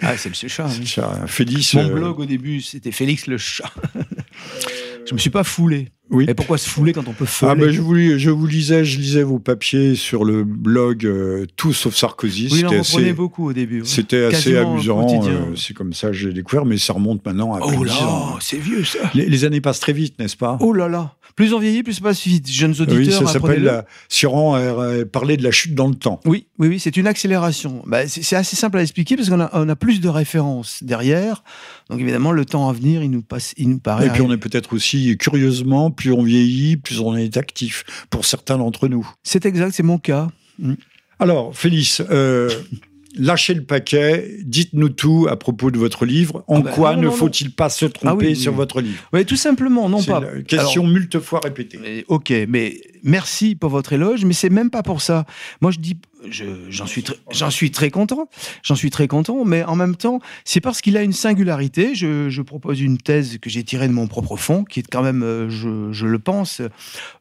Ah, 0.00 0.16
c'est 0.16 0.28
le 0.28 0.48
chat. 0.48 0.68
Le 0.80 0.86
chat. 0.86 1.26
Félix. 1.26 1.74
Mon 1.74 1.88
blog 1.88 2.20
au 2.20 2.24
début 2.24 2.53
c'était 2.60 2.92
Félix 2.92 3.26
le 3.26 3.38
chat. 3.38 3.72
je 5.06 5.14
me 5.14 5.18
suis 5.18 5.30
pas 5.30 5.44
foulé. 5.44 5.88
Oui. 6.10 6.26
Et 6.28 6.34
pourquoi 6.34 6.58
se 6.58 6.68
fouler 6.68 6.92
quand 6.92 7.08
on 7.08 7.12
peut 7.14 7.24
fouler 7.24 7.50
Ah 7.52 7.54
ben 7.54 7.70
je 7.70 7.80
vous, 7.80 7.96
je 8.18 8.30
vous 8.30 8.46
lisais, 8.46 8.84
je 8.84 8.98
lisais 9.00 9.22
vos 9.22 9.38
papiers 9.38 9.94
sur 9.94 10.24
le 10.24 10.44
blog 10.44 11.06
euh, 11.06 11.46
Tout 11.56 11.72
sauf 11.72 11.94
Sarkozy. 11.94 12.48
Oui, 12.52 12.64
on 12.66 12.78
assez, 12.80 13.12
beaucoup 13.14 13.48
au 13.48 13.52
début. 13.54 13.80
ouais. 13.80 13.86
c'était 13.86 14.24
assez 14.24 14.54
amusant. 14.56 15.06
euh, 15.26 15.56
c'est 15.56 15.72
comme 15.74 15.94
ça 15.94 16.08
que 16.08 16.12
j'ai 16.12 16.32
découvert, 16.32 16.66
mais 16.66 16.76
ça 16.76 16.92
remonte 16.92 17.24
maintenant 17.24 17.54
à 17.54 17.60
Oh 17.62 17.70
de 17.70 17.88
10 17.88 17.92
ans. 17.94 18.30
là, 18.34 18.36
c'est 18.40 18.58
vieux 18.58 18.84
ça. 18.84 18.98
Les, 19.14 19.26
les 19.26 19.44
années 19.46 19.62
passent 19.62 19.80
très 19.80 19.94
vite, 19.94 20.18
n'est-ce 20.18 20.36
pas? 20.36 20.58
Oh 20.60 20.72
là 20.74 20.88
là. 20.88 21.14
Plus 21.36 21.52
on 21.52 21.58
vieillit, 21.58 21.82
plus 21.82 21.94
ça 21.94 22.02
passe 22.02 22.22
vite. 22.24 22.48
Jeunes 22.48 22.72
auditeurs, 22.80 22.96
Oui, 22.98 23.10
ça 23.10 23.26
s'appelle 23.26 23.62
la... 23.62 23.84
Siran 24.08 24.54
a 24.54 25.04
parlé 25.04 25.36
de 25.36 25.42
la 25.42 25.50
chute 25.50 25.74
dans 25.74 25.88
le 25.88 25.94
temps. 25.94 26.20
Oui, 26.24 26.46
oui, 26.58 26.68
oui, 26.68 26.80
c'est 26.80 26.96
une 26.96 27.06
accélération. 27.06 27.82
Bah, 27.86 28.06
c'est 28.06 28.36
assez 28.36 28.56
simple 28.56 28.78
à 28.78 28.82
expliquer 28.82 29.16
parce 29.16 29.28
qu'on 29.28 29.40
a, 29.40 29.50
on 29.52 29.68
a 29.68 29.76
plus 29.76 30.00
de 30.00 30.08
références 30.08 30.82
derrière. 30.82 31.42
Donc 31.90 32.00
évidemment, 32.00 32.32
le 32.32 32.44
temps 32.44 32.68
à 32.68 32.72
venir, 32.72 33.02
il 33.02 33.10
nous 33.10 33.22
passe, 33.22 33.54
il 33.56 33.68
nous 33.68 33.78
paraît. 33.78 34.06
Et 34.06 34.10
puis 34.10 34.22
on 34.22 34.32
est 34.32 34.38
peut-être 34.38 34.72
aussi, 34.74 35.16
curieusement, 35.18 35.90
plus 35.90 36.12
on 36.12 36.22
vieillit, 36.22 36.76
plus 36.76 37.00
on 37.00 37.16
est 37.16 37.36
actif, 37.36 37.84
pour 38.10 38.24
certains 38.24 38.58
d'entre 38.58 38.88
nous. 38.88 39.08
C'est 39.22 39.44
exact, 39.46 39.72
c'est 39.72 39.82
mon 39.82 39.98
cas. 39.98 40.28
Alors, 41.18 41.56
Félix, 41.56 42.02
euh, 42.10 42.50
lâchez 43.16 43.54
le 43.54 43.62
paquet, 43.64 44.38
dites-nous 44.44 44.88
tout 44.90 45.26
à 45.30 45.36
propos 45.36 45.70
de 45.70 45.78
votre 45.78 46.04
livre. 46.06 46.44
En 46.48 46.58
Ah 46.58 46.62
bah, 46.62 46.70
quoi 46.72 46.96
non, 46.96 47.02
ne 47.02 47.06
non, 47.06 47.12
faut-il 47.12 47.50
pas 47.52 47.68
se 47.68 47.86
tromper 47.86 48.08
Ah 48.10 48.14
oui, 48.14 48.26
oui, 48.28 48.36
sur 48.36 48.52
oui. 48.52 48.56
votre 48.58 48.80
livre? 48.80 49.02
Oui, 49.12 49.24
tout 49.24 49.36
simplement, 49.36 49.88
non 49.88 50.02
pas. 50.02 50.22
question 50.46 50.86
multes 50.86 51.18
fois 51.20 51.40
répétée. 51.42 52.04
Ok, 52.08 52.32
mais 52.48 52.80
merci 53.04 53.54
pour 53.54 53.70
votre 53.70 53.92
éloge, 53.92 54.24
mais 54.24 54.32
c'est 54.32 54.50
même 54.50 54.70
pas 54.70 54.82
pour 54.82 55.00
ça. 55.00 55.24
Moi, 55.60 55.70
je 55.70 55.78
dis, 55.78 55.96
je- 56.28 56.44
j'en 56.70 56.86
suis, 56.86 57.04
j'en 57.30 57.50
suis 57.50 57.70
très 57.70 57.90
content, 57.90 58.28
j'en 58.62 58.74
suis 58.74 58.90
très 58.90 59.06
content, 59.06 59.44
mais 59.44 59.62
en 59.62 59.76
même 59.76 59.94
temps, 59.94 60.20
c'est 60.44 60.60
parce 60.60 60.80
qu'il 60.80 60.96
a 60.96 61.02
une 61.02 61.12
singularité. 61.12 61.94
Je, 61.94 62.40
propose 62.42 62.80
une 62.80 62.98
thèse 62.98 63.38
que 63.40 63.48
j'ai 63.48 63.62
tirée 63.64 63.88
de 63.88 63.92
mon 63.92 64.06
propre 64.06 64.36
fond, 64.36 64.64
qui 64.64 64.80
est 64.80 64.86
quand 64.90 65.02
même, 65.02 65.22
euh, 65.22 65.48
je, 65.48 66.06
le 66.06 66.18
pense, 66.18 66.60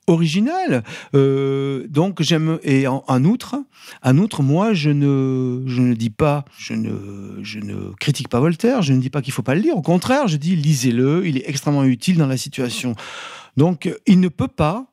originale. 0.08 0.84
Euh, 1.16 1.86
donc, 1.90 2.22
j'aime, 2.22 2.60
et 2.64 2.88
en, 2.88 3.04
en 3.08 3.24
outre, 3.24 3.56
en 4.04 4.18
outre, 4.18 4.44
moi, 4.44 4.74
je 4.74 4.90
ne, 4.90 5.64
je 5.66 5.82
ne 5.82 5.94
dis 5.94 6.10
pas, 6.10 6.46
je 6.58 6.74
ne, 6.74 7.40
je 7.42 7.60
ne 7.60 7.92
critique 8.00 8.30
pas 8.30 8.40
Voltaire, 8.40 8.82
je 8.82 8.94
ne 8.94 9.00
dis 9.00 9.10
pas 9.10 9.22
qu'il 9.22 9.34
faut 9.34 9.44
pas 9.44 9.56
le 9.56 9.62
lire. 9.62 9.78
Au 9.78 9.82
contraire, 9.82 10.28
je 10.28 10.38
dis 10.38 10.56
lisez-le, 10.56 11.26
il 11.26 11.38
est 11.38 11.48
extrêmement 11.50 11.84
utile 11.86 12.18
dans 12.18 12.28
la 12.28 12.38
situation. 12.38 12.96
Donc, 13.58 13.90
il 14.08 14.20
ne 14.20 14.28
peut 14.30 14.48
pas, 14.48 14.88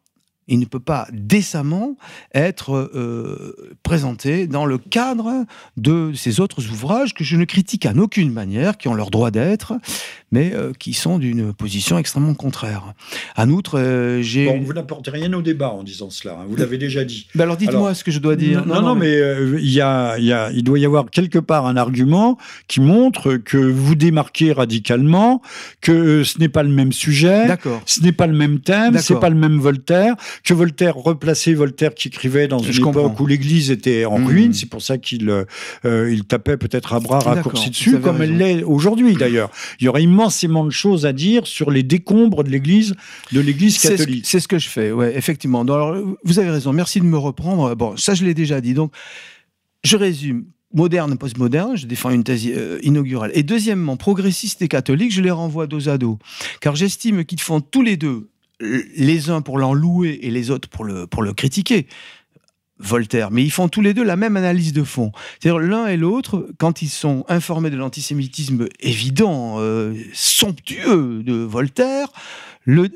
il 0.50 0.58
ne 0.58 0.64
peut 0.66 0.80
pas 0.80 1.06
décemment 1.12 1.96
être 2.34 2.74
euh, 2.74 3.74
présenté 3.82 4.46
dans 4.46 4.66
le 4.66 4.78
cadre 4.78 5.46
de 5.76 6.12
ces 6.14 6.40
autres 6.40 6.70
ouvrages 6.70 7.14
que 7.14 7.24
je 7.24 7.36
ne 7.36 7.44
critique 7.44 7.86
en 7.86 7.96
aucune 7.98 8.32
manière, 8.32 8.76
qui 8.76 8.88
ont 8.88 8.94
leur 8.94 9.10
droit 9.10 9.30
d'être, 9.30 9.74
mais 10.32 10.52
euh, 10.52 10.72
qui 10.78 10.92
sont 10.92 11.18
d'une 11.18 11.52
position 11.52 11.98
extrêmement 11.98 12.34
contraire. 12.34 12.94
En 13.36 13.48
outre, 13.50 13.78
euh, 13.78 14.22
j'ai... 14.22 14.46
Bon, 14.46 14.60
vous 14.60 14.72
n'apportez 14.72 15.10
rien 15.10 15.32
au 15.32 15.42
débat 15.42 15.70
en 15.70 15.82
disant 15.82 16.10
cela, 16.10 16.38
hein, 16.40 16.46
vous 16.48 16.56
l'avez 16.56 16.78
déjà 16.78 17.04
dit. 17.04 17.28
Ben 17.34 17.44
alors 17.44 17.56
dites-moi 17.56 17.94
ce 17.94 18.04
que 18.04 18.10
je 18.10 18.18
dois 18.18 18.36
dire. 18.36 18.66
Non, 18.66 18.82
non, 18.82 18.94
mais 18.94 19.14
euh, 19.14 19.58
il 19.60 19.70
y 19.70 19.80
a, 19.80 20.18
il 20.18 20.24
y 20.24 20.32
a, 20.32 20.50
il 20.50 20.62
doit 20.62 20.78
y 20.78 20.84
avoir 20.84 21.10
quelque 21.10 21.38
part 21.38 21.66
un 21.66 21.76
argument 21.76 22.38
qui 22.68 22.80
montre 22.80 23.36
que 23.36 23.56
vous 23.56 23.94
démarquez 23.94 24.52
radicalement, 24.52 25.42
que 25.80 26.24
ce 26.24 26.38
n'est 26.38 26.48
pas 26.48 26.62
le 26.62 26.70
même 26.70 26.92
sujet, 26.92 27.46
D'accord. 27.46 27.82
ce 27.86 28.02
n'est 28.02 28.12
pas 28.12 28.26
le 28.26 28.36
même 28.36 28.60
thème, 28.60 28.98
c'est 28.98 29.18
pas 29.18 29.30
le 29.30 29.36
même 29.36 29.58
Voltaire, 29.60 30.14
que 30.44 30.54
Voltaire 30.54 30.96
replaçait 30.96 31.54
Voltaire 31.54 31.94
qui 31.94 32.08
écrivait 32.08 32.48
dans 32.48 32.58
une 32.58 32.72
Je 32.72 32.80
époque 32.80 32.94
comprends. 32.94 33.22
où 33.22 33.26
l'Église 33.26 33.70
était 33.70 34.04
en 34.04 34.18
Mmh. 34.18 34.26
ruine, 34.26 34.52
c'est 34.54 34.68
pour 34.68 34.82
ça 34.82 34.98
qu'il 34.98 35.28
euh, 35.30 36.12
il 36.12 36.24
tapait 36.24 36.56
peut-être 36.56 36.92
à 36.92 37.00
bras 37.00 37.18
raccourcis 37.20 37.70
dessus, 37.70 37.98
comme 38.00 38.20
elle 38.22 38.36
l'est 38.36 38.62
aujourd'hui 38.62 39.14
d'ailleurs. 39.14 39.50
Il 39.80 39.84
y 39.84 39.88
aurait 39.88 40.02
immensément 40.02 40.64
de 40.64 40.70
choses 40.70 41.06
à 41.06 41.12
dire 41.12 41.46
sur 41.46 41.70
les 41.70 41.82
décombres 41.82 42.44
de 42.44 42.50
l'Église, 42.50 42.94
de 43.32 43.40
l'Église 43.40 43.78
catholique. 43.78 44.26
c'est 44.26 44.40
ce 44.40 44.48
que 44.48 44.58
je 44.58 44.68
fais, 44.68 44.92
ouais, 44.92 45.16
effectivement. 45.16 45.64
Donc, 45.64 45.76
alors, 45.76 45.96
vous 46.24 46.38
avez 46.38 46.50
raison, 46.50 46.72
merci 46.72 47.00
de 47.00 47.04
me 47.06 47.18
reprendre. 47.18 47.74
Bon, 47.74 47.96
ça, 47.96 48.14
je 48.14 48.24
l'ai 48.24 48.34
déjà 48.34 48.60
dit. 48.60 48.74
Donc, 48.74 48.92
je 49.84 49.96
résume. 49.96 50.44
Moderne, 50.72 51.18
postmoderne, 51.18 51.76
je 51.76 51.84
défends 51.86 52.10
une 52.10 52.22
thèse 52.22 52.46
euh, 52.46 52.78
inaugurale. 52.82 53.32
Et 53.34 53.42
deuxièmement, 53.42 53.96
progressiste 53.96 54.62
et 54.62 54.68
catholique, 54.68 55.12
je 55.12 55.20
les 55.20 55.32
renvoie 55.32 55.66
dos 55.66 55.88
à 55.88 55.98
dos. 55.98 56.20
Car 56.60 56.76
j'estime 56.76 57.24
qu'ils 57.24 57.40
font 57.40 57.60
tous 57.60 57.82
les 57.82 57.96
deux, 57.96 58.28
les 58.60 59.30
uns 59.30 59.40
pour 59.40 59.58
l'en 59.58 59.74
louer 59.74 60.18
et 60.22 60.30
les 60.30 60.50
autres 60.50 60.68
pour 60.68 60.84
le, 60.84 61.06
pour 61.06 61.22
le 61.22 61.32
critiquer. 61.32 61.86
Voltaire, 62.82 63.30
mais 63.30 63.44
ils 63.44 63.50
font 63.50 63.68
tous 63.68 63.82
les 63.82 63.92
deux 63.92 64.02
la 64.02 64.16
même 64.16 64.38
analyse 64.38 64.72
de 64.72 64.82
fond. 64.82 65.12
C'est-à-dire 65.38 65.60
l'un 65.60 65.86
et 65.86 65.98
l'autre, 65.98 66.48
quand 66.58 66.80
ils 66.80 66.88
sont 66.88 67.26
informés 67.28 67.68
de 67.68 67.76
l'antisémitisme 67.76 68.68
évident, 68.80 69.56
euh, 69.58 69.94
somptueux 70.14 71.22
de 71.22 71.34
Voltaire, 71.34 72.08
le, 72.64 72.88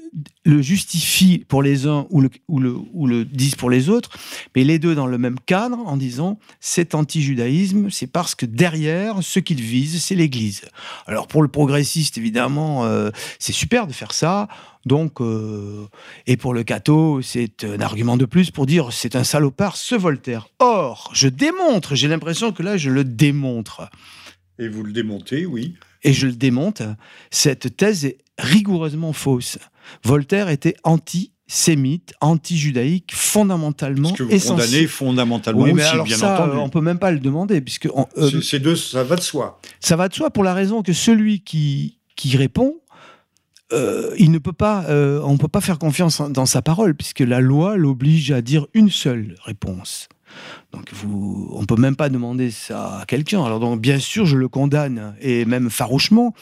le 0.44 0.62
justifient 0.62 1.38
pour 1.38 1.62
les 1.62 1.86
uns 1.86 2.06
ou 2.10 2.20
le, 2.22 2.30
ou, 2.48 2.60
le, 2.60 2.74
ou 2.92 3.06
le 3.06 3.24
disent 3.24 3.56
pour 3.56 3.68
les 3.68 3.90
autres, 3.90 4.10
mais 4.56 4.64
les 4.64 4.78
deux 4.78 4.94
dans 4.94 5.06
le 5.06 5.18
même 5.18 5.38
cadre 5.44 5.78
en 5.78 5.96
disant 5.96 6.38
cet 6.60 6.94
anti-judaïsme, 6.94 7.90
c'est 7.90 8.06
parce 8.06 8.34
que 8.34 8.46
derrière, 8.46 9.22
ce 9.22 9.38
qu'ils 9.38 9.60
visent, 9.60 10.02
c'est 10.02 10.14
l'Église. 10.14 10.62
Alors 11.06 11.26
pour 11.26 11.42
le 11.42 11.48
progressiste, 11.48 12.16
évidemment, 12.16 12.84
euh, 12.84 13.10
c'est 13.38 13.52
super 13.52 13.86
de 13.86 13.92
faire 13.92 14.12
ça. 14.12 14.48
Donc, 14.86 15.20
euh, 15.20 15.86
et 16.26 16.36
pour 16.36 16.52
le 16.54 16.62
catho, 16.62 17.22
c'est 17.22 17.64
un 17.64 17.80
argument 17.80 18.16
de 18.16 18.24
plus 18.26 18.50
pour 18.50 18.66
dire 18.66 18.92
c'est 18.92 19.16
un 19.16 19.24
salopard, 19.24 19.76
ce 19.76 19.94
Voltaire. 19.94 20.48
Or, 20.58 21.10
je 21.14 21.28
démontre, 21.28 21.94
j'ai 21.94 22.08
l'impression 22.08 22.52
que 22.52 22.62
là, 22.62 22.76
je 22.76 22.90
le 22.90 23.04
démontre. 23.04 23.88
Et 24.58 24.68
vous 24.68 24.82
le 24.82 24.92
démontez, 24.92 25.46
oui. 25.46 25.74
Et 26.02 26.12
je 26.12 26.26
le 26.26 26.32
démonte, 26.34 26.82
cette 27.30 27.76
thèse 27.76 28.04
est 28.04 28.18
rigoureusement 28.38 29.12
fausse. 29.14 29.58
Voltaire 30.04 30.48
était 30.50 30.74
anti-sémite, 30.84 32.12
anti-judaïque, 32.20 33.12
fondamentalement 33.14 34.10
Ce 34.10 34.14
que 34.14 34.22
vous 34.24 34.30
essentiel. 34.32 34.66
condamnez 34.66 34.86
fondamentalement 34.86 35.62
Oui, 35.62 35.72
mais 35.72 35.82
aussi, 35.82 35.92
alors 35.92 36.04
bien 36.06 36.16
ça, 36.16 36.34
entendu. 36.34 36.58
euh, 36.58 36.60
on 36.60 36.68
peut 36.68 36.80
même 36.80 36.98
pas 36.98 37.10
le 37.10 37.20
demander, 37.20 37.60
puisque 37.60 37.88
on- 37.94 38.06
euh, 38.18 38.40
c'est 38.42 38.58
deux, 38.60 38.76
ça 38.76 39.02
va 39.02 39.16
de 39.16 39.20
soi. 39.20 39.60
ça 39.80 39.96
va 39.96 40.08
de 40.08 40.14
soi 40.14 40.30
pour 40.30 40.44
la 40.44 40.54
raison 40.54 40.82
que 40.82 40.92
celui 40.92 41.40
qui, 41.40 41.98
qui 42.16 42.36
répond, 42.36 42.76
euh, 43.72 44.14
il 44.18 44.30
ne 44.30 44.38
peut 44.38 44.52
pas, 44.52 44.84
euh, 44.88 45.20
on 45.24 45.32
ne 45.32 45.38
peut 45.38 45.48
pas 45.48 45.60
faire 45.60 45.78
confiance 45.78 46.20
dans 46.20 46.46
sa 46.46 46.62
parole, 46.62 46.94
puisque 46.94 47.20
la 47.20 47.40
loi 47.40 47.76
l'oblige 47.76 48.30
à 48.30 48.42
dire 48.42 48.66
une 48.74 48.90
seule 48.90 49.36
réponse. 49.44 50.08
Donc 50.72 50.90
on 51.04 51.64
peut 51.64 51.76
même 51.76 51.96
pas 51.96 52.08
demander 52.08 52.50
ça 52.50 52.98
à 53.00 53.04
quelqu'un. 53.06 53.44
Alors 53.44 53.60
donc 53.60 53.80
bien 53.80 53.98
sûr, 53.98 54.26
je 54.26 54.36
le 54.36 54.48
condamne 54.48 55.14
et 55.20 55.44
même 55.44 55.70
farouchement. 55.70 56.34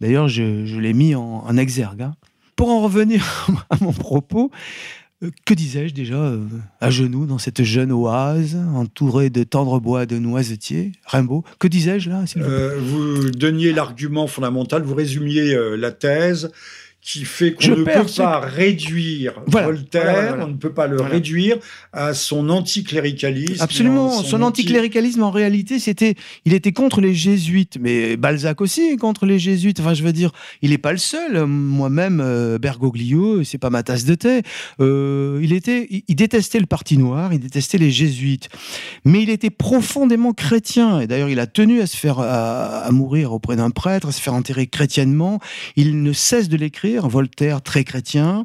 D'ailleurs, 0.00 0.28
je, 0.28 0.78
l'ai 0.78 0.92
mis 0.92 1.14
en, 1.14 1.56
exergue. 1.56 2.02
hein. 2.02 2.14
Pour 2.56 2.70
en 2.70 2.80
revenir 2.80 3.48
à 3.70 3.76
mon 3.80 3.92
propos, 3.92 4.50
que 5.44 5.54
disais-je 5.54 5.94
déjà 5.94 6.16
euh, 6.16 6.40
à 6.80 6.90
genoux 6.90 7.26
dans 7.26 7.38
cette 7.38 7.62
jeune 7.62 7.92
oase, 7.92 8.56
entourée 8.74 9.30
de 9.30 9.44
tendres 9.44 9.78
bois 9.80 10.06
de 10.06 10.18
noisetiers, 10.18 10.92
Rimbaud 11.06 11.44
Que 11.58 11.68
disais-je 11.68 12.10
là 12.10 12.24
vous 12.36 12.42
Euh, 12.42 12.78
vous 12.80 13.30
donniez 13.30 13.72
l'argument 13.72 14.26
fondamental, 14.26 14.82
vous 14.82 14.94
résumiez 14.94 15.54
euh, 15.54 15.76
la 15.76 15.92
thèse 15.92 16.50
qui 17.04 17.24
fait 17.24 17.52
qu'on 17.52 17.66
ne 17.76 17.82
perds 17.82 18.06
peut 18.06 18.12
pas 18.18 18.38
réduire 18.38 19.42
Voilà, 19.48 19.66
Voltaire, 19.66 20.02
voilà, 20.04 20.28
voilà. 20.28 20.44
on 20.44 20.48
ne 20.50 20.56
peut 20.56 20.72
pas 20.72 20.86
le 20.86 21.00
réduire 21.00 21.56
à 21.92 22.14
son 22.14 22.48
anticléricalisme. 22.48 23.60
Absolument. 23.60 24.08
Son, 24.22 24.36
anti- 24.36 24.62
anticléricalisme, 24.62 25.24
en 25.24 25.32
réalité, 25.32 25.80
c'était, 25.80 26.14
il 26.44 26.54
était 26.54 26.70
contre 26.70 27.00
les 27.00 27.12
jésuites, 27.12 27.76
mais 27.80 28.16
Balzac 28.16 28.60
aussi 28.60 28.82
est 28.82 28.96
contre 28.98 29.26
les 29.26 29.40
jésuites. 29.40 29.80
Enfin, 29.80 29.94
je 29.94 30.04
veux 30.04 30.12
dire, 30.12 30.30
il 30.62 30.70
n'est 30.70 30.78
pas 30.78 30.92
le 30.92 30.98
seul. 30.98 31.44
Moi-même, 31.44 32.20
euh, 32.24 32.58
Bergoglio, 32.58 33.42
c'est 33.42 33.58
pas 33.58 33.70
ma 33.70 33.82
tasse 33.82 34.04
de 34.04 34.14
thé. 34.14 34.42
Euh, 34.78 35.40
il 35.42 35.52
était, 35.52 35.88
il, 35.90 36.04
il 36.06 36.14
détestait 36.14 36.60
le 36.60 36.66
parti 36.66 36.98
noir, 36.98 37.32
il 37.32 37.40
détestait 37.40 37.78
les 37.78 37.90
jésuites, 37.90 38.48
mais 39.04 39.24
il 39.24 39.30
était 39.30 39.50
profondément 39.50 40.32
chrétien. 40.34 41.00
Et 41.00 41.08
d'ailleurs, 41.08 41.30
il 41.30 41.40
a 41.40 41.48
tenu 41.48 41.80
à 41.80 41.88
se 41.88 41.96
faire, 41.96 42.20
à, 42.20 42.78
à 42.84 42.90
mourir 42.92 43.32
auprès 43.32 43.56
d'un 43.56 43.70
prêtre, 43.70 44.06
à 44.08 44.12
se 44.12 44.20
faire 44.20 44.34
enterrer 44.34 44.68
chrétiennement. 44.68 45.40
Il 45.74 46.04
ne 46.04 46.12
cesse 46.12 46.48
de 46.48 46.56
l'écrire. 46.56 46.91
Voltaire, 47.00 47.62
très 47.62 47.84
chrétien. 47.84 48.44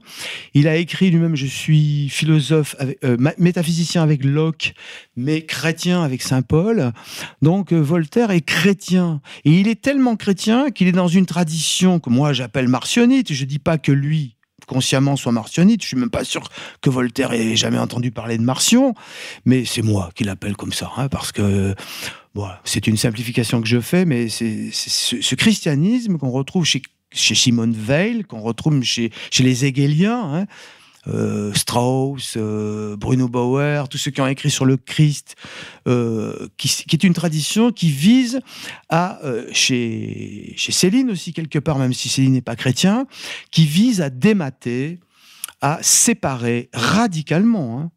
Il 0.54 0.68
a 0.68 0.76
écrit 0.76 1.10
lui-même 1.10 1.36
Je 1.36 1.46
suis 1.46 2.10
philosophe, 2.10 2.76
euh, 3.04 3.18
métaphysicien 3.38 4.04
avec 4.04 4.24
Locke, 4.24 4.74
mais 5.16 5.46
chrétien 5.46 6.04
avec 6.04 6.22
saint 6.22 6.42
Paul. 6.42 6.92
Donc 7.42 7.74
euh, 7.74 7.80
Voltaire 7.80 8.32
est 8.32 8.42
chrétien. 8.42 9.22
Et 9.46 9.52
il 9.52 9.68
est 9.68 9.82
tellement 9.82 10.16
chrétien 10.16 10.72
qu'il 10.72 10.88
est 10.88 10.94
dans 10.94 11.08
une 11.08 11.26
tradition 11.26 12.00
que 12.00 12.10
moi 12.10 12.34
j'appelle 12.34 12.68
martionnite. 12.68 13.34
Je 13.34 13.46
dis 13.46 13.60
pas 13.60 13.78
que 13.78 13.92
lui 13.92 14.38
consciemment 14.66 15.16
soit 15.16 15.32
martionnite. 15.32 15.82
Je 15.82 15.88
suis 15.88 15.98
même 15.98 16.10
pas 16.10 16.24
sûr 16.24 16.50
que 16.82 16.90
Voltaire 16.90 17.34
ait 17.34 17.56
jamais 17.56 17.80
entendu 17.80 18.12
parler 18.12 18.38
de 18.38 18.44
martion, 18.44 18.94
mais 19.46 19.66
c'est 19.66 19.82
moi 19.82 20.12
qui 20.14 20.24
l'appelle 20.24 20.56
comme 20.56 20.74
ça, 20.74 20.92
hein, 20.98 21.08
parce 21.08 21.32
que 21.32 21.74
bon, 22.36 22.48
c'est 22.64 22.86
une 22.88 22.98
simplification 22.98 23.62
que 23.62 23.68
je 23.68 23.80
fais, 23.80 24.06
mais 24.06 24.30
c'est 24.30 24.70
c'est 24.72 24.90
ce, 24.90 25.22
ce 25.22 25.36
christianisme 25.36 26.18
qu'on 26.18 26.32
retrouve 26.32 26.66
chez, 26.66 26.82
chez 27.12 27.36
Simone 27.36 27.74
Weil, 27.74 28.26
qu'on 28.26 28.42
retrouve 28.42 28.84
chez, 28.84 29.12
les 29.40 29.66
Hegeliens, 29.66 30.34
hein, 30.34 30.46
euh, 31.08 31.54
Strauss, 31.54 32.34
euh, 32.36 32.98
Bruno 32.98 33.30
Bauer, 33.30 33.88
tous 33.88 33.98
ceux 33.98 34.12
qui 34.12 34.20
ont 34.20 34.28
écrit 34.28 34.52
sur 34.52 34.66
le 34.66 34.76
Christ, 34.76 35.36
euh, 35.88 36.48
qui, 36.58 36.86
est 36.92 37.04
une 37.04 37.14
tradition 37.14 37.72
qui 37.72 37.90
vise 37.90 38.42
à, 38.90 39.20
chez, 39.54 40.54
chez 40.58 40.72
Céline 40.72 41.10
aussi 41.12 41.34
quelque 41.34 41.60
part, 41.60 41.80
même 41.80 41.94
si 41.94 42.10
Céline 42.10 42.34
n'est 42.34 42.42
pas 42.42 42.56
chrétien, 42.56 43.08
qui 43.52 43.66
vise 43.66 44.02
à 44.02 44.10
démater, 44.10 45.00
a 45.62 45.80
séparé 45.82 46.70
radicalement 46.74 47.80
hein, 47.80 47.92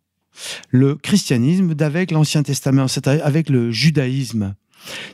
le 0.70 0.94
christianisme 0.94 1.74
d'avec 1.74 2.10
l'Ancien 2.12 2.42
Testament, 2.42 2.86
avec 3.22 3.48
le 3.48 3.70
judaïsme. 3.70 4.54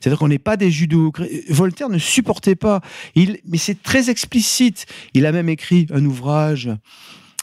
C'est-à-dire 0.00 0.18
qu'on 0.18 0.28
n'est 0.28 0.38
pas 0.38 0.56
des 0.56 0.70
judo. 0.70 1.12
Voltaire 1.48 1.88
ne 1.88 1.98
supportait 1.98 2.56
pas. 2.56 2.80
Il, 3.14 3.38
mais 3.46 3.58
c'est 3.58 3.82
très 3.82 4.10
explicite. 4.10 4.86
Il 5.14 5.26
a 5.26 5.32
même 5.32 5.48
écrit 5.48 5.86
un 5.90 6.04
ouvrage 6.04 6.70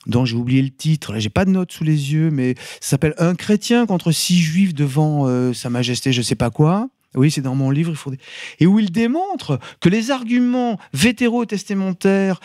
dont 0.06 0.26
j'ai 0.26 0.36
oublié 0.36 0.62
le 0.62 0.70
titre. 0.70 1.14
Là, 1.14 1.20
j'ai 1.20 1.30
pas 1.30 1.46
de 1.46 1.52
notes 1.52 1.72
sous 1.72 1.84
les 1.84 2.14
yeux, 2.14 2.30
mais 2.30 2.56
ça 2.82 2.92
s'appelle 2.92 3.14
Un 3.18 3.36
chrétien 3.36 3.86
contre 3.86 4.12
six 4.12 4.38
juifs 4.40 4.74
devant 4.74 5.28
euh, 5.28 5.54
Sa 5.54 5.70
Majesté, 5.70 6.12
je 6.12 6.22
sais 6.22 6.36
pas 6.36 6.50
quoi. 6.50 6.90
Oui, 7.16 7.30
c'est 7.30 7.42
dans 7.42 7.56
mon 7.56 7.70
livre. 7.70 7.94
Il. 8.08 8.18
Et 8.60 8.68
où 8.68 8.80
il 8.80 8.92
démontre 8.92 9.60
que 9.80 9.90
les 9.90 10.10
arguments 10.10 10.80
vétérotestamentaires 10.94 12.40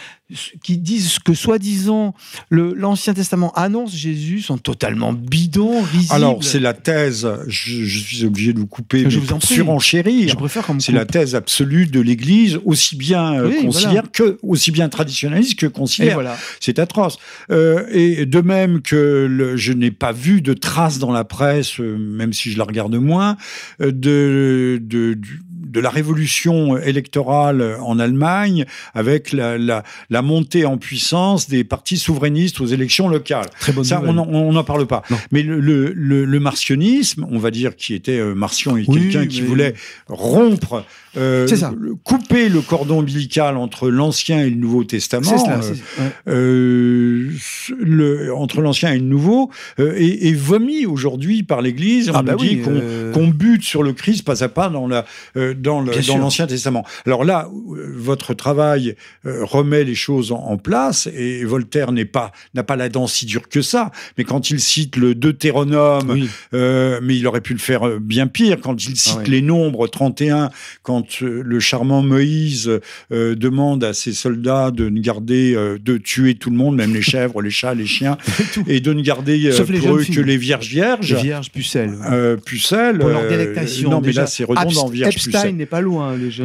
qui 0.62 0.76
disent 0.76 1.18
que 1.20 1.32
soi-disant 1.32 2.14
l'Ancien 2.50 3.14
Testament 3.14 3.50
annonce 3.54 3.94
Jésus 3.94 4.42
sont 4.42 4.58
totalement 4.58 5.14
bidons, 5.14 5.80
risibles. 5.82 6.14
Alors 6.14 6.44
c'est 6.44 6.60
la 6.60 6.74
thèse, 6.74 7.26
je, 7.46 7.84
suis 7.84 8.26
obligé 8.26 8.52
de 8.52 8.58
vous 8.58 8.66
couper, 8.66 9.08
je 9.08 9.18
vous 9.18 9.32
en 9.32 9.40
surenchérir. 9.40 10.28
Je 10.28 10.34
préfère 10.36 10.66
C'est 10.80 10.92
la 10.92 11.06
thèse 11.06 11.34
absolue 11.34 11.86
de 11.86 12.00
l'Église, 12.00 12.58
aussi 12.66 12.96
bien 12.96 13.40
euh, 13.40 13.62
conciliaire 13.62 14.10
que 14.12 14.38
aussi 14.42 14.70
bien 14.70 14.90
traditionnaliste 14.90 15.58
que 15.58 15.66
conciliaire. 15.66 16.14
Voilà. 16.14 16.36
C'est 16.60 16.78
atroce. 16.78 17.18
Euh, 17.50 17.86
et 17.90 18.26
de 18.26 18.40
même 18.42 18.82
que 18.82 19.26
le, 19.30 19.56
je 19.56 19.72
n'ai 19.72 19.90
pas 19.90 20.12
vu 20.12 20.42
de 20.42 20.52
traces 20.52 20.98
dans 20.98 21.12
la 21.12 21.24
presse, 21.24 21.80
euh, 21.80 21.96
même 21.96 22.34
si 22.34 22.50
je 22.50 22.58
la 22.58 22.64
regarde 22.64 22.94
moins, 22.96 23.36
de, 23.80 23.90
de, 24.82 25.14
de 25.14 25.18
de 25.68 25.80
la 25.80 25.90
révolution 25.90 26.76
électorale 26.78 27.76
en 27.80 27.98
Allemagne 27.98 28.64
avec 28.94 29.32
la, 29.32 29.58
la, 29.58 30.22
montée 30.22 30.64
en 30.64 30.78
puissance 30.78 31.48
des 31.48 31.64
partis 31.64 31.98
souverainistes 31.98 32.60
aux 32.60 32.66
élections 32.66 33.08
locales. 33.08 33.46
Très 33.60 33.72
bonne 33.72 33.84
Ça, 33.84 34.02
on 34.04 34.52
n'en 34.52 34.64
parle 34.64 34.86
pas. 34.86 35.02
Mais 35.30 35.42
le, 35.42 35.60
le, 35.60 36.24
le, 36.24 36.40
martionnisme, 36.40 37.26
on 37.30 37.38
va 37.38 37.50
dire 37.50 37.76
qui 37.76 37.94
était 37.94 38.18
euh, 38.18 38.34
Martion 38.34 38.76
et 38.76 38.84
quelqu'un 38.84 39.26
qui 39.26 39.42
voulait 39.42 39.74
rompre 40.08 40.84
euh, 41.16 41.48
couper 42.04 42.48
le 42.48 42.60
cordon 42.60 42.98
ombilical 42.98 43.56
entre 43.56 43.88
l'Ancien 43.88 44.40
et 44.40 44.50
le 44.50 44.56
Nouveau 44.56 44.84
Testament, 44.84 45.44
euh, 46.28 47.30
le, 47.78 48.34
entre 48.34 48.60
l'Ancien 48.60 48.92
et 48.92 48.98
le 48.98 49.04
Nouveau, 49.04 49.50
est, 49.78 50.36
vomi 50.36 50.86
aujourd'hui 50.86 51.42
par 51.42 51.62
l'Église. 51.62 52.10
Ah 52.12 52.20
on 52.20 52.22
bah 52.22 52.36
dit 52.38 52.60
qu'on 53.12 53.28
bute 53.28 53.62
sur 53.62 53.82
le 53.82 53.92
Christ 53.92 54.24
pas 54.24 54.44
à 54.44 54.48
pas 54.48 54.68
dans 54.68 54.86
la 54.86 55.04
dans 55.60 55.80
l'Ancien 55.80 56.46
Testament. 56.46 56.84
Alors 57.06 57.24
là, 57.24 57.48
votre 57.96 58.34
travail 58.34 58.94
euh, 59.26 59.44
remet 59.44 59.84
les 59.84 59.94
choses 59.94 60.32
en, 60.32 60.56
place 60.56 61.08
et 61.14 61.44
Voltaire 61.44 61.92
n'est 61.92 62.04
pas 62.04 62.32
n'a 62.54 62.62
pas 62.62 62.76
la 62.76 62.88
dent 62.88 63.06
si 63.06 63.26
dure 63.26 63.48
que 63.48 63.62
ça. 63.62 63.90
Mais 64.16 64.24
quand 64.24 64.50
il 64.50 64.60
cite 64.60 64.96
le 64.96 65.14
Deutéronome, 65.14 66.26
euh, 66.54 67.00
mais 67.02 67.16
il 67.16 67.26
aurait 67.26 67.40
pu 67.40 67.52
le 67.52 67.58
faire 67.58 67.86
euh, 67.86 67.98
bien 68.00 68.26
pire. 68.26 68.58
Quand 68.60 68.84
il 68.84 68.96
cite 68.96 69.18
ah 69.20 69.28
les 69.28 69.42
nombres 69.42 69.86
31, 69.86 70.50
quand 70.82 71.20
le 71.20 71.60
charmant 71.60 72.02
Moïse 72.02 72.70
demande 73.10 73.84
à 73.84 73.92
ses 73.92 74.12
soldats 74.12 74.70
de 74.70 74.88
ne 74.88 75.00
garder, 75.00 75.54
de 75.80 75.96
tuer 75.96 76.34
tout 76.34 76.50
le 76.50 76.56
monde, 76.56 76.76
même 76.76 76.94
les 76.94 77.02
chèvres, 77.02 77.42
les 77.42 77.50
chats, 77.50 77.74
les 77.74 77.86
chiens, 77.86 78.16
et 78.66 78.80
de 78.80 78.92
ne 78.92 79.02
garder 79.02 79.50
pour 79.80 79.96
eux 79.96 80.04
que 80.04 80.20
les 80.20 80.36
vierges 80.36 80.68
vierges. 80.68 81.14
Les 81.14 81.22
vierges 81.22 81.50
pucelles. 81.50 81.96
pucelles. 82.44 82.98
Pour 82.98 83.08
leur 83.08 83.28
délectation. 83.28 83.90
non, 83.90 84.00
mais 84.00 84.12
là 84.12 84.26
c'est 84.26 84.44
redondant. 84.44 84.88
Vierge 84.88 85.16
Epstein 85.16 85.47
n'est 85.56 85.66
pas 85.66 85.80
loin, 85.80 86.16
les 86.16 86.30
gens. 86.30 86.44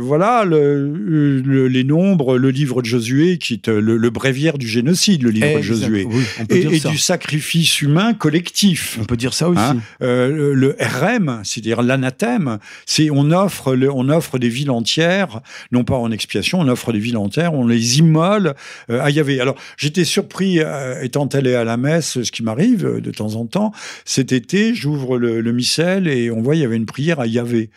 voilà, 0.00 0.44
le, 0.44 1.38
les 1.68 1.84
nombres, 1.84 2.38
le 2.38 2.50
livre 2.50 2.82
de 2.82 2.86
Josué, 2.86 3.38
qui 3.38 3.54
est 3.54 3.68
le, 3.68 4.10
bréviaire 4.10 4.58
du 4.58 4.68
génocide, 4.68 5.22
le 5.22 5.30
livre 5.30 5.58
de 5.58 5.62
Josué, 5.62 6.06
et, 6.50 6.80
du 6.80 6.98
sacrifice 6.98 7.82
humain 7.82 8.14
collectif. 8.14 8.98
On 9.00 9.04
peut 9.04 9.16
dire 9.16 9.34
ça 9.34 9.48
aussi. 9.48 9.60
Hein. 9.60 9.78
Euh, 10.02 10.52
le 10.54 10.76
RM, 10.80 11.40
c'est-à-dire 11.44 11.82
l'anathème, 11.82 12.58
c'est 12.84 13.10
on 13.10 13.30
offre, 13.30 13.76
on 13.92 14.08
offre 14.08 14.38
des 14.38 14.48
villes 14.48 14.70
entières, 14.70 15.40
non 15.72 15.84
pas 15.84 15.96
en 15.96 16.10
expiation, 16.10 16.60
on 16.60 16.68
offre 16.68 16.92
des 16.92 16.98
villes 16.98 17.16
entières, 17.16 17.54
on 17.54 17.66
les 17.66 17.98
immole 17.98 18.54
euh, 18.90 19.00
à 19.00 19.10
Yahvé. 19.10 19.40
Alors 19.40 19.56
j'étais 19.76 20.04
surpris, 20.04 20.60
euh, 20.60 21.02
étant 21.02 21.26
allé 21.26 21.54
à 21.54 21.64
la 21.64 21.76
messe, 21.76 22.22
ce 22.22 22.32
qui 22.32 22.42
m'arrive 22.42 23.00
de 23.00 23.10
temps 23.10 23.34
en 23.34 23.46
temps, 23.46 23.72
cet 24.04 24.32
été, 24.32 24.74
j'ouvre 24.74 25.18
le, 25.18 25.40
le 25.40 25.52
missel 25.52 26.08
et 26.08 26.30
on 26.30 26.42
voit 26.42 26.56
il 26.56 26.62
y 26.62 26.64
avait 26.64 26.76
une 26.76 26.86
prière 26.86 27.20
à 27.20 27.26
Yahvé. 27.26 27.70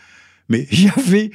Mais 0.50 0.68
Yahvé, 0.72 1.32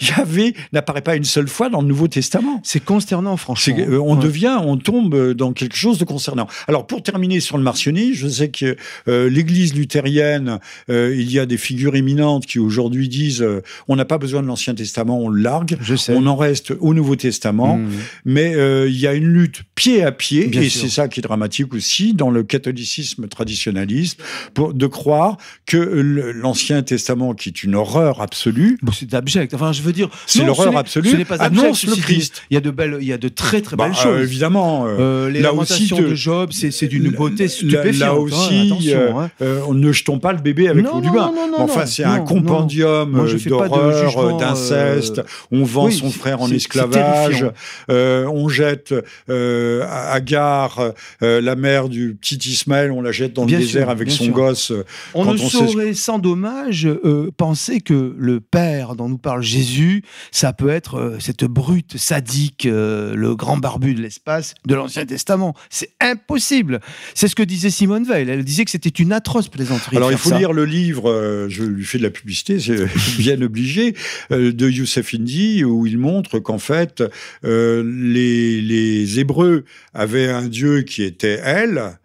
Yahvé 0.00 0.54
n'apparaît 0.72 1.02
pas 1.02 1.16
une 1.16 1.24
seule 1.24 1.48
fois 1.48 1.68
dans 1.68 1.82
le 1.82 1.86
Nouveau 1.86 2.08
Testament. 2.08 2.60
C'est 2.64 2.82
consternant, 2.82 3.36
franchement. 3.36 3.76
Euh, 3.78 3.98
on 3.98 4.16
devient, 4.16 4.58
on 4.62 4.76
tombe 4.76 5.32
dans 5.32 5.52
quelque 5.52 5.76
chose 5.76 5.98
de 5.98 6.04
concernant. 6.04 6.48
Alors, 6.66 6.86
pour 6.86 7.02
terminer 7.02 7.40
sur 7.40 7.58
le 7.58 7.62
martionnisme, 7.62 8.14
je 8.14 8.28
sais 8.28 8.48
que 8.48 8.76
euh, 9.08 9.28
l'Église 9.28 9.74
luthérienne, 9.74 10.58
euh, 10.88 11.14
il 11.16 11.30
y 11.30 11.38
a 11.38 11.46
des 11.46 11.58
figures 11.58 11.96
éminentes 11.96 12.46
qui 12.46 12.58
aujourd'hui 12.58 13.08
disent 13.08 13.46
on 13.88 13.96
n'a 13.96 14.04
pas 14.04 14.18
besoin 14.18 14.42
de 14.42 14.46
l'Ancien 14.46 14.74
Testament, 14.74 15.20
on 15.20 15.28
le 15.28 15.42
largue. 15.42 15.76
Je 15.80 15.94
sais. 15.94 16.14
On 16.14 16.26
en 16.26 16.36
reste 16.36 16.72
au 16.80 16.94
Nouveau 16.94 17.16
Testament. 17.16 17.76
Mmh. 17.76 17.88
Mais 18.24 18.54
il 18.88 18.98
y 18.98 19.06
a 19.06 19.14
une 19.14 19.28
lutte 19.28 19.62
pied 19.74 20.02
à 20.02 20.12
pied, 20.12 20.54
et 20.56 20.68
c'est 20.70 20.88
ça 20.88 21.08
qui 21.08 21.20
est 21.20 21.22
dramatique 21.22 21.74
aussi, 21.74 22.14
dans 22.14 22.30
le 22.30 22.42
catholicisme 22.42 23.28
traditionnaliste, 23.28 24.20
pour, 24.54 24.74
de 24.74 24.86
croire 24.86 25.36
que 25.66 25.76
l'Ancien 25.76 26.82
Testament, 26.82 27.34
qui 27.34 27.50
est 27.50 27.62
une 27.62 27.74
horreur 27.74 28.20
absolue. 28.30 28.78
c'est 28.92 29.12
abject. 29.14 29.54
Enfin, 29.54 29.72
je 29.72 29.82
veux 29.82 29.92
dire, 29.92 30.08
c'est 30.26 30.44
l'horreur 30.44 30.76
absolue. 30.76 31.10
Ce 31.10 31.16
n'est 31.16 31.24
pas 31.24 31.42
annonce 31.42 31.84
le 31.84 31.96
Christ. 31.96 32.42
Il 32.50 32.54
y 32.54 32.56
a 32.56 32.60
de 32.60 32.70
belles, 32.70 32.98
il 33.00 33.06
y 33.06 33.12
a 33.12 33.18
de 33.18 33.28
très 33.28 33.60
très 33.60 33.76
belles 33.76 33.90
bah, 33.90 33.96
choses. 33.96 34.22
évidemment. 34.22 34.86
Euh, 34.86 34.98
euh, 35.00 35.30
les 35.30 35.40
lamentations 35.40 36.00
de 36.00 36.14
Job, 36.14 36.50
c'est 36.52 36.86
d'une 36.86 37.10
beauté 37.10 37.48
stupéfiante. 37.48 37.98
Là, 38.00 38.10
hein, 38.10 38.12
aussi, 38.12 38.92
euh, 38.94 39.10
hein. 39.12 39.30
ne 39.72 39.92
jetons 39.92 40.18
pas 40.18 40.32
le 40.32 40.38
bébé 40.38 40.68
avec 40.68 40.84
l'eau 40.84 41.00
du 41.00 41.10
bain. 41.10 41.32
enfin, 41.58 41.86
c'est 41.86 42.04
un 42.04 42.20
compendium 42.20 43.26
d'horreur, 43.46 44.36
d'inceste. 44.36 45.22
On 45.50 45.64
vend 45.64 45.90
son 45.90 46.10
frère 46.10 46.40
en 46.40 46.50
esclavage. 46.50 47.46
on 47.88 48.48
jette 48.48 48.94
Agar, 49.28 50.92
la 51.20 51.56
mère 51.56 51.88
du 51.88 52.16
petit 52.20 52.36
Ismaël, 52.36 52.92
on 52.92 53.02
la 53.02 53.12
jette 53.12 53.32
dans 53.32 53.44
le 53.44 53.50
désert 53.50 53.90
avec 53.90 54.10
son 54.10 54.28
gosse. 54.28 54.72
On 55.14 55.32
ne 55.32 55.36
saurait 55.36 55.94
sans 55.94 56.18
dommage 56.18 56.88
penser 57.36 57.80
que 57.80 58.14
le 58.20 58.40
Père 58.40 58.94
dont 58.96 59.08
nous 59.08 59.18
parle 59.18 59.42
Jésus, 59.42 60.02
ça 60.30 60.52
peut 60.52 60.68
être 60.68 60.96
euh, 60.96 61.16
cette 61.18 61.44
brute 61.44 61.96
sadique, 61.96 62.66
euh, 62.66 63.14
le 63.14 63.34
grand 63.34 63.56
barbu 63.56 63.94
de 63.94 64.02
l'espace 64.02 64.54
de 64.66 64.74
l'Ancien 64.74 65.06
Testament. 65.06 65.54
C'est 65.70 65.92
impossible. 66.00 66.80
C'est 67.14 67.28
ce 67.28 67.34
que 67.34 67.42
disait 67.42 67.70
Simone 67.70 68.04
Veil. 68.04 68.28
Elle 68.28 68.44
disait 68.44 68.64
que 68.64 68.70
c'était 68.70 68.90
une 68.90 69.12
atroce 69.12 69.48
plaisanterie. 69.48 69.96
Alors 69.96 70.12
il 70.12 70.18
faut 70.18 70.36
lire 70.36 70.52
le 70.52 70.66
livre, 70.66 71.10
euh, 71.10 71.48
je 71.48 71.64
lui 71.64 71.84
fais 71.84 71.98
de 71.98 72.02
la 72.02 72.10
publicité, 72.10 72.60
c'est 72.60 72.86
bien 73.18 73.40
obligé, 73.40 73.94
de 74.30 74.68
Youssef 74.68 75.14
Indy, 75.14 75.64
où 75.64 75.86
il 75.86 75.98
montre 75.98 76.38
qu'en 76.38 76.58
fait, 76.58 77.02
les, 77.42 78.60
les 78.60 79.18
Hébreux 79.18 79.64
avaient 79.94 80.28
un 80.28 80.46
Dieu 80.46 80.82
qui 80.82 81.02
était 81.02 81.40
elle, 81.42 81.98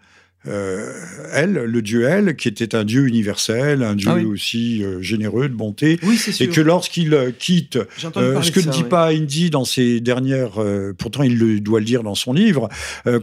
euh, 0.47 0.91
elle, 1.33 1.53
le 1.53 1.81
dieu 1.81 2.03
elle, 2.03 2.35
qui 2.35 2.47
était 2.47 2.75
un 2.75 2.83
dieu 2.83 3.07
universel, 3.07 3.83
un 3.83 3.95
dieu 3.95 4.09
ah 4.11 4.27
aussi 4.27 4.83
euh, 4.83 5.01
généreux, 5.01 5.49
de 5.49 5.53
bonté, 5.53 5.99
et 6.39 6.47
que 6.47 6.61
lorsqu'il 6.61 7.13
euh, 7.13 7.31
quitte, 7.37 7.79
ce 7.97 8.51
que 8.51 8.59
ne 8.59 8.71
dit 8.71 8.83
pas 8.83 9.07
Indy 9.07 9.49
dans 9.49 9.65
ses 9.65 9.99
dernières, 10.01 10.53
pourtant 10.97 11.23
il 11.23 11.37
le, 11.37 11.59
doit 11.59 11.79
le 11.79 11.85
dire 11.85 12.03
dans 12.03 12.15
son 12.15 12.33
livre, 12.33 12.69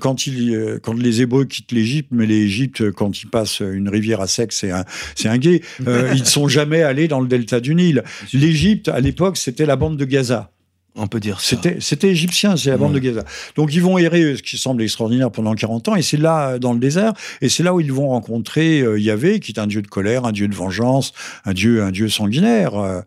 quand, 0.01 0.27
il, 0.27 0.79
quand 0.83 0.95
les 0.95 1.23
Hébreux 1.23 1.45
quittent 1.45 1.73
l'Égypte, 1.73 2.09
mais 2.11 2.27
l'Égypte, 2.27 2.91
quand 2.93 3.23
ils 3.23 3.29
passent 3.29 3.61
une 3.61 3.89
rivière 3.89 4.21
à 4.21 4.27
sec, 4.27 4.53
c'est 4.53 4.71
un, 4.71 4.85
c'est 5.15 5.29
un 5.29 5.39
guet, 5.39 5.63
ils 5.81 6.21
ne 6.21 6.25
sont 6.25 6.49
jamais 6.49 6.83
allés 6.83 7.09
dans 7.09 7.21
le 7.21 7.29
delta 7.29 7.61
du 7.61 7.75
Nil. 7.75 8.03
L'Égypte, 8.33 8.89
à 8.89 9.01
l'époque, 9.01 9.37
c'était 9.37 9.67
la 9.67 9.77
bande 9.77 9.97
de 9.97 10.05
Gaza. 10.05 10.51
On 10.95 11.07
peut 11.07 11.21
dire 11.21 11.41
C'était, 11.41 11.79
c'était 11.81 12.09
égyptien, 12.09 12.57
c'est 12.57 12.69
la 12.69 12.77
bande 12.77 12.93
de 12.93 12.99
Gaza. 12.99 13.25
Donc 13.57 13.73
ils 13.73 13.81
vont 13.81 13.97
errer, 13.97 14.37
ce 14.37 14.43
qui 14.43 14.59
semble 14.59 14.83
extraordinaire, 14.83 15.31
pendant 15.31 15.55
40 15.55 15.89
ans, 15.89 15.97
et 15.97 16.03
c'est 16.03 16.19
là, 16.19 16.59
dans 16.59 16.75
le 16.75 16.79
désert, 16.79 17.15
et 17.41 17.49
c'est 17.49 17.63
là 17.63 17.73
où 17.73 17.81
ils 17.81 17.93
vont 17.93 18.09
rencontrer 18.09 18.81
euh, 18.81 18.99
Yahvé, 18.99 19.41
qui 19.41 19.53
est 19.53 19.59
un 19.59 19.67
dieu 19.67 19.81
de 19.81 19.87
colère, 19.87 20.27
un 20.27 20.33
dieu 20.33 20.49
de 20.49 20.55
vengeance, 20.55 21.15
un 21.47 21.55
dieu, 21.55 21.83
un 21.83 21.91
dieu 21.91 22.11
sanguinaire. 22.11 22.75
Euh, 22.75 23.01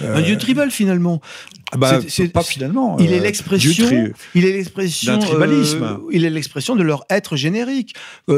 un 0.00 0.22
dieu 0.22 0.38
tribal, 0.38 0.70
finalement. 0.70 1.20
Ah 1.72 1.76
bah, 1.76 2.00
c'est, 2.06 2.28
pas 2.28 2.42
finalement. 2.42 2.96
Il 2.98 3.12
est 3.12 3.18
euh, 3.18 3.22
l'expression. 3.22 4.12
il 4.34 4.44
est 4.44 4.52
l'expression. 4.52 5.16
D'un 5.16 5.18
tribalisme. 5.18 5.98
il 6.10 6.24
est 6.24 6.30
l'expression 6.30 6.76
de 6.76 6.82
leur 6.82 7.04
être 7.10 7.36
générique. 7.36 7.94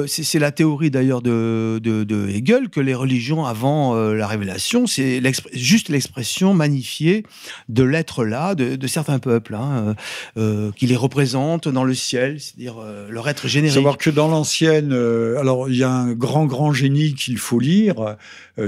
c'est, 0.07 0.39
la 0.39 0.53
théorie 0.53 0.91
d'ailleurs 0.91 1.22
de, 1.22 1.80
de, 1.82 2.28
Hegel 2.28 2.68
que 2.68 2.80
les 2.80 2.95
religions 2.95 3.45
avant 3.45 3.95
la 3.95 4.26
révélation, 4.26 4.87
c'est 4.87 5.20
juste 5.53 5.89
l'expression 5.89 6.55
magnifiée 6.55 7.24
de 7.68 7.82
l'être 7.82 8.24
là, 8.24 8.55
de, 8.55 8.76
de 8.76 8.87
certains 8.87 9.18
peuples, 9.18 9.55
hein, 9.55 9.97
euh, 10.37 10.41
euh, 10.41 10.70
qui 10.76 10.87
les 10.87 10.97
représentent 10.97 11.68
dans 11.68 11.85
le 11.85 11.95
ciel, 11.95 12.41
c'est-à-dire 12.41 12.76
euh, 12.80 13.09
leur 13.11 13.28
être 13.28 13.49
générique. 13.49 13.74
Savoir 13.74 13.99
que 13.99 14.11
dans 14.11 14.28
l'ancienne, 14.28 14.93
alors 14.93 15.68
il 15.68 15.76
y 15.76 15.82
a 15.82 15.91
un 15.91 16.12
grand, 16.12 16.47
grand 16.47 16.72
génie 16.72 17.14
qu'il 17.14 17.39
faut 17.39 17.59
lire, 17.59 18.16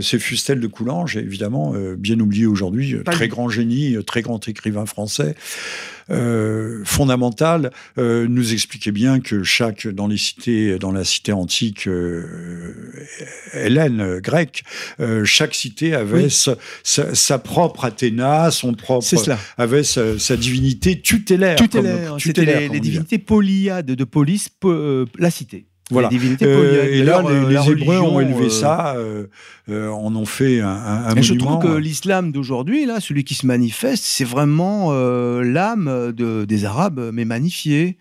c'est 0.00 0.18
Fustel 0.18 0.60
de 0.60 0.66
Coulanges, 0.66 1.16
évidemment, 1.16 1.74
bien 1.96 2.18
oublié 2.20 2.46
aujourd'hui, 2.46 2.96
très 3.04 3.28
grand 3.28 3.48
génie, 3.48 3.96
très 4.04 4.22
grand 4.22 4.46
écrivain 4.48 4.55
français. 4.86 5.34
euh, 6.11 6.82
fondamentale, 6.84 7.72
euh, 7.98 8.26
nous 8.28 8.52
expliquait 8.52 8.92
bien 8.92 9.18
que 9.20 9.42
chaque 9.42 9.88
dans 9.88 10.07
les 10.07 10.16
cités, 10.16 10.78
dans 10.78 10.92
la 10.92 11.04
cité 11.04 11.32
antique 11.32 11.88
hélène 13.52 14.20
grecque, 14.20 14.62
chaque 15.24 15.54
cité 15.54 15.94
avait 15.94 16.28
sa, 16.28 16.57
sa, 16.82 17.38
propre 17.38 17.84
Athéna, 17.84 18.50
son 18.50 18.74
propre, 18.74 19.07
avait 19.59 19.82
sa, 19.84 20.36
divinité 20.36 21.00
tutélaire. 21.00 21.57
Tutélaire, 21.57 22.16
c'était 22.20 22.44
les, 22.44 22.68
les 22.68 22.80
divinités 22.80 23.18
polyades 23.18 23.86
de 23.86 24.04
police, 24.04 24.48
la 25.18 25.30
cité. 25.30 25.66
Voilà. 25.91 26.11
Euh, 26.43 26.84
et 26.91 27.05
là, 27.05 27.22
les, 27.22 27.55
les 27.55 27.70
Hébreux 27.70 27.99
ont 27.99 28.18
élevé 28.18 28.47
euh, 28.47 28.51
ça, 28.51 28.97
euh, 28.97 29.89
en 29.89 30.16
ont 30.16 30.24
fait 30.24 30.61
un, 30.61 30.68
un, 30.68 31.16
un 31.16 31.22
Je 31.22 31.34
trouve 31.34 31.62
que 31.62 31.76
l'islam 31.76 32.32
d'aujourd'hui, 32.32 32.87
là, 32.87 32.99
celui 32.99 33.22
qui 33.22 33.34
se 33.34 33.47
manifeste, 33.47 34.03
c'est 34.05 34.24
vraiment 34.24 34.93
l'âme 34.93 36.12
de, 36.12 36.45
des 36.45 36.64
Arabes, 36.64 37.11
mais 37.12 37.24
magnifiée. 37.24 37.99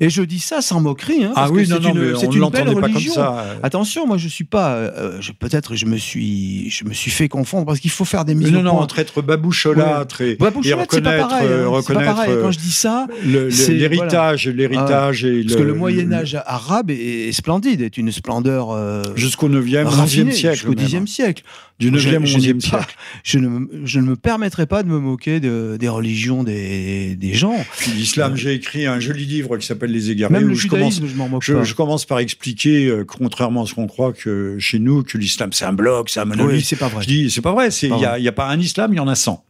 Et 0.00 0.10
je 0.10 0.22
dis 0.22 0.40
ça 0.40 0.60
sans 0.60 0.80
moquerie. 0.80 1.24
Hein, 1.24 1.32
ah 1.36 1.48
oui, 1.50 1.68
que 1.68 1.74
non, 1.74 1.80
non, 1.80 1.94
une, 1.94 2.16
c'est 2.16 2.34
une 2.34 2.50
belle 2.50 2.68
religion. 2.68 2.80
Pas 2.80 2.88
comme 2.88 3.44
ça. 3.44 3.46
Attention, 3.62 4.06
moi, 4.08 4.16
je 4.16 4.26
suis 4.26 4.44
pas. 4.44 4.90
Peut-être, 5.38 5.76
je 5.76 5.86
me 5.86 5.98
suis, 5.98 6.68
je 6.70 6.84
me 6.84 6.92
suis 6.92 7.12
fait 7.12 7.28
confondre 7.28 7.66
parce 7.66 7.78
qu'il 7.78 7.90
faut 7.92 8.04
faire 8.04 8.24
des 8.24 8.34
mises 8.34 8.50
non, 8.50 8.62
non, 8.62 8.72
entre 8.72 8.98
être 8.98 9.22
baboucholâtre 9.22 10.20
et, 10.20 10.36
reconnaître, 10.40 11.00
pas 11.00 11.28
pareil, 11.28 11.48
hein. 11.48 11.68
reconnaître 11.68 12.06
pas 12.06 12.14
pareil. 12.14 12.34
Quand 12.42 12.50
je 12.50 12.58
dis 12.58 12.72
ça, 12.72 13.06
l'héritage, 13.24 14.48
l'héritage 14.48 15.24
et 15.24 15.42
parce 15.42 15.54
le, 15.54 15.60
que 15.60 15.62
le 15.62 15.74
Moyen 15.74 16.12
Âge 16.12 16.36
arabe 16.44 16.90
est, 16.90 17.19
est 17.28 17.32
splendide, 17.32 17.80
est 17.80 17.96
une 17.96 18.12
splendeur 18.12 18.70
euh, 18.70 19.02
jusqu'au 19.16 19.48
9e, 19.48 19.84
11e 19.84 20.30
siècle. 20.30 20.56
Jusqu'au 20.56 20.74
10e 20.74 21.06
siècle. 21.06 21.42
Du 21.78 21.90
9e, 21.90 22.24
11e 22.24 22.60
siècle. 22.60 22.96
Je 23.24 23.38
ne, 23.38 23.66
je 23.84 24.00
ne 24.00 24.06
me 24.06 24.16
permettrai 24.16 24.66
pas 24.66 24.82
de 24.82 24.88
me 24.88 24.98
moquer 24.98 25.40
de, 25.40 25.76
des 25.78 25.88
religions 25.88 26.42
des, 26.44 27.16
des 27.16 27.32
gens. 27.34 27.56
L'islam, 27.94 28.32
euh, 28.32 28.36
j'ai 28.36 28.54
écrit 28.54 28.86
un 28.86 29.00
joli 29.00 29.24
livre 29.24 29.56
qui 29.56 29.66
s'appelle 29.66 29.90
Les 29.90 30.10
Égarés. 30.10 30.32
Même 30.32 30.48
le 30.48 30.54
je 30.54 30.62
judaïsme, 30.62 31.00
commence, 31.00 31.12
je 31.12 31.16
m'en 31.16 31.28
moque 31.28 31.42
je, 31.42 31.54
pas. 31.54 31.64
Je 31.64 31.74
commence 31.74 32.04
par 32.04 32.18
expliquer, 32.18 32.86
euh, 32.86 33.04
contrairement 33.04 33.64
à 33.64 33.66
ce 33.66 33.74
qu'on 33.74 33.86
croit 33.86 34.12
que 34.12 34.56
chez 34.58 34.78
nous, 34.78 35.02
que 35.02 35.16
l'islam 35.18 35.52
c'est 35.52 35.64
un 35.64 35.72
bloc, 35.72 36.10
c'est 36.10 36.20
un 36.20 36.24
monolithe. 36.26 36.58
Oui, 36.58 36.62
c'est 36.62 36.76
pas 36.76 36.88
vrai. 36.88 37.02
Je 37.02 37.08
dis, 37.08 37.30
c'est 37.30 37.40
pas 37.40 37.52
vrai. 37.52 37.68
Il 37.82 37.94
n'y 37.94 38.04
a, 38.04 38.12
a 38.14 38.32
pas 38.32 38.48
un 38.48 38.60
islam, 38.60 38.92
il 38.92 38.96
y 38.96 39.00
en 39.00 39.08
a 39.08 39.14
100. 39.14 39.44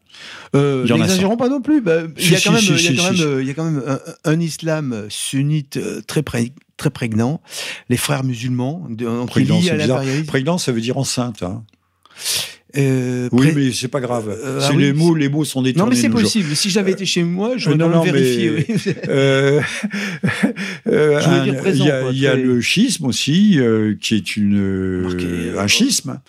Euh, 0.56 0.84
N'exagérons 0.86 1.36
pas 1.36 1.48
non 1.48 1.60
plus. 1.60 1.80
Bah, 1.80 2.02
il 2.16 2.22
Si, 2.24 2.32
y 2.32 2.36
a 2.36 2.40
quand 2.40 2.56
si, 2.56 2.70
même, 2.70 2.78
si, 2.78 2.86
il 3.40 3.46
y 3.46 3.50
a 3.50 3.54
quand 3.54 3.64
un, 3.66 3.98
un 4.24 4.40
islam 4.40 5.06
sunnite 5.08 5.76
euh, 5.76 6.00
très 6.06 6.22
pré- 6.22 6.52
très 6.76 6.90
prégnant. 6.90 7.40
Les 7.88 7.96
frères 7.96 8.24
musulmans, 8.24 8.86
de, 8.88 9.06
Prégnant, 9.26 9.60
à. 9.60 10.02
Prégnant, 10.26 10.58
ça 10.58 10.72
veut 10.72 10.80
dire 10.80 10.98
enceinte. 10.98 11.42
Hein. 11.42 11.62
Euh, 12.76 13.28
Oui, 13.32 13.50
mais 13.54 13.72
c'est 13.72 13.88
pas 13.88 14.00
grave. 14.00 14.28
Euh, 14.28 14.60
ah 14.62 14.70
oui, 14.74 14.82
les 14.82 14.92
mots, 14.92 15.14
les 15.14 15.28
mots 15.28 15.44
sont 15.44 15.62
détournés. 15.62 15.84
Non, 15.84 15.90
mais 15.90 16.00
c'est 16.00 16.10
jours. 16.10 16.20
possible. 16.20 16.54
Si 16.54 16.70
j'avais 16.70 16.92
été 16.92 17.04
chez 17.04 17.24
moi, 17.24 17.54
j'aurais 17.56 17.76
quand 17.76 17.88
même 17.88 17.96
non, 17.96 18.02
vérifié. 18.04 18.66
Euh, 19.08 19.60
euh, 20.86 21.20
Je 21.20 22.10
Il 22.12 22.18
y 22.18 22.26
a, 22.26 22.34
le 22.34 22.60
schisme 22.60 23.06
aussi, 23.06 23.58
euh, 23.58 23.94
qui 24.00 24.14
est 24.14 24.36
une, 24.36 24.56
euh, 24.58 25.02
Marqué, 25.02 25.26
euh, 25.26 25.60
un 25.60 25.66
schisme 25.66 26.20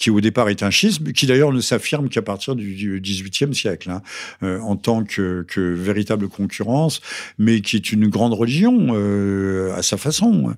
qui 0.00 0.10
au 0.10 0.20
départ 0.20 0.48
est 0.48 0.64
un 0.64 0.70
schisme, 0.70 1.12
qui 1.12 1.26
d'ailleurs 1.26 1.52
ne 1.52 1.60
s'affirme 1.60 2.08
qu'à 2.08 2.22
partir 2.22 2.56
du 2.56 3.00
XVIIIe 3.00 3.54
siècle, 3.54 3.90
hein, 3.90 4.02
euh, 4.42 4.58
en 4.60 4.74
tant 4.74 5.04
que, 5.04 5.44
que 5.46 5.60
véritable 5.60 6.26
concurrence, 6.28 7.02
mais 7.38 7.60
qui 7.60 7.76
est 7.76 7.92
une 7.92 8.08
grande 8.08 8.32
religion 8.32 8.88
euh, 8.92 9.76
à 9.76 9.82
sa 9.82 9.98
façon, 9.98 10.54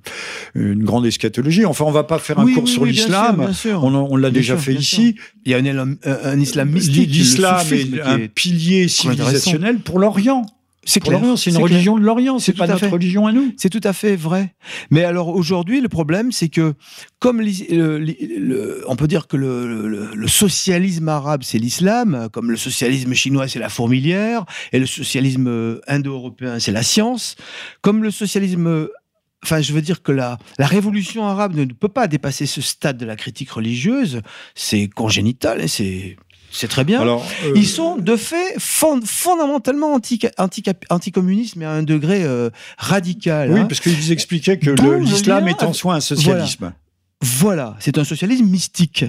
une 0.55 0.85
grande 0.85 1.05
eschatologie. 1.07 1.65
Enfin, 1.65 1.85
on 1.85 1.91
va 1.91 2.05
pas 2.05 2.21
faire 2.21 2.39
un 2.39 2.45
Oui, 2.45 2.55
cours 2.55 2.65
oui, 2.65 2.71
sur 2.71 2.83
oui, 2.83 2.93
bien 2.93 3.03
l'islam, 3.03 3.35
sûr, 3.35 3.45
bien 3.45 3.53
sûr. 3.53 3.85
on, 3.85 3.95
on 3.95 4.17
l'a 4.17 4.31
déjà 4.31 4.55
sûr, 4.55 4.65
fait 4.65 4.75
ici. 4.75 5.17
Il 5.45 5.51
y 5.51 5.55
a 5.55 5.59
un, 5.59 5.91
un, 5.91 5.97
un 6.05 6.41
islam 6.41 6.71
mystique. 6.71 7.11
L'islam 7.11 7.67
est 7.73 8.01
un 8.01 8.29
pilier 8.29 8.87
civilisationnel 8.87 9.81
pour 9.81 9.99
l'Orient. 9.99 10.47
C'est 10.85 11.07
l'Orient, 11.07 11.37
c'est 11.37 11.51
une 11.51 11.57
clair. 11.57 11.65
religion 11.69 11.97
de 11.97 12.03
l'Orient, 12.03 12.39
c'est 12.41 12.53
pas 12.55 12.67
notre 12.67 12.81
fait. 12.81 12.89
religion 12.89 13.27
à 13.29 13.33
nous. 13.33 13.53
C'est 13.57 13.71
tout 13.71 13.81
à 13.85 13.93
fait 13.93 14.17
vrai. 14.17 14.55
Mais 14.91 15.05
alors 15.05 15.29
aujourd'hui, 15.29 15.81
le 15.81 15.89
problème, 15.89 16.33
c'est 16.33 16.49
que 16.49 16.75
comme 17.21 17.41
l'is- 17.41 17.69
le- 17.71 17.99
le- 17.99 18.17
le- 18.39 18.85
on 18.89 18.97
peut 18.97 19.07
dire 19.07 19.29
que 19.29 19.37
le, 19.37 20.27
socialisme 20.27 21.09
arabe, 21.09 21.43
c'est 21.45 21.59
l'islam, 21.59 22.29
comme 22.33 22.51
le 22.51 22.57
socialisme 22.57 23.13
chinois, 23.15 23.47
c'est 23.47 23.61
la 23.61 23.69
fourmilière, 23.69 24.45
et 24.73 24.81
le 24.81 24.87
socialisme 24.87 25.47
euh, 25.47 25.81
indo-européen, 25.87 26.59
c'est 26.59 26.73
la 26.73 26.83
science, 26.83 27.37
comme 27.81 28.03
le 28.03 28.11
socialisme... 28.11 28.67
euh, 28.67 28.89
Enfin, 29.45 29.61
je 29.61 29.73
veux 29.73 29.83
dire 29.83 30.03
que 30.05 30.13
la, 30.13 30.39
la 30.59 30.67
révolution 30.67 31.27
arabe 31.27 31.57
ne 31.57 31.65
peut 31.65 31.89
pas 31.89 32.07
dépasser 32.07 32.47
ce 32.47 32.61
stade 32.61 32.97
de 32.97 33.05
la 33.05 33.17
critique 33.17 33.51
religieuse. 33.51 34.21
C'est 34.55 34.87
congénital, 34.87 35.61
et 35.61 35.67
c'est 35.67 36.17
c'est 36.53 36.69
très 36.69 36.85
bien. 36.85 37.01
Alors, 37.01 37.27
euh, 37.45 37.53
Ils 37.57 37.67
sont 37.67 37.97
de 37.97 38.15
fait 38.17 38.55
fond- 38.59 39.01
fondamentalement 39.05 39.93
anti- 39.95 40.21
anti- 40.39 40.63
anticommunistes, 40.91 41.57
mais 41.57 41.65
à 41.65 41.71
un 41.73 41.83
degré 41.83 42.23
euh, 42.25 42.51
radical. 42.79 43.51
Oui, 43.51 43.61
hein. 43.61 43.65
parce 43.67 43.81
qu'ils 43.81 44.13
expliquaient 44.13 44.59
que 44.59 44.71
l'islam 44.99 45.49
est 45.49 45.63
en 45.63 45.73
soi 45.73 45.95
un 45.95 46.01
socialisme. 46.01 46.57
Voilà, 46.61 46.75
c'est 47.79 47.99
un 47.99 48.05
socialisme 48.05 48.47
mystique 48.47 49.05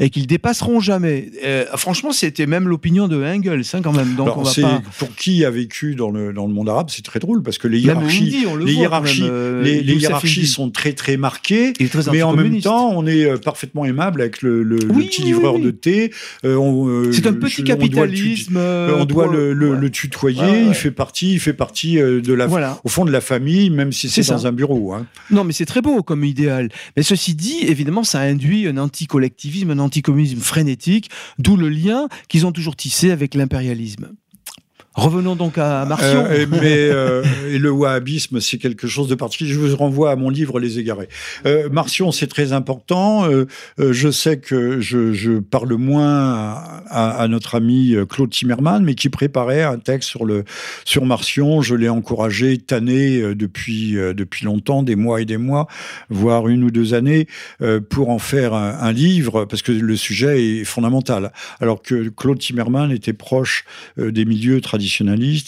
et 0.00 0.10
qu'ils 0.10 0.26
dépasseront 0.26 0.80
jamais. 0.80 1.30
Euh, 1.44 1.64
franchement, 1.76 2.10
c'était 2.10 2.46
même 2.46 2.66
l'opinion 2.66 3.06
de 3.06 3.22
Engels, 3.22 3.62
hein, 3.74 3.80
quand 3.80 3.92
même. 3.92 4.14
Donc 4.16 4.26
Alors, 4.26 4.38
on 4.38 4.42
va 4.42 4.50
c'est- 4.50 4.62
pas. 4.62 4.82
Pour 4.98 5.14
qui 5.14 5.44
a 5.44 5.50
vécu 5.50 5.94
dans 5.94 6.10
le, 6.10 6.32
dans 6.32 6.46
le 6.48 6.52
monde 6.52 6.68
arabe, 6.68 6.88
c'est 6.90 7.04
très 7.04 7.20
drôle 7.20 7.44
parce 7.44 7.58
que 7.58 7.68
les 7.68 7.78
hiérarchies, 7.78 8.44
le 8.56 8.64
les 8.64 8.72
hiérarchies, 8.74 9.22
même, 9.22 9.30
euh, 9.32 9.62
les, 9.62 9.80
hiérarchies 9.94 10.48
sont 10.48 10.70
très 10.70 10.94
très 10.94 11.16
marquées. 11.16 11.72
Très 11.74 12.10
Mais 12.10 12.22
en 12.22 12.32
même 12.34 12.60
temps, 12.60 12.90
on 12.92 13.06
est 13.06 13.24
euh, 13.24 13.36
parfaitement 13.36 13.84
aimable 13.84 14.20
avec 14.20 14.42
le, 14.42 14.64
le- 14.64 14.78
le 14.78 14.90
Oui, 14.92 15.06
petit 15.06 15.22
oui, 15.22 15.28
livreur 15.28 15.54
oui. 15.54 15.62
de 15.62 15.70
thé. 15.70 16.12
Euh, 16.44 17.12
C'est 17.12 17.26
un 17.28 17.32
petit 17.34 17.62
on 17.62 17.64
doit 17.64 17.76
le 17.76 18.12
tut- 18.12 18.24
capitalisme. 18.34 18.56
on 18.56 19.04
doit 19.04 19.28
le, 19.28 19.54
ouais. 19.80 19.90
tutoyer. 19.90 20.40
Ouais, 20.40 20.50
ouais. 20.50 20.64
Il 20.68 20.74
fait 20.74 20.90
partie, 20.90 21.34
il 21.34 21.40
fait 21.40 21.52
partie 21.52 21.96
de 21.98 22.32
la, 22.32 22.46
Voilà. 22.48 22.80
au 22.82 22.88
fond 22.88 23.04
de 23.04 23.12
la 23.12 23.20
famille, 23.20 23.70
même 23.70 23.92
si 23.92 24.08
c'est 24.08 24.22
C'est 24.24 24.32
dans 24.32 24.38
ça. 24.40 24.48
un 24.48 24.52
bureau. 24.52 24.92
hein. 24.92 25.06
Non, 25.30 25.44
mais 25.44 25.52
c'est 25.52 25.66
très 25.66 25.82
beau 25.82 26.02
comme 26.02 26.24
idéal. 26.24 26.68
Mais 26.96 27.04
ceci 27.04 27.34
dit, 27.36 27.47
évidemment, 27.62 28.04
ça 28.04 28.20
induit 28.20 28.66
un 28.66 28.76
anticollectivisme, 28.76 29.70
un 29.70 29.78
anticommunisme 29.78 30.40
frénétique, 30.40 31.10
d'où 31.38 31.56
le 31.56 31.68
lien 31.68 32.08
qu'ils 32.28 32.46
ont 32.46 32.52
toujours 32.52 32.76
tissé 32.76 33.10
avec 33.10 33.34
l'impérialisme. 33.34 34.10
Revenons 34.98 35.36
donc 35.36 35.58
à 35.58 35.84
Martion. 35.84 36.26
Euh, 36.28 36.44
mais 36.50 36.76
euh, 36.76 37.22
le 37.56 37.70
wahhabisme, 37.70 38.40
c'est 38.40 38.58
quelque 38.58 38.88
chose 38.88 39.06
de 39.06 39.14
particulier. 39.14 39.52
Je 39.52 39.58
vous 39.60 39.76
renvoie 39.76 40.10
à 40.10 40.16
mon 40.16 40.28
livre 40.28 40.58
Les 40.58 40.80
Égarés. 40.80 41.08
Euh, 41.46 41.68
c'est 42.12 42.26
très 42.26 42.52
important. 42.52 43.24
Euh, 43.30 43.46
je 43.78 44.10
sais 44.10 44.38
que 44.38 44.80
je, 44.80 45.38
parle 45.38 45.74
moins 45.74 46.60
à, 46.90 47.26
notre 47.28 47.54
ami 47.54 47.94
Claude 48.08 48.30
Timmerman, 48.30 48.82
mais 48.82 48.96
qui 48.96 49.08
préparait 49.08 49.62
un 49.62 49.78
texte 49.78 50.08
sur 50.08 50.24
le 50.24 50.44
sur 50.84 51.04
Martion. 51.04 51.62
Je 51.62 51.76
l'ai 51.76 51.88
encouragé, 51.88 52.58
tanné 52.58 53.20
depuis 53.36 53.92
depuis 53.92 54.44
longtemps, 54.46 54.82
des 54.82 54.96
mois 54.96 55.20
et 55.20 55.24
des 55.24 55.36
mois, 55.36 55.68
voire 56.10 56.48
une 56.48 56.64
ou 56.64 56.70
deux 56.70 56.94
années, 56.94 57.28
pour 57.88 58.10
en 58.10 58.18
faire 58.18 58.54
un, 58.54 58.78
un 58.80 58.92
livre, 58.92 59.44
parce 59.44 59.62
que 59.62 59.72
le 59.72 59.96
sujet 59.96 60.60
est 60.60 60.64
fondamental. 60.64 61.32
Alors 61.60 61.82
que 61.82 62.08
Claude 62.08 62.38
Timmerman 62.38 62.90
était 62.90 63.12
proche 63.12 63.64
des 63.96 64.24
milieux 64.24 64.60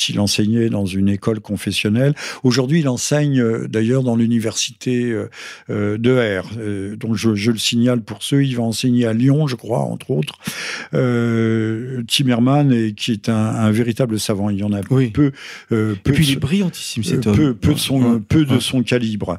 Il 0.09 0.21
enseignait 0.21 0.69
dans 0.69 0.87
une 0.87 1.09
école 1.09 1.41
confessionnelle. 1.41 2.15
Aujourd'hui, 2.43 2.81
il 2.81 2.89
enseigne 2.89 3.41
euh, 3.41 3.67
d'ailleurs 3.69 4.03
dans 4.03 4.17
l'université 4.17 5.11
euh, 5.11 5.29
euh, 5.71 5.99
de 5.99 6.13
R. 6.41 6.97
Donc, 6.97 7.17
je, 7.17 7.35
je 7.35 7.51
le 7.51 7.59
signale 7.59 8.03
pour 8.03 8.23
ceux. 8.23 8.45
Il 8.45 8.57
va 8.57 8.63
enseigner 8.63 9.07
à 9.07 9.13
Lyon, 9.13 9.47
je 9.47 9.57
crois, 9.57 9.81
entre 9.81 10.11
autres. 10.11 10.35
Euh, 10.95 12.03
Timmerman, 12.07 12.73
et, 12.73 12.93
qui 12.93 13.13
est 13.13 13.29
un, 13.29 13.35
un 13.35 13.71
véritable 13.71 14.19
savant. 14.19 14.51
Il 14.51 14.59
y 14.59 14.63
en 14.65 14.73
a 14.73 14.81
Oui. 14.91 15.11
peu. 15.11 15.33
euh, 15.73 15.95
peu 16.03 16.11
Et 16.11 16.15
puis 16.15 16.27
de 16.27 16.31
il 16.33 16.37
est 16.37 16.41
brillantissime 16.41 17.05
cet 17.05 17.27
homme. 17.27 17.37
peu, 17.37 17.55
peu 17.55 17.75
de 17.75 17.79
son, 17.79 18.01
Ouais. 18.03 18.21
peu 18.29 18.45
de 18.45 18.55
Ouais. 18.55 18.61
son 18.61 18.83
calibre. 18.83 19.39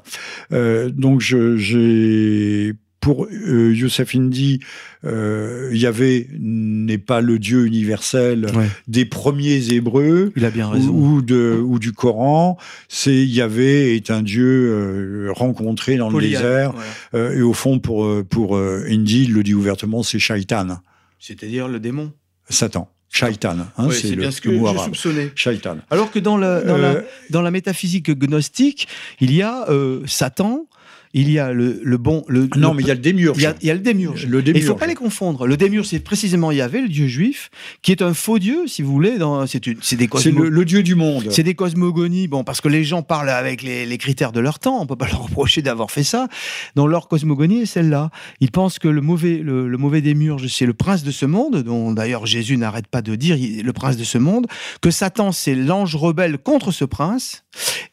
Euh, 0.53 0.89
donc, 0.89 1.21
j'ai 1.21 2.73
pour 2.99 3.27
Youssef 3.31 4.15
Indy, 4.15 4.59
euh, 5.05 5.69
Yahvé 5.73 6.27
n'est 6.39 6.97
pas 6.97 7.21
le 7.21 7.39
Dieu 7.39 7.65
universel 7.65 8.47
Ouais. 8.55 8.67
des 8.87 9.05
premiers 9.05 9.71
Hébreux 9.73 10.31
Il 10.35 10.45
a 10.45 10.51
bien 10.51 10.69
raison. 10.69 10.89
ou, 10.89 11.15
ou 11.15 11.21
de, 11.21 11.59
ou 11.63 11.79
du 11.79 11.91
Coran. 11.91 12.57
C'est 12.87 13.25
Yahvé 13.25 13.95
est 13.95 14.11
un 14.11 14.21
Dieu 14.21 14.45
euh, 14.47 15.31
rencontré 15.33 15.95
dans 15.97 16.09
le 16.09 16.21
désert. 16.21 16.73
Euh, 17.13 17.35
et 17.37 17.41
au 17.41 17.53
fond, 17.53 17.79
pour, 17.79 18.05
euh, 18.05 18.23
pour 18.27 18.55
euh, 18.55 18.85
Indy, 18.89 19.23
il 19.23 19.33
le 19.33 19.43
dit 19.43 19.53
ouvertement, 19.53 20.03
c'est 20.03 20.19
Shaitan, 20.19 20.79
C'est-à-dire 21.19 21.67
le 21.67 21.79
démon? 21.79 22.11
Satan. 22.49 22.89
Shaitan, 23.13 23.57
hein, 23.77 23.87
Ouais, 23.87 23.93
c'est 23.93 24.15
bien 24.15 24.31
ce 24.31 24.39
que 24.39 24.49
je 24.55 24.77
soupçonnais. 24.85 25.31
Shaitan. 25.35 25.77
Alors 25.89 26.11
que 26.11 26.19
dans, 26.19 26.37
la, 26.37 26.61
dans, 26.61 26.77
la, 26.77 27.01
dans 27.29 27.41
la 27.41 27.51
métaphysique 27.51 28.09
gnostique, 28.11 28.87
il 29.19 29.33
y 29.33 29.41
a 29.41 29.69
euh, 29.69 29.99
Satan, 30.05 30.65
il 31.13 31.29
y 31.31 31.39
a 31.39 31.51
le, 31.51 31.79
le 31.83 31.97
bon. 31.97 32.23
Le, 32.27 32.47
Non, 32.55 32.69
le- 32.71 32.77
mais 32.77 32.83
il 32.83 32.87
y 32.87 32.91
a 32.91 32.95
le 32.95 32.99
démiurge. 33.01 33.37
il 33.37 33.43
y 33.43 33.45
a, 33.45 33.55
il 33.61 33.67
y 33.67 33.71
a 33.71 33.73
le 33.73 33.79
démiurge. 33.79 34.25
Le 34.27 34.39
Et 34.39 34.41
il 34.41 34.47
ne 34.47 34.53
faut 34.53 34.53
démiurge. 34.59 34.79
pas 34.79 34.87
les 34.87 34.95
confondre. 34.95 35.45
Le 35.47 35.57
démiurge, 35.57 35.87
c'est 35.87 35.99
précisément 35.99 36.51
Yahvé, 36.51 36.81
le 36.81 36.87
dieu 36.89 37.07
juif, 37.07 37.49
qui 37.81 37.91
est 37.91 38.01
un 38.01 38.13
faux 38.13 38.39
dieu, 38.39 38.67
si 38.67 38.81
vous 38.81 38.91
voulez. 38.91 39.17
C'est 39.47 39.59
des 39.63 39.77
C'est 39.81 40.31
le, 40.31 40.65
dieu 40.65 40.83
du 40.83 40.95
monde. 40.95 41.25
c'est 41.31 41.43
des 41.43 41.55
cosmogonies, 41.55 42.27
bon, 42.27 42.43
parce 42.43 42.61
que 42.61 42.67
les 42.69 42.83
gens 42.83 43.01
parlent 43.01 43.29
avec 43.29 43.61
les, 43.61 43.85
les 43.85 43.97
critères 43.97 44.31
de 44.31 44.39
leur 44.39 44.59
temps, 44.59 44.81
on 44.81 44.85
peut 44.85 44.95
pas 44.95 45.07
leur 45.11 45.23
reprocher 45.23 45.61
d'avoir 45.61 45.91
fait 45.91 46.03
ça. 46.03 46.27
Dans 46.75 46.87
leur 46.87 47.07
cosmogonie 47.07 47.61
est 47.61 47.65
celle-là. 47.65 48.09
Ils 48.39 48.51
pensent 48.51 48.79
que 48.79 48.87
le 48.87 49.01
mauvais, 49.01 49.37
le, 49.37 49.67
le 49.67 49.77
mauvais 49.77 50.01
démiurge, 50.01 50.47
c'est 50.47 50.65
le 50.65 50.73
prince 50.73 51.03
de 51.03 51.11
ce 51.11 51.25
monde, 51.25 51.63
dont 51.63 51.91
d'ailleurs 51.91 52.25
Jésus 52.25 52.57
n'arrête 52.57 52.87
pas 52.87 53.01
de 53.01 53.15
dire 53.15 53.37
le 53.63 53.73
prince 53.73 53.97
de 53.97 54.03
ce 54.03 54.17
monde, 54.17 54.47
que 54.81 54.91
Satan 54.91 55.31
c'est 55.31 55.55
l'ange 55.55 55.95
rebelle 55.95 56.37
contre 56.37 56.71
ce 56.71 56.85
prince, 56.85 57.43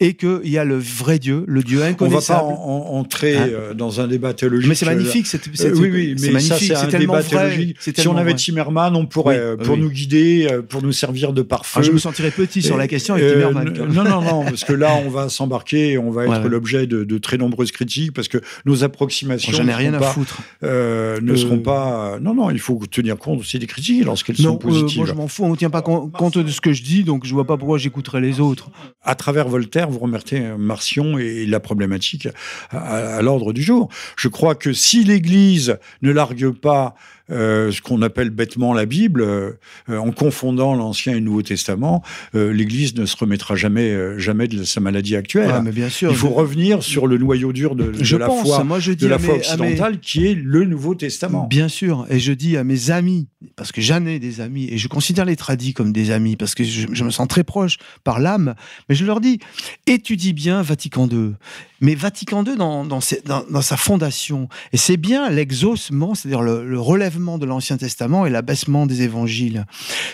et 0.01 0.14
qu'il 0.14 0.41
y 0.45 0.59
a 0.59 0.64
le 0.64 0.79
vrai 0.79 1.19
Dieu, 1.19 1.45
le 1.49 1.62
Dieu 1.62 1.79
On 1.79 1.81
va 1.81 1.87
pas 1.87 1.93
inconnaissable. 1.93 2.43
en- 2.45 2.99
en- 3.01 3.05
entrer 3.09 3.37
Hein 3.37 3.49
euh, 3.51 3.75
dans 3.75 4.01
un 4.01 4.07
débat 4.07 4.33
théologique. 4.35 4.69
Mais 4.69 4.75
c'est 4.75 4.87
magnifique, 4.87 5.27
Euh, 5.35 5.73
oui, 5.75 5.91
oui, 5.93 6.17
mais 6.21 6.31
magnifique, 6.31 6.57
c'est 6.59 6.67
c'est 6.67 6.75
un 6.77 6.87
tellement 6.87 7.15
débat 7.15 7.27
vrai, 7.27 7.49
théologique. 7.51 7.77
Si 7.81 8.09
on 8.09 8.17
avait 8.17 8.31
vrai. 8.31 8.35
Timmerman, 8.39 8.95
on 8.97 9.07
pourrait, 9.07 9.37
Oui, 9.37 9.41
euh, 9.43 9.57
oui, 9.59 9.65
pour 9.65 9.75
oui. 9.77 9.81
nous 9.81 9.91
guider, 9.91 10.47
euh, 10.51 10.63
pour 10.63 10.83
nous 10.83 10.93
servir 10.93 11.33
de 11.33 11.43
pare-feu. 11.43 11.81
Ah, 11.81 11.83
je 11.83 11.91
me 11.93 11.99
sentirais 11.99 12.31
petit 12.31 12.63
sur 12.63 12.77
la 12.77 12.87
question 12.87 13.15
avec 13.15 13.25
Euh, 13.27 13.35
Timmerman. 13.35 13.73
non, 13.93 14.05
non, 14.05 14.21
non, 14.23 14.45
parce 14.45 14.65
que 14.65 14.73
là, 14.73 14.95
on 15.05 15.09
va 15.09 15.29
s'embarquer 15.29 15.93
et 15.93 15.99
on 15.99 16.11
va 16.11 16.25
être 16.25 16.43
Ouais, 16.43 16.49
l'objet 16.49 16.87
de, 16.87 17.05
de 17.05 17.19
très 17.19 17.37
nombreuses 17.39 17.73
critiques 17.73 18.13
parce 18.13 18.29
que 18.29 18.39
nos 18.67 18.85
approximations 18.85 19.53
J'en 19.53 19.65
ai 19.65 19.67
ne 19.67 19.73
rien 19.75 19.91
seront 19.93 19.97
à 20.03 20.07
pas, 20.07 20.13
foutre. 20.13 20.39
euh, 20.63 21.21
ne 21.21 21.33
Euh, 21.33 21.37
seront 21.37 21.59
pas. 21.61 22.19
Non, 22.21 22.35
non, 22.35 22.51
il 22.51 22.59
faut 22.61 22.81
tenir 22.91 23.17
compte 23.17 23.41
aussi 23.41 23.59
des 23.59 23.67
critiques 23.67 24.05
lorsqu'elles 24.05 24.37
sont 24.37 24.55
euh, 24.57 24.59
positives. 24.59 24.99
moi 24.99 25.07
je 25.07 25.15
m'en 25.15 25.29
fous, 25.29 25.45
on 25.45 25.51
ne 25.51 25.57
tient 25.57 25.71
pas 25.71 25.83
compte 25.83 26.39
de 26.39 26.51
ce 26.51 26.61
que 26.61 26.73
je 26.73 26.83
dis, 26.83 27.03
donc 27.05 27.25
je 27.27 27.33
vois 27.33 27.47
pas 27.47 27.57
pourquoi 27.57 27.79
j'écouterais 27.79 28.21
les 28.21 28.41
autres. 28.41 28.71
à 29.03 29.15
travers 29.15 29.49
Voltaire, 29.49 29.89
vous 29.89 29.99
remettez 29.99 30.41
Marcion 30.59 31.19
et 31.19 31.47
la 31.47 31.61
problématique 31.61 32.29
à, 32.71 32.97
à 32.99 33.22
l'ordre 33.22 33.53
du 33.53 33.62
jour. 33.62 33.88
Je 34.16 34.28
crois 34.28 34.55
que 34.55 34.72
si 34.72 35.05
l'Église 35.05 35.78
ne 36.03 36.11
largue 36.11 36.51
pas 36.51 36.94
euh, 37.31 37.70
ce 37.72 37.81
qu'on 37.83 38.03
appelle 38.03 38.31
bêtement 38.31 38.72
la 38.74 38.87
Bible, 38.87 39.20
euh, 39.22 39.53
euh, 39.91 39.99
en 39.99 40.11
confondant 40.12 40.74
l'Ancien 40.74 41.12
et 41.12 41.16
le 41.16 41.20
Nouveau 41.20 41.43
Testament, 41.43 42.03
euh, 42.35 42.53
l'Église 42.53 42.95
ne 42.95 43.07
se 43.07 43.16
remettra 43.16 43.55
jamais, 43.55 44.18
jamais 44.18 44.49
de 44.49 44.64
sa 44.64 44.81
maladie 44.81 45.16
actuelle. 45.16 45.51
Ouais, 45.51 45.62
mais 45.62 45.72
bien 45.72 45.89
sûr. 45.89 46.11
Il 46.11 46.16
faut 46.16 46.29
je- 46.29 46.33
revenir 46.35 46.83
sur 46.83 47.07
le 47.07 47.18
noyau 47.18 47.53
dur 47.53 47.74
de, 47.74 47.85
de 47.93 48.05
je 48.05 48.16
la 48.16 48.26
pense, 48.26 48.43
foi, 48.47 48.64
moi 48.64 48.81
je 48.81 48.93
dis 48.93 49.05
de 49.05 49.09
la 49.09 49.16
à 49.16 49.18
foi 49.18 49.35
mes- 49.39 49.47
à 49.47 49.57
mes- 49.57 49.62
occidentale, 49.64 50.01
qui 50.01 50.26
est 50.26 50.35
le 50.35 50.64
Nouveau 50.64 50.95
Testament. 50.95 51.47
Bien 51.49 51.68
sûr, 51.68 52.07
et 52.11 52.18
je 52.18 52.33
dis 52.33 52.57
à 52.57 52.64
mes 52.64 52.91
amis, 52.91 53.29
parce 53.57 53.72
que 53.72 53.81
j'en 53.81 54.05
ai 54.07 54.18
des 54.18 54.41
amis, 54.41 54.68
et 54.70 54.79
je 54.79 54.89
considère 54.89 55.24
les 55.24 55.37
tradis 55.37 55.74
comme 55.74 55.93
des 55.93 56.11
amis, 56.11 56.37
parce 56.37 56.55
que 56.55 56.64
je, 56.64 56.87
je 56.93 57.05
me 57.05 57.11
sens 57.11 57.29
très 57.29 57.45
proche 57.45 57.76
par 58.05 58.20
l'âme, 58.20 58.55
mais 58.89 58.95
je 58.95 59.05
leur 59.05 59.20
dis, 59.20 59.39
étudie 59.87 60.33
bien 60.33 60.62
Vatican 60.62 61.09
II. 61.09 61.33
Mais 61.81 61.95
Vatican 61.95 62.43
II, 62.45 62.57
dans, 62.57 62.85
dans, 62.85 63.01
ses- 63.01 63.20
dans- 63.24 63.45
dans 63.51 63.62
sa 63.62 63.76
fondation, 63.76 64.49
et 64.72 64.76
c'est 64.76 64.97
bien 64.97 65.31
l'exaucement, 65.31 66.14
c'est-à-dire 66.14 66.43
le, 66.43 66.68
le 66.68 66.81
relèvement 66.81 67.18
de 67.19 67.47
l'Ancien 67.47 67.77
Testament 67.77 68.27
et 68.27 68.31
l'abaissement 68.31 68.87
des 68.87 69.03
évangiles. 69.03 69.64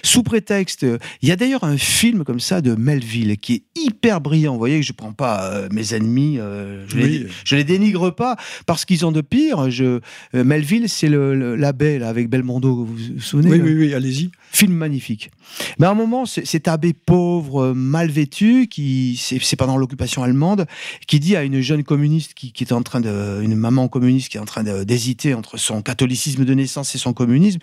Sous 0.02 0.22
prétexte, 0.22 0.86
il 1.22 1.28
y 1.28 1.32
a 1.32 1.36
d'ailleurs 1.36 1.64
un 1.64 1.76
film 1.76 2.24
comme 2.24 2.40
ça 2.40 2.60
de 2.60 2.74
Melville 2.74 3.36
qui 3.36 3.54
est 3.54 3.62
hyper 3.76 4.20
brillant. 4.20 4.52
Vous 4.54 4.58
voyez 4.58 4.80
que 4.80 4.86
je 4.86 4.92
prends 4.92 5.12
pas 5.12 5.50
euh, 5.52 5.68
mes 5.70 5.94
ennemis, 5.94 6.38
euh, 6.38 6.84
je, 6.88 6.96
Oui. 6.96 7.26
je 7.44 7.56
les 7.56 7.64
dénigre 7.64 8.10
pas 8.14 8.36
parce 8.66 8.84
qu'ils 8.84 9.04
ont 9.04 9.12
de 9.12 9.20
pire. 9.20 9.70
Je, 9.70 10.00
euh, 10.34 10.44
Melville, 10.44 10.88
c'est 10.88 11.08
le- 11.08 11.34
le- 11.34 11.56
l'abbé 11.56 11.98
là, 11.98 12.08
avec 12.08 12.28
Belmondo, 12.30 12.84
vous 12.84 12.86
vous 12.86 13.20
souvenez 13.20 13.50
Oui, 13.50 13.58
le 13.58 13.64
oui, 13.64 13.74
oui, 13.88 13.94
allez-y. 13.94 14.30
Film 14.54 14.72
magnifique. 14.72 15.32
Mais 15.80 15.86
à 15.86 15.90
un 15.90 15.94
moment, 15.94 16.26
cet 16.26 16.68
abbé 16.68 16.92
pauvre, 16.92 17.64
euh, 17.64 17.74
mal 17.74 18.08
vêtu, 18.08 18.68
qui 18.68 19.20
c'est 19.20 19.56
pendant 19.56 19.76
l'occupation 19.76 20.22
allemande, 20.22 20.66
qui 21.08 21.18
dit 21.18 21.34
à 21.34 21.42
une 21.42 21.60
jeune 21.60 21.82
communiste 21.82 22.34
qui, 22.34 22.52
qui 22.52 22.62
est 22.62 22.72
en 22.72 22.84
train 22.84 23.00
de, 23.00 23.40
une 23.42 23.56
maman 23.56 23.88
communiste 23.88 24.28
qui 24.28 24.36
est 24.36 24.40
en 24.40 24.44
train 24.44 24.62
d'hésiter 24.62 25.34
entre 25.34 25.56
son 25.56 25.82
catholicisme 25.82 26.44
de 26.44 26.54
naissance 26.54 26.94
et 26.94 26.98
son 26.98 27.12
communisme, 27.12 27.58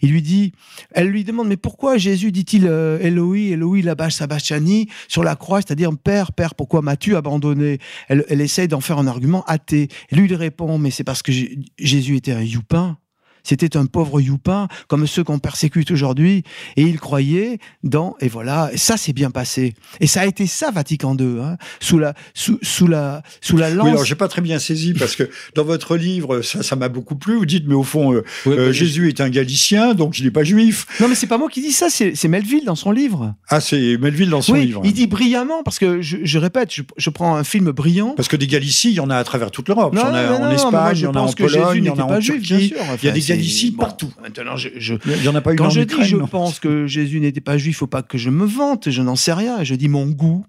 il 0.00 0.10
lui 0.10 0.22
dit, 0.22 0.52
elle 0.92 1.08
lui 1.08 1.22
demande, 1.22 1.48
mais 1.48 1.58
pourquoi 1.58 1.98
Jésus 1.98 2.32
dit-il 2.32 2.66
euh, 2.66 2.98
Eloi, 3.00 3.50
Eloi, 3.52 3.82
labash 3.82 4.14
sabachthani 4.14 4.88
sur 5.08 5.24
la 5.24 5.36
croix, 5.36 5.60
c'est-à-dire 5.60 5.90
Père, 6.02 6.32
Père, 6.32 6.54
pourquoi 6.54 6.80
m'as-tu 6.80 7.14
abandonné? 7.14 7.76
Elle, 8.08 8.24
elle 8.30 8.40
essaye 8.40 8.68
d'en 8.68 8.80
faire 8.80 8.96
un 8.96 9.06
argument 9.06 9.44
athée. 9.46 9.88
Et 10.10 10.16
lui, 10.16 10.28
il 10.30 10.34
répond, 10.34 10.78
mais 10.78 10.90
c'est 10.90 11.04
parce 11.04 11.22
que 11.22 11.30
Jésus 11.78 12.16
était 12.16 12.32
un 12.32 12.42
youpin. 12.42 12.96
C'était 13.42 13.76
un 13.76 13.86
pauvre 13.86 14.20
youpin, 14.20 14.68
comme 14.88 15.06
ceux 15.06 15.24
qu'on 15.24 15.38
persécute 15.38 15.90
aujourd'hui, 15.90 16.44
et 16.76 16.82
il 16.82 16.98
croyait 17.00 17.58
dans, 17.82 18.16
et 18.20 18.28
voilà, 18.28 18.70
et 18.72 18.76
ça 18.76 18.96
s'est 18.96 19.12
bien 19.12 19.30
passé. 19.30 19.74
Et 20.00 20.06
ça 20.06 20.22
a 20.22 20.26
été 20.26 20.46
ça, 20.46 20.70
Vatican 20.70 21.16
II, 21.18 21.40
hein, 21.42 21.56
sous 21.80 21.98
la, 21.98 22.14
sous, 22.34 22.58
sous 22.62 22.86
la, 22.86 23.22
sous 23.40 23.56
la 23.56 23.70
lance. 23.70 23.84
Oui, 23.84 23.90
alors 23.92 24.04
j'ai 24.04 24.14
pas 24.14 24.28
très 24.28 24.42
bien 24.42 24.58
saisi 24.58 24.94
parce 24.94 25.16
que 25.16 25.28
dans 25.54 25.64
votre 25.64 25.96
livre, 25.96 26.42
ça, 26.42 26.62
ça 26.62 26.76
m'a 26.76 26.88
beaucoup 26.88 27.16
plu. 27.16 27.36
Vous 27.36 27.46
dites, 27.46 27.64
mais 27.66 27.74
au 27.74 27.82
fond, 27.82 28.12
euh, 28.12 28.22
Ouais, 28.46 28.58
euh, 28.58 28.72
Jésus 28.72 29.08
est 29.08 29.20
un 29.20 29.28
Galicien, 29.30 29.94
donc 29.94 30.18
il 30.18 30.24
n'est 30.24 30.30
pas 30.30 30.44
juif. 30.44 30.86
Non, 31.00 31.08
mais 31.08 31.14
c'est 31.14 31.26
pas 31.26 31.38
moi 31.38 31.48
qui 31.48 31.60
dis 31.60 31.72
ça, 31.72 31.88
c'est 31.90 32.28
Melville 32.28 32.64
dans 32.64 32.74
son 32.76 32.90
livre. 32.90 33.34
Ah, 33.48 33.60
c'est 33.60 33.96
Melville 33.98 34.30
dans 34.30 34.42
son 34.42 34.54
oui, 34.54 34.66
livre. 34.66 34.82
il 34.84 34.92
dit 34.92 35.06
brillamment, 35.06 35.62
parce 35.62 35.78
que 35.78 36.00
je, 36.00 36.18
je 36.22 36.38
répète, 36.38 36.72
je, 36.72 36.82
je 36.96 37.10
prends 37.10 37.36
un 37.36 37.44
film 37.44 37.70
brillant. 37.70 38.14
Parce 38.16 38.28
que 38.28 38.36
des 38.36 38.46
Galicies, 38.46 38.90
il 38.90 38.94
y 38.94 39.00
en 39.00 39.10
a 39.10 39.16
à 39.16 39.24
travers 39.24 39.50
toute 39.50 39.68
l'Europe. 39.68 39.92
Il 39.94 40.00
y 40.00 40.02
en 40.02 40.14
a 40.14 40.26
non, 40.26 40.34
en 40.36 40.44
non, 40.46 40.50
Espagne, 40.50 40.92
il 40.92 40.98
je 40.98 41.04
y 41.04 41.06
en 41.06 41.14
a 41.14 41.18
en 41.18 41.24
pense 41.26 41.34
que 41.34 41.44
Pologne, 41.44 41.74
Jésus 41.74 41.78
il 41.78 41.84
y 41.84 41.88
en 41.88 41.92
a 41.92 41.94
n'était 41.94 42.02
en 42.02 42.08
pas 42.08 42.20
juif, 42.20 42.42
bien 42.42 42.58
Turquie. 42.58 42.74
sûr. 42.74 42.78
Il 43.02 43.06
y 43.06 43.08
a 43.08 43.12
des 43.12 43.31
c'est- 43.32 43.36
Galicies 43.38 43.70
bon, 43.72 43.78
partout. 43.82 44.12
Maintenant, 44.22 44.56
je, 44.56 44.68
je, 44.76 44.94
Il 45.06 45.22
n'y 45.22 45.28
en 45.28 45.34
a 45.34 45.40
pas 45.40 45.52
eu 45.52 45.56
Quand 45.56 45.70
je 45.70 45.80
Ukraine, 45.82 46.02
dis 46.04 46.08
je 46.10 46.16
non 46.16 46.26
pense 46.26 46.60
que 46.60 46.86
Jésus 46.86 47.20
n'était 47.20 47.40
pas 47.40 47.58
juif, 47.58 47.78
faut 47.78 47.86
pas 47.86 48.02
que 48.02 48.18
je 48.18 48.30
me 48.30 48.44
vante, 48.44 48.90
je 48.90 49.02
n'en 49.02 49.16
sais 49.16 49.32
rien. 49.32 49.64
Je 49.64 49.74
dis 49.74 49.88
mon 49.88 50.06
goût, 50.06 50.44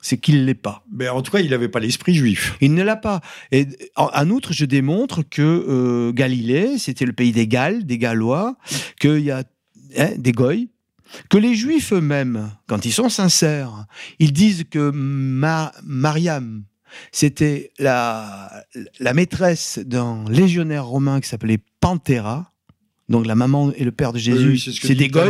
c'est 0.00 0.18
qu'il 0.18 0.44
l'est 0.46 0.54
pas. 0.54 0.84
Mais 0.92 1.08
en 1.08 1.22
tout 1.22 1.30
cas, 1.32 1.40
il 1.40 1.50
n'avait 1.50 1.68
pas 1.68 1.78
l'esprit 1.80 2.14
juif. 2.14 2.56
Il 2.60 2.74
ne 2.74 2.82
l'a 2.82 2.96
pas. 2.96 3.20
Et 3.52 3.66
en, 3.96 4.10
en 4.14 4.30
outre, 4.30 4.52
je 4.52 4.64
démontre 4.64 5.22
que 5.22 5.42
euh, 5.42 6.12
Galilée, 6.12 6.78
c'était 6.78 7.04
le 7.06 7.12
pays 7.12 7.32
des 7.32 7.46
Galles, 7.46 7.84
des 7.86 7.98
Gallois, 7.98 8.56
qu'il 9.00 9.18
y 9.20 9.30
a 9.30 9.44
hein, 9.98 10.10
des 10.16 10.32
goy, 10.32 10.70
que 11.28 11.36
les 11.38 11.54
Juifs 11.54 11.92
eux-mêmes, 11.92 12.50
quand 12.66 12.84
ils 12.86 12.92
sont 12.92 13.08
sincères, 13.10 13.84
ils 14.18 14.32
disent 14.32 14.64
que 14.70 14.90
Ma- 14.92 15.72
Mariam, 15.84 16.64
c'était 17.12 17.70
la, 17.78 18.64
la 18.98 19.14
maîtresse 19.14 19.78
d'un 19.84 20.24
légionnaire 20.28 20.84
romain 20.86 21.20
qui 21.20 21.28
s'appelait 21.28 21.60
Panthéra. 21.82 22.48
Donc 23.08 23.26
la 23.26 23.34
maman 23.34 23.72
et 23.76 23.84
le 23.84 23.90
père 23.92 24.12
de 24.14 24.18
Jésus, 24.18 24.48
Oui, 24.52 24.58
c'est 24.58 24.70
ce 24.70 24.86
des 24.94 25.08
goy. 25.08 25.20
Hein. 25.22 25.28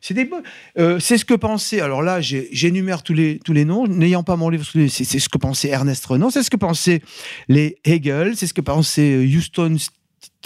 C'est 0.00 0.14
des 0.14 0.30
euh, 0.78 0.98
c'est 1.00 1.18
ce 1.18 1.24
que 1.26 1.34
pensait. 1.34 1.80
Alors 1.80 2.00
là, 2.00 2.20
j'énumère 2.22 3.02
tous 3.02 3.12
les 3.12 3.40
tous 3.44 3.52
les 3.52 3.66
noms, 3.66 3.86
n'ayant 3.86 4.22
pas 4.22 4.36
mon 4.36 4.48
livre. 4.48 4.64
C'est 4.88 4.88
ce 5.04 5.28
que 5.28 5.36
pensait 5.36 5.68
Ernest 5.68 6.06
Renan, 6.06 6.30
c'est 6.30 6.42
ce 6.42 6.48
que 6.50 6.56
pensaient 6.56 7.02
les 7.48 7.76
Hegel, 7.84 8.36
c'est 8.36 8.46
ce 8.46 8.54
que 8.54 8.62
pensait 8.62 9.12
euh, 9.16 9.26
Houston 9.26 9.74
St- 9.76 9.90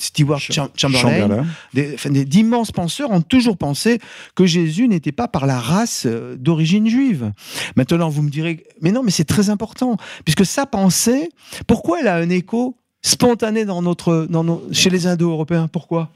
Stewart 0.01 0.41
Cham- 0.41 0.71
Chamberlain. 0.75 1.47
Des- 1.75 2.25
D'immenses 2.25 2.73
penseurs 2.73 3.11
ont 3.13 3.21
toujours 3.23 3.57
pensé 3.57 4.01
que 4.35 4.45
Jésus 4.47 4.89
n'était 4.89 5.13
pas 5.13 5.29
par 5.29 5.47
la 5.47 5.61
race 5.61 6.05
euh, 6.07 6.35
d'origine 6.37 6.89
juive. 6.89 7.31
Maintenant, 7.77 8.09
vous 8.09 8.23
me 8.23 8.31
direz, 8.31 8.65
mais 8.81 8.91
non, 8.91 9.03
mais 9.05 9.13
c'est 9.13 9.25
très 9.27 9.51
important, 9.51 9.97
puisque 10.25 10.47
sa 10.47 10.67
pensée, 10.67 11.29
pourquoi 11.69 12.01
elle 12.01 12.09
a 12.09 12.17
un 12.17 12.31
écho 12.31 12.77
spontané 13.03 13.65
dans 13.65 13.83
notre, 13.83 14.27
dans 14.29 14.45
nos- 14.45 14.63
chez 14.73 14.91
les 14.91 15.07
Indo-Européens 15.07 15.69
Pourquoi? 15.73 16.11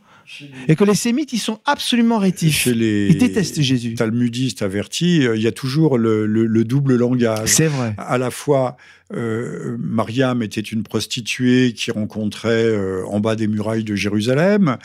Et 0.69 0.77
que 0.77 0.85
les 0.85 0.95
Sémites, 0.95 1.33
ils 1.33 1.39
sont 1.39 1.59
absolument 1.67 2.19
rétifs. 2.19 2.57
Chez 2.57 2.75
les 2.75 3.09
Ils 3.11 3.19
détestent 3.19 3.61
Jésus. 3.61 3.95
talmudistes 3.95 4.63
avertis, 4.63 5.27
euh, 5.27 5.37
il 5.37 5.43
y 5.43 5.49
a 5.49 5.53
toujours 5.53 5.99
le, 5.99 6.27
le- 6.27 6.47
le 6.47 6.65
double 6.65 6.97
langage. 6.97 7.49
C'est 7.49 7.67
vrai. 7.67 7.95
à 7.99 8.19
la 8.19 8.31
fois 8.31 8.77
euh, 9.15 9.77
Mariam 9.79 10.43
était 10.43 10.61
une 10.61 10.83
prostituée 10.83 11.73
qui 11.75 11.91
rencontrait 11.91 12.65
euh, 12.65 13.05
en 13.07 13.21
bas 13.21 13.37
des 13.37 13.47
murailles 13.47 13.85
de 13.85 13.95
Jérusalem. 13.95 14.77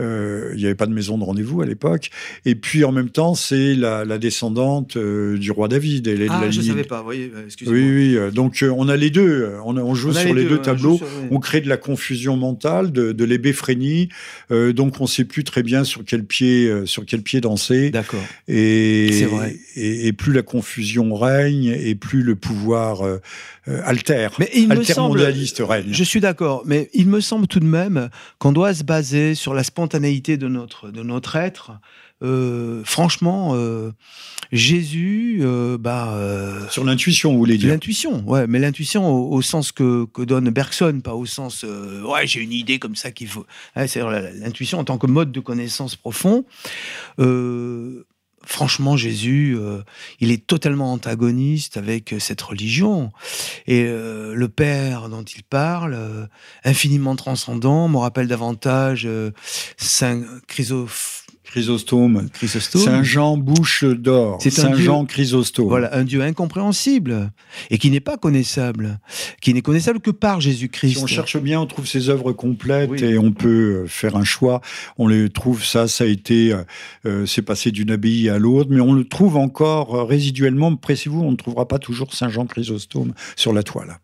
Euh, 0.00 0.50
il 0.54 0.58
n'y 0.58 0.64
avait 0.64 0.74
pas 0.74 0.86
de 0.86 0.92
maison 0.92 1.18
de 1.18 1.22
rendez-vous 1.22 1.62
à 1.62 1.66
l'époque. 1.66 2.10
Et 2.44 2.56
puis 2.56 2.82
en 2.82 2.90
même 2.90 3.10
temps, 3.10 3.36
c'est 3.36 3.76
la, 3.76 4.04
la 4.04 4.18
descendante 4.18 4.98
du 4.98 5.50
roi 5.52 5.68
David. 5.68 6.08
Elle 6.08 6.22
est 6.22 6.26
de 6.26 6.32
Ah, 6.32 6.40
la 6.40 6.50
je 6.50 6.58
lignée- 6.60 6.72
savais 6.72 6.82
pas, 6.84 7.04
euh, 7.08 7.44
excusez-moi. 7.44 7.78
Oui, 7.80 8.16
oui. 8.18 8.32
Donc 8.32 8.64
on 8.68 8.88
a 8.88 8.96
les 8.96 9.10
deux. 9.10 9.52
On, 9.64 9.94
joue 9.94 10.08
On 10.10 10.12
sur 10.12 10.34
les 10.34 10.44
deux, 10.46 10.58
tableaux. 10.60 11.00
On 11.30 11.38
crée 11.38 11.60
de 11.60 11.68
la 11.68 11.76
confusion 11.76 12.36
mentale, 12.36 12.90
de, 12.90 13.12
de 13.12 13.24
l'ébéphrénie. 13.24 14.08
Donc 14.50 15.00
on 15.00 15.04
ne 15.04 15.08
sait 15.08 15.24
plus 15.24 15.44
très 15.44 15.62
bien 15.62 15.84
sur 15.84 16.04
quel 16.04 16.24
pied, 16.24 16.72
sur 16.86 17.06
quel 17.06 17.22
pied 17.22 17.40
danser. 17.40 17.90
D'accord. 17.90 18.24
Et, 18.48 19.10
C'est 19.12 19.26
vrai. 19.26 19.56
Et, 19.76 20.08
et 20.08 20.12
plus 20.12 20.32
la 20.32 20.42
confusion 20.42 21.14
règne, 21.14 21.66
et 21.66 21.94
plus 21.94 22.22
le 22.24 22.34
pouvoir 22.34 23.02
euh, 23.68 23.78
euh, 23.78 23.82
altère, 23.84 24.32
Mais 24.38 24.50
il 24.54 24.68
me 24.68 24.74
semble, 24.82 25.18
altermondialiste 25.18 25.62
règne. 25.66 25.86
je 25.90 26.04
suis 26.04 26.20
d'accord, 26.20 26.62
mais 26.66 26.90
il 26.92 27.08
me 27.08 27.20
semble 27.20 27.46
tout 27.46 27.60
de 27.60 27.66
même 27.66 28.10
qu'on 28.38 28.52
doit 28.52 28.74
se 28.74 28.84
baser 28.84 29.34
sur 29.34 29.54
la 29.54 29.64
spontanéité 29.64 30.36
de 30.36 30.48
notre, 30.48 30.90
de 30.90 31.02
notre 31.02 31.36
être. 31.36 31.72
Euh, 32.22 32.82
franchement, 32.84 33.52
euh, 33.54 33.90
Jésus, 34.52 35.40
euh, 35.42 35.76
bah, 35.76 36.14
euh, 36.14 36.66
Sur 36.70 36.84
l'intuition, 36.84 37.32
vous 37.32 37.38
voulez 37.38 37.58
dire 37.58 37.70
L'intuition, 37.70 38.24
ouais, 38.26 38.46
mais 38.46 38.60
l'intuition 38.60 39.06
au, 39.06 39.32
au 39.32 39.42
sens 39.42 39.72
que, 39.72 40.06
que 40.06 40.22
donne 40.22 40.48
Bergson, 40.50 41.00
pas 41.02 41.14
au 41.14 41.26
sens 41.26 41.64
euh, 41.64 42.02
ouais 42.02 42.26
j'ai 42.26 42.40
une 42.40 42.52
idée 42.52 42.78
comme 42.78 42.94
ça 42.96 43.10
qu'il 43.10 43.28
faut. 43.28 43.44
Ouais, 43.76 43.88
c'est 43.88 44.00
l'intuition 44.00 44.78
en 44.78 44.84
tant 44.84 44.96
que 44.96 45.06
mode 45.06 45.32
de 45.32 45.40
connaissance 45.40 45.96
profond. 45.96 46.44
Euh, 48.44 48.54
franchement, 48.54 48.96
Jésus, 48.96 49.56
euh, 49.58 49.82
il 50.20 50.30
est 50.30 50.46
totalement 50.46 50.92
antagoniste 50.92 51.76
avec 51.76 52.14
cette 52.18 52.40
religion. 52.40 53.12
Et 53.66 53.84
euh, 53.86 54.34
le 54.34 54.48
Père 54.48 55.08
dont 55.08 55.22
il 55.22 55.42
parle, 55.42 55.94
euh, 55.94 56.26
infiniment 56.64 57.16
transcendant, 57.16 57.88
me 57.88 57.98
rappelle 57.98 58.28
davantage 58.28 59.08
Saint 59.76 60.22
Chrysophe 60.46 61.23
Chrysostome. 61.54 62.26
Saint 62.84 63.02
Jean 63.04 63.36
bouche 63.36 63.84
d'or. 63.84 64.38
C'est 64.40 64.50
Saint 64.50 64.74
Jean 64.74 65.04
Chrysostome. 65.04 65.68
Voilà, 65.68 65.94
un 65.96 66.02
Dieu 66.02 66.20
incompréhensible 66.20 67.30
et 67.70 67.78
qui 67.78 67.92
n'est 67.92 68.00
pas 68.00 68.16
connaissable, 68.16 68.98
qui 69.40 69.54
n'est 69.54 69.62
connaissable 69.62 70.00
que 70.00 70.10
par 70.10 70.40
Jésus-Christ. 70.40 70.96
Si 70.96 70.98
on 70.98 71.06
cherche 71.06 71.36
bien, 71.36 71.60
on 71.60 71.66
trouve 71.66 71.86
ses 71.86 72.08
œuvres 72.08 72.32
complètes 72.32 73.00
et 73.02 73.18
on 73.18 73.30
peut 73.30 73.84
euh, 73.84 73.86
faire 73.86 74.16
un 74.16 74.24
choix. 74.24 74.62
On 74.98 75.06
les 75.06 75.30
trouve, 75.30 75.64
ça, 75.64 75.86
ça 75.86 76.02
a 76.02 76.06
été, 76.08 76.52
euh, 76.52 76.64
euh, 77.06 77.26
c'est 77.26 77.42
passé 77.42 77.70
d'une 77.70 77.92
abbaye 77.92 78.28
à 78.28 78.38
l'autre, 78.38 78.70
mais 78.72 78.80
on 78.80 78.92
le 78.92 79.04
trouve 79.04 79.36
encore 79.36 80.08
résiduellement. 80.08 80.74
Pressez-vous, 80.74 81.20
on 81.20 81.30
ne 81.30 81.36
trouvera 81.36 81.68
pas 81.68 81.78
toujours 81.78 82.14
Saint 82.14 82.30
Jean 82.30 82.46
Chrysostome 82.46 83.12
sur 83.36 83.52
la 83.52 83.62
toile. 83.62 84.00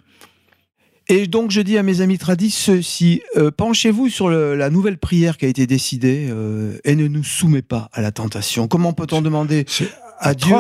Et 1.11 1.27
donc 1.27 1.51
je 1.51 1.61
dis 1.61 1.77
à 1.77 1.83
mes 1.83 2.03
amis 2.03 2.19
tradis 2.19 2.53
ceci, 2.53 3.21
euh, 3.37 3.51
penchez-vous 3.51 4.09
sur 4.09 4.31
la 4.31 4.71
nouvelle 4.71 4.97
prière 4.97 5.39
qui 5.39 5.45
a 5.45 5.49
été 5.49 5.67
décidée 5.67 6.29
euh, 6.31 6.79
et 6.85 6.95
ne 6.95 7.09
nous 7.09 7.25
soumet 7.25 7.63
pas 7.63 7.89
à 7.93 8.01
la 8.01 8.13
tentation. 8.13 8.69
Comment 8.69 8.93
peut-on 8.93 9.21
demander 9.21 9.67
à 10.21 10.35
Dieu 10.35 10.55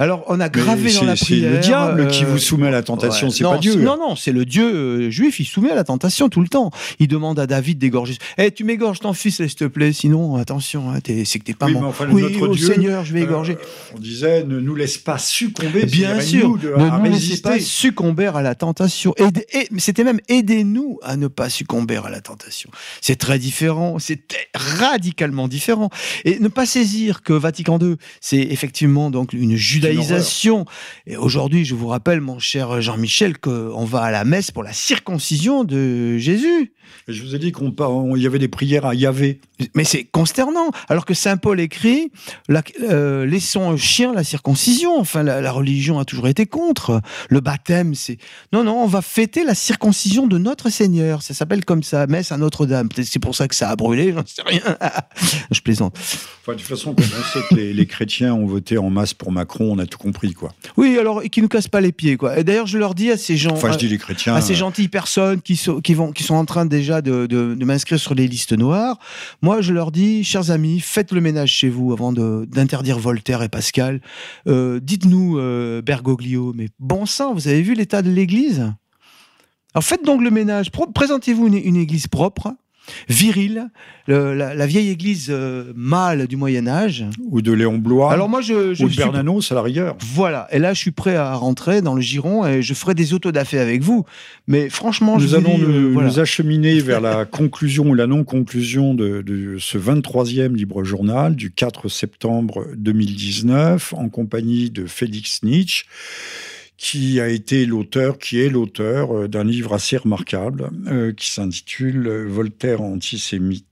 alors, 0.00 0.22
on 0.28 0.38
a 0.38 0.48
gravé 0.48 0.92
dans 0.94 1.04
la 1.04 1.16
prière. 1.16 1.50
C'est 1.50 1.56
le 1.56 1.58
diable 1.58 2.06
qui 2.06 2.24
vous 2.24 2.38
soumet 2.38 2.68
à 2.68 2.70
la 2.70 2.82
tentation, 2.82 3.30
c'est 3.30 3.42
pas 3.42 3.58
Dieu. 3.58 3.74
Non, 3.74 3.96
non, 3.96 4.14
c'est 4.14 4.30
le 4.30 4.44
Dieu 4.44 4.64
euh, 4.64 5.10
juif, 5.10 5.40
il 5.40 5.44
soumet 5.44 5.70
à 5.70 5.74
la 5.74 5.82
tentation 5.82 6.28
tout 6.28 6.40
le 6.40 6.48
temps. 6.48 6.70
Il 7.00 7.08
demande 7.08 7.38
à 7.40 7.48
David 7.48 7.78
d'égorger. 7.78 8.16
Eh, 8.36 8.52
tu 8.52 8.62
m'égorges 8.62 9.00
ton 9.00 9.12
fils, 9.12 9.36
s'il 9.36 9.54
te 9.56 9.64
plaît, 9.64 9.92
sinon, 9.92 10.36
attention, 10.36 10.90
hein, 10.90 11.00
c'est 11.04 11.38
que 11.40 11.44
t'es 11.44 11.54
pas 11.54 11.66
oui, 11.66 11.72
mon. 11.72 11.86
Enfin, 11.86 12.06
oui, 12.10 12.40
au 12.40 12.56
Seigneur, 12.56 13.04
je 13.04 13.12
vais 13.12 13.22
égorger. 13.22 13.54
Euh, 13.54 13.96
on 13.96 13.98
disait, 13.98 14.44
ne 14.44 14.60
nous 14.60 14.76
laisse 14.76 14.98
pas 14.98 15.18
succomber. 15.18 15.84
Bien 15.86 16.20
sûr, 16.20 16.56
ne 16.56 16.98
nous 16.98 17.04
laissez 17.04 17.40
pas 17.40 17.58
succomber 17.58 18.26
à 18.26 18.40
la 18.40 18.54
tentation. 18.54 19.14
Et, 19.52 19.68
c'était 19.78 20.04
même 20.04 20.20
aidez-nous 20.28 21.00
à 21.02 21.16
ne 21.16 21.26
pas 21.26 21.50
succomber 21.50 21.96
à 21.96 22.08
la 22.08 22.20
tentation. 22.20 22.70
C'est 23.00 23.16
très 23.16 23.40
différent, 23.40 23.98
c'est 23.98 24.20
radicalement 24.54 25.48
différent. 25.48 25.90
Et 26.24 26.38
ne 26.38 26.48
pas 26.48 26.66
saisir 26.66 27.22
que 27.22 27.32
Vatican 27.32 27.80
II, 27.80 27.96
c'est 28.20 28.38
effectivement 28.38 29.10
donc 29.10 29.32
une 29.32 29.56
judaïsation 29.56 29.87
et 31.06 31.16
aujourd'hui, 31.16 31.64
je 31.64 31.74
vous 31.74 31.88
rappelle, 31.88 32.20
mon 32.20 32.38
cher 32.38 32.80
Jean-Michel, 32.80 33.38
qu'on 33.38 33.84
va 33.84 34.02
à 34.02 34.10
la 34.10 34.24
messe 34.24 34.50
pour 34.50 34.62
la 34.62 34.72
circoncision 34.72 35.64
de 35.64 36.18
Jésus. 36.18 36.72
Je 37.06 37.22
vous 37.22 37.34
ai 37.34 37.38
dit 37.38 37.52
qu'il 37.52 37.72
y 38.16 38.26
avait 38.26 38.38
des 38.38 38.48
prières 38.48 38.86
à 38.86 38.94
Yahvé. 38.94 39.40
Mais 39.74 39.84
c'est 39.84 40.04
consternant. 40.04 40.70
Alors 40.88 41.04
que 41.04 41.14
Saint 41.14 41.36
Paul 41.36 41.60
écrit 41.60 42.12
euh, 42.82 43.26
Laissons 43.26 43.76
chien 43.76 44.12
la 44.12 44.24
circoncision. 44.24 44.98
Enfin, 44.98 45.22
la, 45.22 45.52
religion 45.52 45.98
a 45.98 46.04
toujours 46.04 46.28
été 46.28 46.46
contre. 46.46 47.00
Le 47.28 47.40
baptême, 47.40 47.94
c'est. 47.94 48.18
Non, 48.52 48.64
non, 48.64 48.82
on 48.82 48.86
va 48.86 49.02
fêter 49.02 49.44
la 49.44 49.54
circoncision 49.54 50.26
de 50.26 50.38
notre 50.38 50.70
Seigneur. 50.70 51.22
Ça 51.22 51.34
s'appelle 51.34 51.64
comme 51.64 51.82
ça, 51.82 52.06
messe 52.06 52.32
à 52.32 52.36
Notre-Dame. 52.36 52.88
Peut-être 52.88 53.08
c'est 53.08 53.18
pour 53.18 53.34
ça 53.34 53.48
que 53.48 53.54
ça 53.54 53.70
a 53.70 53.76
brûlé, 53.76 54.12
j'en 54.12 54.24
sais 54.26 54.42
rien. 54.44 54.62
je 55.50 55.60
plaisante. 55.60 55.98
de 56.46 56.52
toute 56.52 56.62
façon, 56.62 56.94
quand 56.94 57.02
on 57.02 57.32
sait 57.32 57.44
que 57.48 57.54
les, 57.54 57.86
chrétiens 57.86 58.34
ont 58.34 58.46
voté 58.46 58.78
en 58.78 58.90
masse 58.90 59.14
pour 59.14 59.32
Macron, 59.32 59.72
on 59.72 59.78
a 59.78 59.86
tout 59.86 59.98
compris, 59.98 60.34
quoi. 60.34 60.52
Oui, 60.76 60.96
alors, 60.98 61.22
qui 61.22 61.42
nous 61.42 61.48
cassent 61.48 61.68
pas 61.68 61.80
les 61.80 61.92
pieds, 61.92 62.16
quoi. 62.16 62.38
Et 62.38 62.44
d'ailleurs, 62.44 62.66
je 62.66 62.78
leur 62.78 62.94
dis 62.94 63.10
à 63.10 63.16
ces 63.16 63.36
gens. 63.36 63.52
Enfin, 63.52 63.72
je 63.72 63.78
dis 63.78 63.88
les 63.88 63.98
chrétiens. 63.98 64.34
À 64.34 64.40
ces 64.40 64.54
gentilles 64.54 64.88
personnes 64.88 65.40
qui 65.40 65.56
sont, 65.56 65.80
qui 65.80 65.94
vont, 65.94 66.12
qui 66.12 66.22
sont 66.22 66.34
en 66.34 66.44
train 66.44 66.66
déjà 66.78 67.02
de, 67.02 67.26
de, 67.26 67.64
m'inscrire 67.64 67.98
sur 67.98 68.14
les 68.14 68.28
listes 68.28 68.52
noires. 68.52 68.98
Moi, 69.42 69.60
je 69.60 69.72
leur 69.72 69.90
dis, 69.90 70.24
chers 70.24 70.50
amis, 70.50 70.80
faites 70.80 71.12
le 71.12 71.20
ménage 71.20 71.50
chez 71.50 71.68
vous 71.68 71.92
avant 71.92 72.12
d'interdire 72.12 72.98
Voltaire 72.98 73.42
et 73.42 73.48
Pascal. 73.48 74.00
Euh, 74.46 74.80
dites-nous, 74.80 75.38
euh, 75.38 75.82
Bergoglio, 75.82 76.52
mais 76.54 76.68
bon 76.78 77.06
sang, 77.06 77.34
vous 77.34 77.48
avez 77.48 77.62
vu 77.62 77.74
l'état 77.74 78.02
de 78.02 78.10
l'Église? 78.10 78.72
Alors 79.74 79.84
faites 79.84 80.04
donc 80.04 80.22
le 80.22 80.30
ménage. 80.30 80.70
Présentez-vous 80.70 81.48
une 81.48 81.76
église 81.76 82.06
propre 82.06 82.54
viril, 83.08 83.70
la, 84.06 84.66
vieille 84.66 84.90
église 84.90 85.28
euh, 85.30 85.72
mâle 85.74 86.26
du 86.26 86.36
Moyen 86.36 86.66
Âge. 86.66 87.04
Ou 87.30 87.42
de 87.42 87.52
Léon 87.52 87.78
Blois. 87.78 88.12
Alors 88.12 88.28
moi, 88.28 88.40
je, 88.40 88.74
je 88.74 88.84
ou 88.84 88.88
de 88.88 88.96
Bernanos, 88.96 89.50
à 89.50 89.54
la 89.54 89.62
rigueur. 89.62 89.96
Voilà. 90.14 90.46
Et 90.50 90.58
là, 90.58 90.74
je 90.74 90.78
suis 90.78 90.90
prêt 90.90 91.16
à 91.16 91.34
rentrer 91.34 91.82
dans 91.82 91.94
le 91.94 92.00
giron 92.00 92.46
et 92.46 92.62
je 92.62 92.74
ferai 92.74 92.94
des 92.94 93.14
autodafés 93.14 93.58
avec 93.58 93.82
vous. 93.82 94.04
Mais 94.46 94.68
franchement, 94.68 95.18
nous 95.18 95.28
je 95.28 95.36
allons 95.36 95.58
nous, 95.58 96.00
nous, 96.00 96.20
acheminer 96.20 96.80
vers 96.80 97.00
la 97.00 97.24
conclusion 97.26 97.88
ou 97.90 97.94
la 97.94 98.06
non-conclusion 98.06 98.94
de, 98.94 99.22
de, 99.22 99.56
ce 99.58 99.78
23e 99.78 100.54
libre 100.54 100.84
journal 100.84 101.36
du 101.36 101.50
4 101.50 101.88
septembre 101.88 102.66
2019 102.76 103.94
en 103.94 104.08
compagnie 104.08 104.70
de 104.70 104.86
Félix 104.86 105.42
Nietzsche 105.42 105.84
qui 106.78 107.20
a 107.20 107.28
été 107.28 107.66
l'auteur, 107.66 108.18
qui 108.18 108.40
est 108.40 108.48
l'auteur 108.48 109.14
euh, 109.14 109.28
d'un 109.28 109.44
livre 109.44 109.74
assez 109.74 109.96
remarquable 109.96 110.70
euh, 110.86 111.12
qui 111.12 111.30
s'intitule 111.30 112.08
Voltaire 112.28 112.80
antisémite 112.80 113.66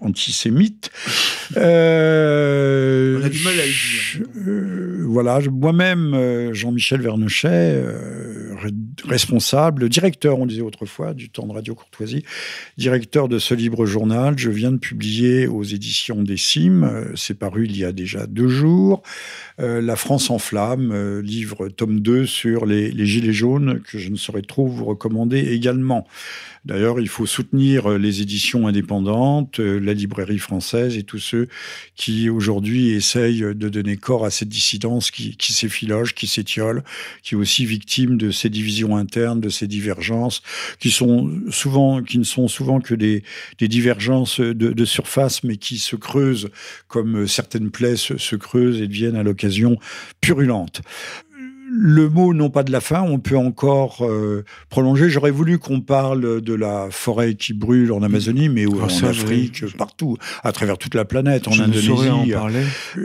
antisémite. 0.00 0.90
Euh, 1.58 3.20
On 3.20 3.24
a 3.26 3.28
du 3.28 3.44
mal 3.44 3.52
à 3.60 3.66
le 3.66 3.70
dire. 3.70 4.26
Euh, 4.46 5.04
voilà, 5.06 5.38
moi-même, 5.50 6.14
euh, 6.14 6.54
Jean-Michel 6.54 7.02
Vernochet, 7.02 7.84
responsable, 9.04 9.88
directeur, 9.88 10.38
on 10.38 10.46
disait 10.46 10.62
autrefois, 10.62 11.14
du 11.14 11.30
temps 11.30 11.46
de 11.46 11.52
Radio 11.52 11.74
Courtoisie, 11.74 12.24
directeur 12.78 13.28
de 13.28 13.38
ce 13.38 13.54
libre 13.54 13.86
journal. 13.86 14.38
Je 14.38 14.50
viens 14.50 14.72
de 14.72 14.78
publier 14.78 15.46
aux 15.46 15.62
éditions 15.62 16.22
des 16.22 16.36
Cimes, 16.36 17.12
c'est 17.14 17.38
paru 17.38 17.66
il 17.66 17.76
y 17.76 17.84
a 17.84 17.92
déjà 17.92 18.26
deux 18.26 18.48
jours, 18.48 19.02
La 19.58 19.96
France 19.96 20.30
en 20.30 20.38
flammes, 20.38 21.20
livre 21.20 21.68
tome 21.68 22.00
2 22.00 22.26
sur 22.26 22.66
les, 22.66 23.06
Gilets 23.06 23.32
jaunes, 23.32 23.80
que 23.80 23.98
je 23.98 24.10
ne 24.10 24.16
saurais 24.16 24.42
trop 24.42 24.66
vous 24.66 24.84
recommander 24.84 25.38
également. 25.38 26.06
D'ailleurs, 26.64 27.00
il 27.00 27.08
faut 27.08 27.26
soutenir 27.26 27.90
euh, 27.90 27.98
les 27.98 28.22
éditions 28.22 28.68
indépendantes, 28.68 29.58
euh, 29.58 29.80
la 29.80 29.94
librairie 29.94 30.38
française 30.38 30.96
et 30.96 31.02
tous 31.02 31.18
ceux 31.18 31.48
qui 31.96 32.30
aujourd'hui 32.30 32.90
essayent 32.90 33.40
de 33.40 33.68
donner 33.68 33.96
corps 33.96 34.24
à 34.24 34.30
cette 34.30 34.48
dissidence 34.48 35.10
qui, 35.10 35.36
qui 35.36 35.52
s'effiloge, 35.52 36.14
qui 36.14 36.28
s'étiole, 36.28 36.84
qui 37.24 37.34
est 37.34 37.36
aussi 37.36 37.66
victime 37.66 38.16
de 38.16 38.30
ces 38.30 38.48
divisions 38.52 38.96
internes, 38.96 39.40
de 39.40 39.48
ces 39.48 39.66
divergences, 39.66 40.42
qui 40.78 40.88
ne 40.88 42.24
sont 42.24 42.48
souvent 42.48 42.80
que 42.80 42.94
des, 42.94 43.24
divergences 43.60 44.38
de, 44.40 44.52
de, 44.52 44.84
surface, 44.84 45.42
mais 45.42 45.56
qui 45.56 45.78
se 45.78 45.96
creusent 45.96 46.50
comme 46.86 47.26
certaines 47.26 47.70
plaies 47.70 47.96
se, 47.96 48.16
se 48.18 48.36
creusent 48.36 48.80
et 48.80 48.86
deviennent 48.86 49.16
à 49.16 49.24
l'occasion 49.24 49.78
purulentes 50.20 50.82
le 51.74 52.08
mot 52.08 52.34
non 52.34 52.50
pas 52.50 52.62
de 52.62 52.70
la 52.70 52.80
fin, 52.80 53.00
on 53.00 53.18
peut 53.18 53.36
encore 53.36 54.04
euh, 54.04 54.44
prolonger. 54.68 55.08
J'aurais 55.08 55.30
voulu 55.30 55.58
qu'on 55.58 55.80
parle 55.80 56.42
de 56.42 56.54
la 56.54 56.88
forêt 56.90 57.34
qui 57.34 57.54
brûle 57.54 57.92
en 57.92 58.02
Amazonie, 58.02 58.50
mais 58.50 58.66
ah, 58.66 58.84
en 58.84 59.06
Afrique, 59.08 59.64
partout, 59.76 60.18
à 60.42 60.52
travers 60.52 60.76
toute 60.76 60.94
la 60.94 61.04
planète, 61.06 61.48
en 61.48 61.52
Indonésie. 61.52 62.34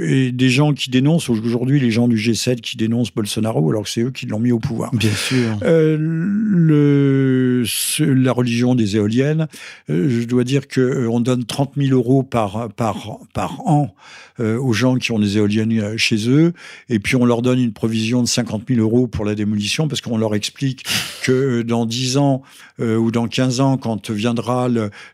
Et 0.01 0.31
des 0.33 0.49
gens 0.49 0.73
qui 0.73 0.89
dénoncent, 0.89 1.29
aujourd'hui 1.29 1.79
les 1.79 1.91
gens 1.91 2.09
du 2.09 2.17
G7 2.17 2.59
qui 2.59 2.75
dénoncent 2.75 3.13
Bolsonaro, 3.13 3.69
alors 3.69 3.83
que 3.83 3.89
c'est 3.89 4.01
eux 4.01 4.11
qui 4.11 4.25
l'ont 4.25 4.39
mis 4.39 4.51
au 4.51 4.59
pouvoir. 4.59 4.93
Bien 4.93 5.11
sûr. 5.11 5.57
Euh, 5.63 5.97
le, 5.99 7.63
la 7.99 8.31
religion 8.33 8.75
des 8.75 8.97
éoliennes, 8.97 9.47
euh, 9.89 10.09
je 10.09 10.25
dois 10.25 10.43
dire 10.43 10.67
qu'on 10.67 11.21
donne 11.21 11.45
30 11.45 11.73
000 11.77 11.95
euros 11.95 12.23
par, 12.23 12.69
par, 12.73 13.19
par 13.33 13.61
an 13.65 13.95
aux 14.39 14.73
gens 14.73 14.97
qui 14.97 15.11
ont 15.11 15.17
des 15.17 15.37
éoliennes 15.37 15.97
chez 15.97 16.29
eux, 16.29 16.53
et 16.89 16.99
puis 16.99 17.15
on 17.15 17.25
leur 17.25 17.41
donne 17.41 17.57
une 17.57 17.73
provision 17.73 18.21
de 18.21 18.27
50 18.27 18.56
000 18.65 18.79
euros 18.79 19.07
pour 19.07 19.25
la 19.25 19.35
démolition 19.35 19.87
parce 19.87 20.01
qu'on 20.01 20.17
leur 20.17 20.35
explique 20.35 20.85
que 21.23 21.61
dans 21.61 21.85
10 21.85 22.17
ans 22.17 22.41
euh, 22.79 22.97
ou 22.97 23.11
dans 23.11 23.27
15 23.27 23.59
ans, 23.59 23.77
quand 23.77 24.11
viendra 24.11 24.67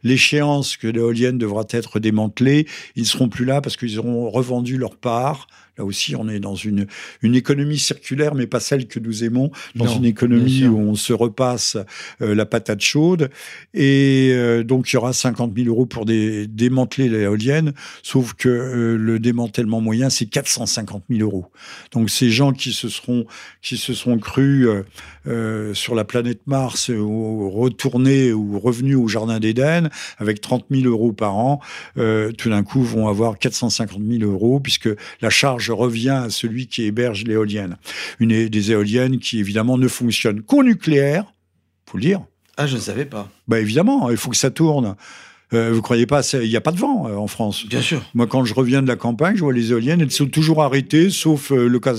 l'échéance 0.03 0.77
que 0.77 0.87
l'éolienne 0.87 1.37
devra 1.37 1.63
être 1.69 1.99
démantelée, 1.99 2.67
ils 2.95 3.03
ne 3.03 3.07
seront 3.07 3.29
plus 3.29 3.45
là 3.45 3.61
parce 3.61 3.77
qu'ils 3.77 3.99
auront 3.99 4.29
revendu 4.29 4.77
leur 4.77 4.95
part 4.95 5.47
Là 5.77 5.85
aussi, 5.85 6.15
on 6.15 6.29
est 6.29 6.39
dans 6.39 6.53
une, 6.53 6.85
une 7.23 7.33
économie 7.33 7.79
circulaire, 7.79 8.35
mais 8.35 8.45
pas 8.45 8.59
celle 8.59 8.87
que 8.87 8.99
nous 8.99 9.23
aimons, 9.23 9.51
dans 9.75 9.87
une 9.87 10.05
économie 10.05 10.67
où 10.67 10.77
on 10.77 10.93
se 10.93 11.13
repasse 11.13 11.77
euh, 12.21 12.35
la 12.35 12.45
patate 12.45 12.81
chaude. 12.81 13.31
Et 13.73 14.31
euh, 14.33 14.63
donc, 14.63 14.91
il 14.91 14.95
y 14.95 14.97
aura 14.97 15.13
50 15.13 15.51
000 15.55 15.67
euros 15.69 15.87
pour 15.87 16.05
démanteler 16.05 17.09
l'éolienne, 17.09 17.73
sauf 18.03 18.33
que 18.33 18.49
euh, 18.49 18.97
le 18.97 19.17
démantèlement 19.17 19.81
moyen, 19.81 20.11
c'est 20.11 20.27
450 20.27 21.05
000 21.09 21.21
euros. 21.23 21.47
Donc, 21.91 22.11
ces 22.11 22.29
gens 22.29 22.53
qui 22.53 22.71
se 22.71 22.87
seront, 22.87 23.25
qui 23.63 23.77
se 23.77 23.95
sont 23.95 24.19
crus 24.19 24.67
sur 25.73 25.95
la 25.95 26.03
planète 26.03 26.41
Mars, 26.45 26.89
ou 26.89 27.49
retournés 27.49 28.31
ou 28.33 28.59
revenus 28.59 28.97
au 28.97 29.07
Jardin 29.07 29.39
d'Éden, 29.39 29.89
avec 30.19 30.41
30 30.41 30.65
000 30.69 30.87
euros 30.87 31.13
par 31.13 31.35
an, 31.35 31.61
tout 31.95 32.49
d'un 32.49 32.63
coup, 32.63 32.83
vont 32.83 33.07
avoir 33.07 33.39
450 33.39 34.01
000 34.05 34.29
euros, 34.29 34.59
puisque 34.59 34.89
la 35.21 35.29
charge 35.29 35.62
je 35.63 35.71
reviens 35.71 36.23
à 36.23 36.29
celui 36.29 36.67
qui 36.67 36.83
héberge 36.83 37.23
l'éolienne. 37.23 37.77
Une 38.19 38.47
des 38.47 38.71
éoliennes 38.71 39.19
qui, 39.19 39.39
évidemment, 39.39 39.77
ne 39.77 39.87
fonctionne 39.87 40.41
qu'au 40.41 40.63
nucléaire, 40.63 41.33
faut 41.89 41.97
le 41.97 42.03
dire. 42.03 42.21
Ah, 42.57 42.67
je 42.67 42.75
ne 42.75 42.81
savais 42.81 43.05
pas. 43.05 43.29
Bah 43.47 43.59
évidemment, 43.59 44.09
il 44.11 44.17
faut 44.17 44.29
que 44.29 44.37
ça 44.37 44.51
tourne. 44.51 44.95
Euh, 45.53 45.71
vous 45.71 45.81
croyez 45.81 46.05
pas 46.05 46.21
Il 46.33 46.49
n'y 46.49 46.55
a 46.55 46.61
pas 46.61 46.71
de 46.71 46.79
vent 46.79 47.07
euh, 47.07 47.15
en 47.15 47.27
France. 47.27 47.65
Bien 47.67 47.81
sûr. 47.81 48.01
Moi, 48.13 48.27
quand 48.27 48.43
je 48.45 48.53
reviens 48.53 48.81
de 48.81 48.87
la 48.87 48.95
campagne, 48.95 49.35
je 49.35 49.41
vois 49.41 49.53
les 49.53 49.71
éoliennes, 49.71 50.01
elles 50.01 50.11
sont 50.11 50.25
toujours 50.25 50.63
arrêtées, 50.63 51.09
sauf 51.09 51.51
euh, 51.51 51.67
le 51.67 51.79
cas, 51.79 51.95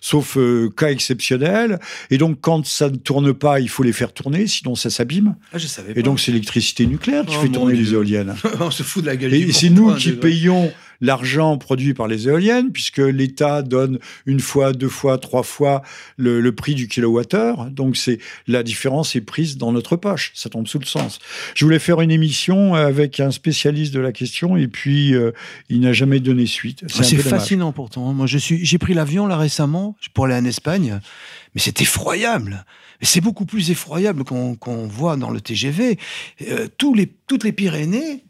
sauf 0.00 0.38
cas 0.76 0.90
exceptionnel. 0.90 1.80
Et 2.10 2.18
donc, 2.18 2.38
quand 2.40 2.64
ça 2.66 2.90
ne 2.90 2.96
tourne 2.96 3.32
pas, 3.34 3.60
il 3.60 3.68
faut 3.68 3.82
les 3.82 3.92
faire 3.92 4.12
tourner, 4.12 4.46
sinon 4.46 4.74
ça 4.74 4.90
s'abîme. 4.90 5.34
Ah, 5.52 5.58
je 5.58 5.66
savais 5.66 5.92
Et 5.96 6.02
donc, 6.02 6.20
c'est 6.20 6.32
l'électricité 6.32 6.86
nucléaire 6.86 7.24
qui 7.26 7.34
Oh, 7.36 7.42
fait 7.42 7.48
tourner 7.48 7.74
les 7.74 7.92
éoliennes. 7.92 8.34
On 8.60 8.70
se 8.70 8.82
fout 8.82 9.02
de 9.02 9.08
la 9.08 9.16
gueule. 9.16 9.34
Et 9.34 9.52
c'est 9.52 9.70
nous 9.70 9.94
qui 9.94 10.12
payons 10.12 10.72
l'argent 11.02 11.58
produit 11.58 11.92
par 11.92 12.08
les 12.08 12.28
éoliennes, 12.28 12.72
puisque 12.72 12.98
l'État 12.98 13.60
donne 13.60 13.98
une 14.24 14.40
fois, 14.40 14.72
deux 14.72 14.88
fois, 14.88 15.18
trois 15.18 15.42
fois 15.42 15.82
le, 16.16 16.40
le 16.40 16.52
prix 16.54 16.74
du 16.74 16.88
kilowattheure. 16.88 17.66
Donc 17.70 17.98
c'est 17.98 18.18
la 18.46 18.62
différence 18.62 19.14
est 19.14 19.20
prise 19.20 19.58
dans 19.58 19.72
notre 19.72 19.96
poche. 19.96 20.32
Ça 20.34 20.48
tombe 20.48 20.66
sous 20.66 20.78
le 20.78 20.86
sens. 20.86 21.18
Je 21.54 21.64
voulais 21.66 21.80
faire 21.80 22.00
une 22.00 22.10
émission 22.10 22.74
avec 22.74 23.20
un 23.20 23.32
spécialiste 23.32 23.92
de 23.92 24.00
la 24.00 24.12
question, 24.12 24.56
et 24.56 24.68
puis 24.68 25.14
euh, 25.14 25.32
il 25.68 25.80
n'a 25.80 25.92
jamais 25.92 26.20
donné 26.20 26.46
suite. 26.46 26.84
Ah, 26.84 27.02
C'est 27.02 27.16
dommage. 27.16 27.30
fascinant 27.30 27.72
pourtant. 27.72 28.12
Moi, 28.12 28.26
je 28.26 28.38
suis, 28.38 28.64
j'ai 28.64 28.78
pris 28.78 28.94
l'avion 28.94 29.26
là 29.26 29.36
récemment 29.36 29.96
pour 30.14 30.26
aller 30.26 30.36
en 30.36 30.44
Espagne, 30.44 31.00
mais 31.54 31.60
c'est 31.60 31.80
effroyable. 31.80 32.64
C'est 33.04 33.20
beaucoup 33.20 33.46
plus 33.46 33.72
effroyable 33.72 34.22
qu'on 34.22 34.86
voit 34.86 35.16
dans 35.16 35.30
le 35.30 35.40
TGV. 35.40 35.98
Euh, 36.48 36.68
tous 36.78 36.94
les, 36.94 37.12
toutes 37.26 37.42
les 37.42 37.50
Pyrénées 37.50 38.22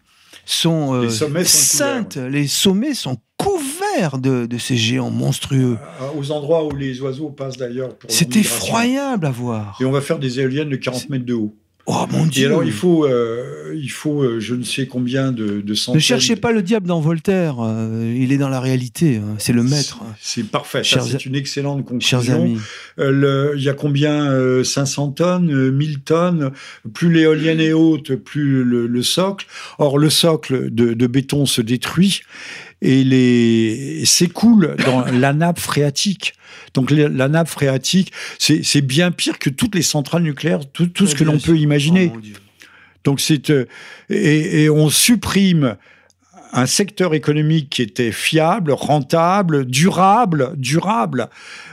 sont 0.45 0.95
euh, 0.95 1.03
Les 1.03 1.11
sommets 1.11 1.45
sont 1.45 1.77
saintes. 1.77 2.17
Les 2.17 2.47
sommets 2.47 2.95
sont 2.95 3.17
couverts 3.37 4.19
de, 4.19 4.47
de 4.47 4.59
ces 4.59 4.77
géants 4.77 5.11
monstrueux. 5.11 5.79
Euh, 6.01 6.09
Aux 6.19 6.31
endroits 6.31 6.65
où 6.65 6.75
les 6.75 7.01
oiseaux 7.01 7.31
passent 7.31 7.57
d'ailleurs. 7.57 7.91
C'est 8.09 8.37
effroyable 8.37 9.27
à 9.27 9.31
voir. 9.31 9.77
Et 9.81 9.85
on 9.85 9.93
va 9.93 10.01
faire 10.01 10.19
des 10.19 10.41
éoliennes 10.41 10.69
de 10.71 10.77
40 10.77 11.09
mètres 11.11 11.25
de 11.27 11.35
haut. 11.35 11.55
Oh 11.87 12.07
mon 12.13 12.27
Et 12.27 12.29
Dieu. 12.29 12.47
alors 12.47 12.63
il 12.63 12.71
faut, 12.71 13.05
euh, 13.07 13.75
il 13.75 13.91
faut, 13.91 14.23
euh, 14.23 14.39
je 14.39 14.55
ne 14.55 14.63
sais 14.63 14.87
combien 14.87 15.33
de, 15.33 15.61
de 15.61 15.75
centaines. 15.75 15.97
Ne 15.97 16.01
cherchez 16.01 16.37
pas 16.37 16.53
le 16.53 16.63
diable 16.63 16.87
dans 16.87 17.01
Voltaire. 17.01 17.57
euh, 17.61 18.15
il 18.17 18.31
est 18.33 18.37
dans 18.39 18.49
la 18.49 18.61
réalité. 18.61 19.17
hein. 19.17 19.35
C'est 19.39 19.53
le 19.53 19.65
maître. 19.65 19.99
C'est 20.21 20.45
parfait. 20.49 20.85
Chers- 20.85 21.03
C'est 21.05 21.27
une 21.27 21.35
excellente 21.35 21.79
Chers 22.01 22.21
conclusion. 22.21 22.43
amis. 22.43 22.59
Euh, 23.01 23.11
le- 23.11 23.55
Il 23.57 23.63
y 23.65 23.69
a 23.69 23.75
combien 23.75 24.31
euh, 24.31 24.63
500 24.63 25.09
tonnes, 25.11 25.53
euh, 25.53 25.73
1000 25.73 26.01
tonnes? 26.01 26.53
Plus 26.95 27.13
l'éolienne 27.13 27.61
est 27.61 27.73
haute, 27.73 28.15
plus 28.15 28.63
le, 28.63 28.87
le 28.87 29.03
socle. 29.03 29.47
Or, 29.79 29.99
le 29.99 30.09
socle 30.09 30.71
de, 30.73 30.95
de 30.95 31.07
béton 31.09 31.47
se 31.47 31.63
détruit 31.63 32.21
et 32.81 34.03
s'écoule 34.05 34.77
dans 34.87 35.05
la 35.07 35.33
nappe 35.33 35.59
phréatique. 35.61 36.35
Donc 36.75 36.91
la, 36.91 37.29
nappe 37.29 37.49
phréatique, 37.49 38.13
c'est 38.39 38.81
bien 38.81 39.11
pire 39.11 39.39
que 39.39 39.51
toutes 39.51 39.75
les 39.75 39.83
centrales 39.83 40.23
nucléaires, 40.23 40.61
tout, 40.73 40.87
tout 40.87 41.07
ce 41.07 41.15
que 41.15 41.25
l'on 41.25 41.39
peut 41.39 41.59
imaginer. 41.59 42.13
Oh. 42.15 42.21
Donc 43.05 43.21
c'est 43.21 43.51
euh, 43.51 43.67
et, 44.09 44.63
et 44.63 44.71
on 44.71 44.89
supprime 44.89 45.77
un 46.53 46.67
secteur 46.67 47.15
économique 47.15 47.71
qui 47.71 47.83
était 47.83 48.13
fiable, 48.13 48.73
rentable, 48.73 49.65
durable, 49.65 50.53
durable. 50.57 51.29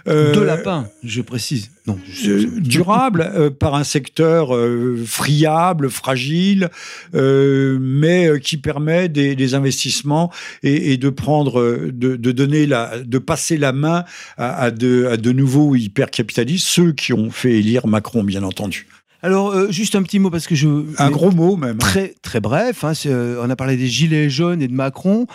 euh, 0.08 0.34
Deux 0.34 0.46
lapins, 0.46 0.88
je 1.04 1.22
précise. 1.22 1.72
Non, 1.86 1.98
je- 2.10 2.32
euh, 2.32 2.48
durable 2.60 3.30
euh, 3.36 3.50
par 3.50 3.76
un 3.76 3.84
secteur 3.84 4.56
euh, 4.56 5.02
friable, 5.06 5.90
fragile, 5.90 6.70
mais 7.14 8.30
qui 8.42 8.58
permet 8.58 9.10
des, 9.10 9.36
des 9.36 9.54
investissements 9.54 10.32
et, 10.64 10.94
et 10.94 10.98
de 10.98 11.10
prendre, 11.10 11.62
de, 11.92 12.16
de 12.16 12.32
donner 12.32 12.66
la, 12.66 13.00
de 13.00 13.18
passer 13.18 13.58
la 13.58 13.72
main 13.74 14.06
à, 14.38 14.56
à 14.64 14.72
de, 14.72 15.08
à 15.12 15.18
de 15.18 15.32
nouveaux 15.32 15.76
hypercapitalistes, 15.76 16.68
ceux 16.68 16.92
qui 16.92 17.14
ont 17.14 17.32
fait 17.32 17.54
élire 17.54 17.88
Macron, 17.88 18.24
bien 18.24 18.44
entendu. 18.44 18.88
Alors, 19.22 19.52
euh, 19.52 19.72
juste 19.72 19.96
un 19.96 20.04
petit 20.04 20.20
mot 20.20 20.30
parce 20.30 20.48
que 20.48 20.56
je. 20.56 20.68
Un 20.98 21.12
gros 21.12 21.32
mot 21.32 21.56
même. 21.58 21.78
Très, 21.78 22.14
très 22.22 22.40
bref. 22.40 22.84
hein, 22.84 22.94
euh, 23.06 23.42
on 23.44 23.50
a 23.50 23.56
parlé 23.56 23.76
des 23.78 23.88
gilets 23.88 24.30
jaunes 24.30 24.62
et 24.62 24.68
de 24.68 24.74
Macron. 24.74 25.28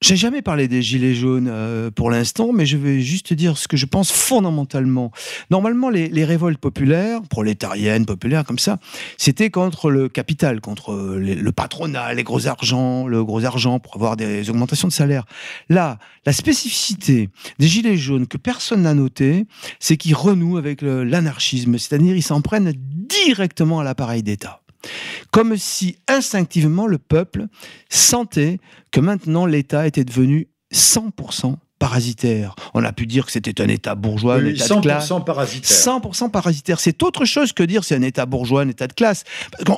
J'ai 0.00 0.14
jamais 0.14 0.42
parlé 0.42 0.68
des 0.68 0.80
gilets 0.80 1.14
jaunes 1.16 1.48
euh, 1.50 1.90
pour 1.90 2.08
l'instant, 2.08 2.52
mais 2.52 2.66
je 2.66 2.76
vais 2.76 3.00
juste 3.00 3.32
dire 3.32 3.58
ce 3.58 3.66
que 3.66 3.76
je 3.76 3.84
pense 3.84 4.12
fondamentalement. 4.12 5.10
Normalement, 5.50 5.90
les, 5.90 6.08
les 6.08 6.24
révoltes 6.24 6.60
populaires, 6.60 7.20
prolétariennes, 7.28 8.06
populaires, 8.06 8.44
comme 8.44 8.60
ça, 8.60 8.78
c'était 9.16 9.50
contre 9.50 9.90
le 9.90 10.08
capital, 10.08 10.60
contre 10.60 10.92
euh, 10.92 11.18
les- 11.18 11.34
le 11.34 11.50
patronat, 11.50 12.14
les 12.14 12.22
gros 12.22 12.46
argent, 12.46 13.08
le 13.08 13.24
gros 13.24 13.44
argent 13.44 13.80
pour 13.80 13.96
avoir 13.96 14.16
des 14.16 14.48
augmentations 14.50 14.86
de 14.86 14.92
salaire. 14.92 15.24
Là, 15.68 15.98
la 16.26 16.32
spécificité 16.32 17.28
des 17.58 17.66
gilets 17.66 17.96
jaunes 17.96 18.28
que 18.28 18.36
personne 18.36 18.82
n'a 18.82 18.94
noté, 18.94 19.46
c'est 19.80 19.96
qu'ils 19.96 20.14
renouent 20.14 20.58
avec 20.58 20.80
l'anarchisme, 20.82 21.76
c'est-à-dire 21.76 22.14
ils 22.14 22.22
s'en 22.22 22.40
prennent 22.40 22.72
directement 22.76 23.80
à 23.80 23.84
l'appareil 23.84 24.22
d'État. 24.22 24.60
Comme 25.30 25.56
si 25.56 25.98
instinctivement 26.08 26.86
le 26.86 26.98
peuple 26.98 27.46
sentait 27.88 28.58
que 28.90 29.00
maintenant 29.00 29.46
l'État 29.46 29.86
était 29.86 30.04
devenu 30.04 30.48
100% 30.72 31.56
parasitaire. 31.78 32.54
On 32.74 32.84
a 32.84 32.92
pu 32.92 33.06
dire 33.06 33.26
que 33.26 33.32
c'était 33.32 33.60
un 33.62 33.68
État 33.68 33.94
bourgeois, 33.94 34.36
un 34.36 34.44
Oui, 34.44 34.50
État 34.50 34.74
de 34.74 34.80
classe. 34.80 35.08
100% 35.08 35.24
parasitaire. 35.24 35.76
100% 35.76 36.30
parasitaire. 36.30 36.80
C'est 36.80 37.02
autre 37.02 37.24
chose 37.24 37.52
que 37.52 37.62
dire 37.62 37.84
c'est 37.84 37.94
un 37.94 38.02
État 38.02 38.26
bourgeois, 38.26 38.62
un 38.62 38.68
État 38.68 38.86
de 38.86 38.92
classe. 38.92 39.24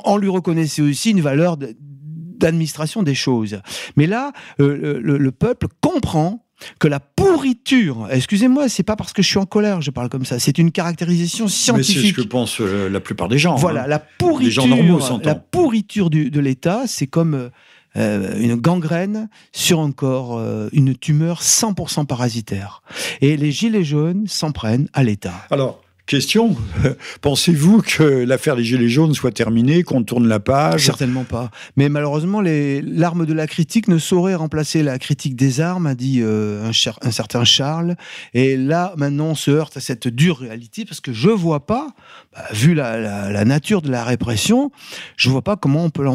On 0.05 0.17
lui 0.17 0.29
reconnaissait 0.29 0.81
aussi 0.81 1.11
une 1.11 1.21
valeur 1.21 1.57
d'administration 1.57 3.03
des 3.03 3.15
choses. 3.15 3.61
Mais 3.97 4.07
là, 4.07 4.31
euh, 4.59 4.99
le 5.01 5.31
peuple 5.31 5.67
comprend 5.79 6.43
que 6.79 6.87
la 6.87 6.99
pourriture, 6.99 8.07
excusez-moi, 8.11 8.69
c'est 8.69 8.83
pas 8.83 8.95
parce 8.95 9.13
que 9.13 9.21
je 9.21 9.27
suis 9.27 9.37
en 9.37 9.45
colère 9.45 9.81
je 9.81 9.91
parle 9.91 10.09
comme 10.09 10.25
ça, 10.25 10.39
c'est 10.39 10.57
une 10.57 10.71
caractérisation 10.71 11.45
Mais 11.45 11.49
c'est 11.51 11.57
ce 11.57 11.63
scientifique. 11.63 12.15
que 12.15 12.21
pensent 12.21 12.61
euh, 12.61 12.89
la 12.89 12.99
plupart 12.99 13.27
des 13.29 13.37
gens. 13.37 13.55
Voilà, 13.55 13.83
hein. 13.83 13.87
la 13.87 13.99
pourriture, 13.99 14.63
gens 14.63 14.67
normaux, 14.67 14.99
la 15.23 15.35
pourriture 15.35 16.09
du- 16.09 16.29
de 16.29 16.39
l'État, 16.39 16.83
c'est 16.87 17.07
comme 17.07 17.49
euh, 17.97 18.37
une 18.39 18.55
gangrène 18.55 19.27
sur 19.51 19.79
un 19.81 19.91
corps, 19.91 20.37
euh, 20.37 20.69
une 20.71 20.95
tumeur 20.95 21.41
100% 21.41 22.05
parasitaire. 22.05 22.81
Et 23.21 23.35
les 23.37 23.51
gilets 23.51 23.83
jaunes 23.83 24.27
s'en 24.27 24.51
prennent 24.51 24.87
à 24.93 25.03
l'État. 25.03 25.33
Alors, 25.49 25.80
pensez-vous 27.21 27.81
que 27.81 28.03
l'affaire 28.03 28.55
des 28.55 28.63
Gilets 28.63 28.89
jaunes 28.89 29.13
soit 29.13 29.31
terminée, 29.31 29.83
qu'on 29.83 30.03
tourne 30.03 30.27
la 30.27 30.39
page? 30.39 30.85
Certainement 30.85 31.23
pas. 31.23 31.51
Mais 31.77 31.89
malheureusement, 31.89 32.41
l'arme 32.41 33.25
de 33.25 33.33
la 33.33 33.47
critique 33.47 33.87
ne 33.87 33.97
saurait 33.97 34.35
remplacer 34.35 34.83
la 34.83 34.99
critique 34.99 35.35
des 35.35 35.61
armes, 35.61 35.87
a 35.87 35.95
dit 35.95 36.19
euh, 36.21 36.69
un, 36.69 37.11
certain 37.11 37.43
Charles. 37.43 37.95
Et 38.33 38.57
là, 38.57 38.93
maintenant, 38.97 39.27
on 39.27 39.35
se 39.35 39.51
heurte 39.51 39.77
à 39.77 39.79
cette 39.79 40.07
dure 40.07 40.39
réalité 40.39 40.85
parce 40.85 40.99
que 40.99 41.13
je 41.13 41.29
vois 41.29 41.65
pas, 41.65 41.87
bah, 42.33 42.43
vu 42.51 42.73
la, 42.73 43.45
nature 43.45 43.81
de 43.81 43.89
la 43.89 44.03
répression, 44.03 44.71
je 45.17 45.29
vois 45.29 45.41
pas 45.41 45.55
comment 45.55 45.85
on 45.85 45.89
peut 45.89 46.05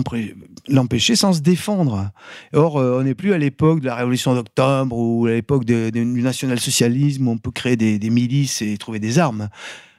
l'empêcher 0.68 1.16
sans 1.16 1.32
se 1.32 1.40
défendre. 1.40 2.10
Or, 2.52 2.78
euh, 2.78 2.98
on 3.00 3.04
n'est 3.04 3.14
plus 3.14 3.32
à 3.32 3.38
l'époque 3.38 3.80
de 3.80 3.86
la 3.86 3.94
Révolution 3.94 4.34
d'octobre 4.34 4.96
ou 4.96 5.26
à 5.26 5.30
l'époque 5.30 5.64
du 5.64 6.22
national-socialisme 6.22 7.28
où 7.28 7.30
on 7.30 7.38
peut 7.38 7.50
créer 7.50 7.76
des 7.76 8.10
milices 8.10 8.62
et 8.62 8.76
trouver 8.76 8.98
des 8.98 9.18
armes. 9.18 9.48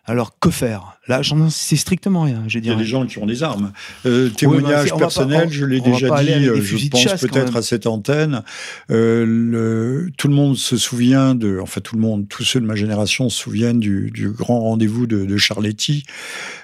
Alors, 0.10 0.40
que 0.40 0.50
faire? 0.50 0.94
Là, 1.10 1.22
j'en 1.22 1.50
sais 1.50 1.76
strictement 1.76 2.24
rien, 2.24 2.44
je 2.48 2.60
Il 2.60 2.66
y 2.66 2.70
a 2.70 2.76
des 2.76 2.84
gens 2.86 3.06
qui 3.06 3.18
ont 3.20 3.26
des 3.26 3.44
armes. 3.44 3.72
Euh, 4.06 4.30
témoignage 4.30 4.90
pas- 4.92 4.98
personnel, 4.98 5.48
on- 5.48 5.52
je 5.52 5.66
l'ai 5.66 5.80
déjà 5.82 6.08
dit, 6.08 6.48
euh, 6.48 6.56
je 6.62 6.76
pense 6.90 7.02
peut-être 7.28 7.56
à 7.58 7.62
cette 7.62 7.88
antenne. 7.88 8.44
Euh, 8.90 9.26
le- 9.26 10.10
tout 10.18 10.28
le 10.28 10.34
monde 10.34 10.58
se 10.58 10.78
souvient 10.78 11.36
de, 11.36 11.60
enfin 11.62 11.82
tout 11.82 11.96
le 11.96 12.02
monde, 12.02 12.28
tous 12.30 12.44
ceux 12.44 12.60
de 12.62 12.66
ma 12.66 12.76
génération 12.76 13.30
se 13.30 13.38
souviennent 13.38 13.80
du, 13.80 14.12
du 14.12 14.30
grand 14.30 14.60
rendez-vous 14.62 15.08
de, 15.08 15.26
de 15.26 15.38
Charletti. 15.38 16.04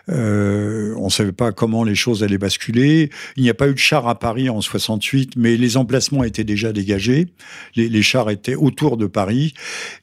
Euh, 0.09 0.93
on 0.97 1.05
ne 1.05 1.11
savait 1.11 1.31
pas 1.31 1.51
comment 1.51 1.83
les 1.83 1.95
choses 1.95 2.23
allaient 2.23 2.37
basculer. 2.37 3.09
Il 3.37 3.43
n'y 3.43 3.49
a 3.49 3.53
pas 3.53 3.67
eu 3.69 3.73
de 3.73 3.79
chars 3.79 4.07
à 4.07 4.19
Paris 4.19 4.49
en 4.49 4.59
68, 4.59 5.33
mais 5.37 5.55
les 5.55 5.77
emplacements 5.77 6.23
étaient 6.23 6.43
déjà 6.43 6.73
dégagés. 6.73 7.27
Les, 7.75 8.01
chars 8.01 8.29
étaient 8.29 8.55
autour 8.55 8.97
de 8.97 9.07
Paris. 9.07 9.53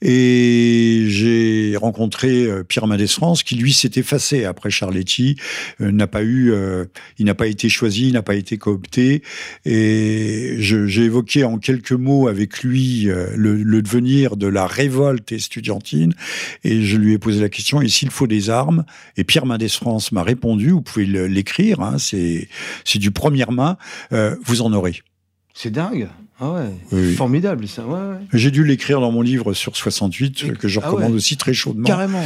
Et 0.01 1.05
j'ai 1.09 1.77
rencontré 1.77 2.47
euh, 2.47 2.65
Pierre 2.65 2.87
Mendès 2.87 3.07
France, 3.09 3.43
qui 3.43 3.57
lui 3.57 3.73
s'est 3.73 3.91
effacé 3.97 4.45
après 4.45 4.71
Charletti, 4.71 5.37
euh, 5.81 5.93
n'a 5.93 6.07
pas 6.07 6.23
eu, 6.23 6.53
il 7.19 7.27
n'a 7.27 7.35
pas 7.35 7.47
été 7.47 7.69
choisi, 7.69 8.09
il 8.09 8.15
n'a 8.15 8.23
pas 8.23 8.35
été 8.35 8.57
coopté. 8.57 9.23
Et 9.65 10.57
j'ai 10.59 11.03
évoqué 11.03 11.45
en 11.45 11.59
quelques 11.59 11.93
mots 11.93 12.29
avec 12.29 12.63
lui 12.63 13.05
le, 13.05 13.63
le 13.63 13.83
devenir 13.83 14.37
de 14.37 14.47
la 14.47 14.67
révolte 14.67 15.33
estudiantine. 15.33 16.15
Et 16.65 16.83
je 16.83 16.97
lui 16.97 17.13
ai 17.13 17.19
posé 17.19 17.41
la 17.41 17.49
question, 17.49 17.83
et 17.83 17.89
s'il 17.89 18.11
faut 18.11 18.27
des 18.27 18.51
armes? 18.51 18.85
Et 19.17 19.25
Pierre 19.25 19.47
Mendès 19.47 19.69
France 19.69 19.90
m'a 20.13 20.23
répondu, 20.23 20.71
vous 20.71 20.83
pouvez 20.83 21.07
l'écrire, 21.07 21.81
hein, 21.81 21.97
c'est 21.99 22.49
du 22.97 23.11
première 23.11 23.53
main, 23.53 23.77
euh, 24.13 24.37
vous 24.45 24.63
en 24.63 24.73
aurez. 24.73 25.03
C'est 25.55 25.71
dingue. 25.71 26.09
Ah 26.43 26.53
ouais. 26.53 26.71
Oui, 26.93 27.01
oui. 27.09 27.15
Formidable, 27.15 27.69
ça. 27.69 27.85
Ouais, 27.87 27.93
ouais. 27.99 28.17
J'ai 28.33 28.51
dû 28.51 28.65
l'écrire 28.65 29.01
dans 29.01 29.13
mon 29.13 29.21
livre 29.21 29.53
sur 29.53 29.77
68, 29.77 30.45
Et- 30.45 30.53
que 30.53 30.69
je 30.69 30.81
ah 30.81 30.87
recommande 30.89 31.11
ouais. 31.11 31.17
aussi 31.17 31.37
très 31.37 31.53
chaudement. 31.53 31.87
Carrément. 31.87 32.23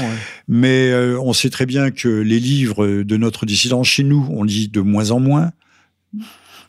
Mais 0.46 0.90
euh, 0.90 1.18
on 1.20 1.32
sait 1.32 1.50
très 1.50 1.66
bien 1.66 1.90
que 1.90 2.08
les 2.08 2.38
livres 2.38 3.02
de 3.02 3.16
notre 3.16 3.44
dissidence 3.44 3.88
chez 3.88 4.04
nous, 4.04 4.28
on 4.30 4.44
lit 4.44 4.68
de 4.68 4.80
moins 4.80 5.10
en 5.10 5.18
moins. 5.18 5.50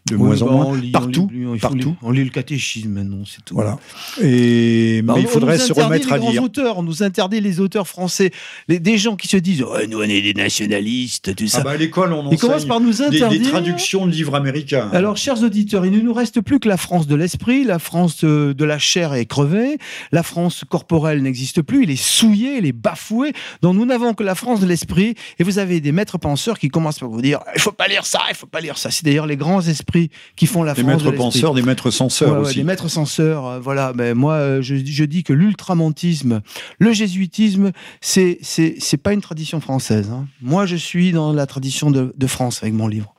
De 0.09 0.15
Oui, 0.15 0.21
moins 0.23 0.41
en 0.41 0.45
bah, 0.45 0.51
moins, 0.51 0.65
on 0.65 0.73
lit- 0.75 0.89
on 0.89 0.91
partout, 0.99 1.29
lit- 1.33 1.59
partout. 1.59 1.95
On 2.03 2.11
lit 2.11 2.23
le 2.23 2.29
catéchisme 2.29 2.89
maintenant, 2.89 3.23
c'est 3.25 3.43
tout. 3.43 3.55
Voilà. 3.55 3.79
Et, 4.21 5.01
Bah, 5.03 5.13
mais 5.15 5.21
il 5.21 5.27
faudrait 5.27 5.57
se 5.57 5.73
remettre 5.73 6.07
les 6.07 6.13
à 6.27 6.31
lire. 6.31 6.43
auteurs, 6.43 6.77
on 6.77 6.83
nous 6.83 7.01
interdit 7.03 7.41
les 7.41 7.59
auteurs 7.59 7.87
français. 7.87 8.31
Les- 8.67 8.79
des 8.79 8.97
gens 8.97 9.15
qui 9.15 9.27
se 9.27 9.37
disent 9.37 9.63
Ouais, 9.63 9.87
Nous, 9.87 9.97
on 9.99 10.03
est 10.03 10.21
des 10.21 10.33
nationalistes, 10.33 11.35
tout 11.35 11.47
ça. 11.47 11.59
Ah 11.61 11.63
bah, 11.63 11.71
à 11.71 11.77
l'école, 11.77 12.13
on 12.13 12.29
Ils 12.29 12.37
commencent 12.37 12.65
par 12.65 12.79
nous 12.79 12.91
des, 12.91 13.01
interdire. 13.01 13.29
des 13.41 13.49
traductions 13.49 14.05
de 14.05 14.11
livres 14.11 14.35
américains. 14.35 14.89
Alors, 14.93 15.17
chers 15.17 15.41
auditeurs, 15.43 15.85
il 15.85 15.91
ne 15.91 15.99
nous 16.01 16.13
reste 16.13 16.41
plus 16.41 16.59
que 16.59 16.67
la 16.67 16.77
France 16.77 17.07
de 17.07 17.15
l'esprit, 17.15 17.63
la 17.63 17.79
France 17.79 18.23
euh, 18.23 18.53
de 18.53 18.65
la 18.65 18.77
chair 18.79 19.13
est 19.13 19.25
crevée, 19.25 19.77
la 20.11 20.21
France 20.23 20.63
corporelle 20.69 21.21
n'existe 21.23 21.61
plus, 21.61 21.83
il 21.83 21.89
est 21.91 21.95
souillé, 22.01 22.57
il 22.59 22.65
est 22.65 22.71
bafoué, 22.71 23.33
donc 23.61 23.75
nous 23.75 23.85
n'avons 23.85 24.13
que 24.13 24.23
la 24.23 24.35
France 24.35 24.59
de 24.59 24.65
l'esprit, 24.67 25.15
et 25.39 25.43
vous 25.43 25.57
avez 25.59 25.79
des 25.81 25.91
maîtres 25.91 26.17
penseurs 26.17 26.59
qui 26.59 26.69
commencent 26.69 26.99
par 26.99 27.09
vous 27.09 27.21
dire 27.21 27.39
il 27.55 27.61
faut 27.61 27.71
pas 27.71 27.87
lire 27.87 28.05
ça, 28.05 28.19
il 28.29 28.35
faut 28.35 28.45
pas 28.47 28.59
lire 28.61 28.77
ça. 28.77 28.91
C'est 28.91 29.03
d'ailleurs 29.05 29.25
les 29.27 29.37
grands 29.37 29.61
esprits 29.61 29.94
qui 30.35 30.45
font 30.45 30.63
la 30.63 30.73
des 30.73 30.81
France 30.83 30.93
maîtres 31.03 31.11
de 31.11 31.17
penseurs, 31.17 31.53
des 31.53 31.61
maîtres 31.61 31.91
censeurs 31.91 32.31
Ouais, 32.31 32.35
ouais, 32.37 32.41
aussi. 32.47 32.55
des 32.57 32.63
maîtres 32.63 32.87
censeurs, 32.89 33.45
euh, 33.47 33.59
voilà. 33.59 33.93
Mais 33.95 34.13
moi, 34.13 34.33
euh, 34.33 34.61
je, 34.61 34.75
je 34.75 35.03
dis 35.05 35.23
que 35.23 35.33
l'ultramontisme, 35.33 36.41
le 36.79 36.93
jésuitisme, 36.93 37.71
c'est 38.01 38.37
c'est 38.41 38.75
c'est 38.79 38.97
pas 38.97 39.13
une 39.13 39.21
tradition 39.21 39.59
française. 39.61 40.09
hein. 40.11 40.27
Moi, 40.41 40.65
je 40.65 40.75
suis 40.75 41.11
dans 41.11 41.33
la 41.33 41.45
tradition 41.45 41.91
de, 41.91 42.13
de 42.15 42.27
France 42.27 42.59
avec 42.61 42.73
mon 42.73 42.87
livre. 42.87 43.13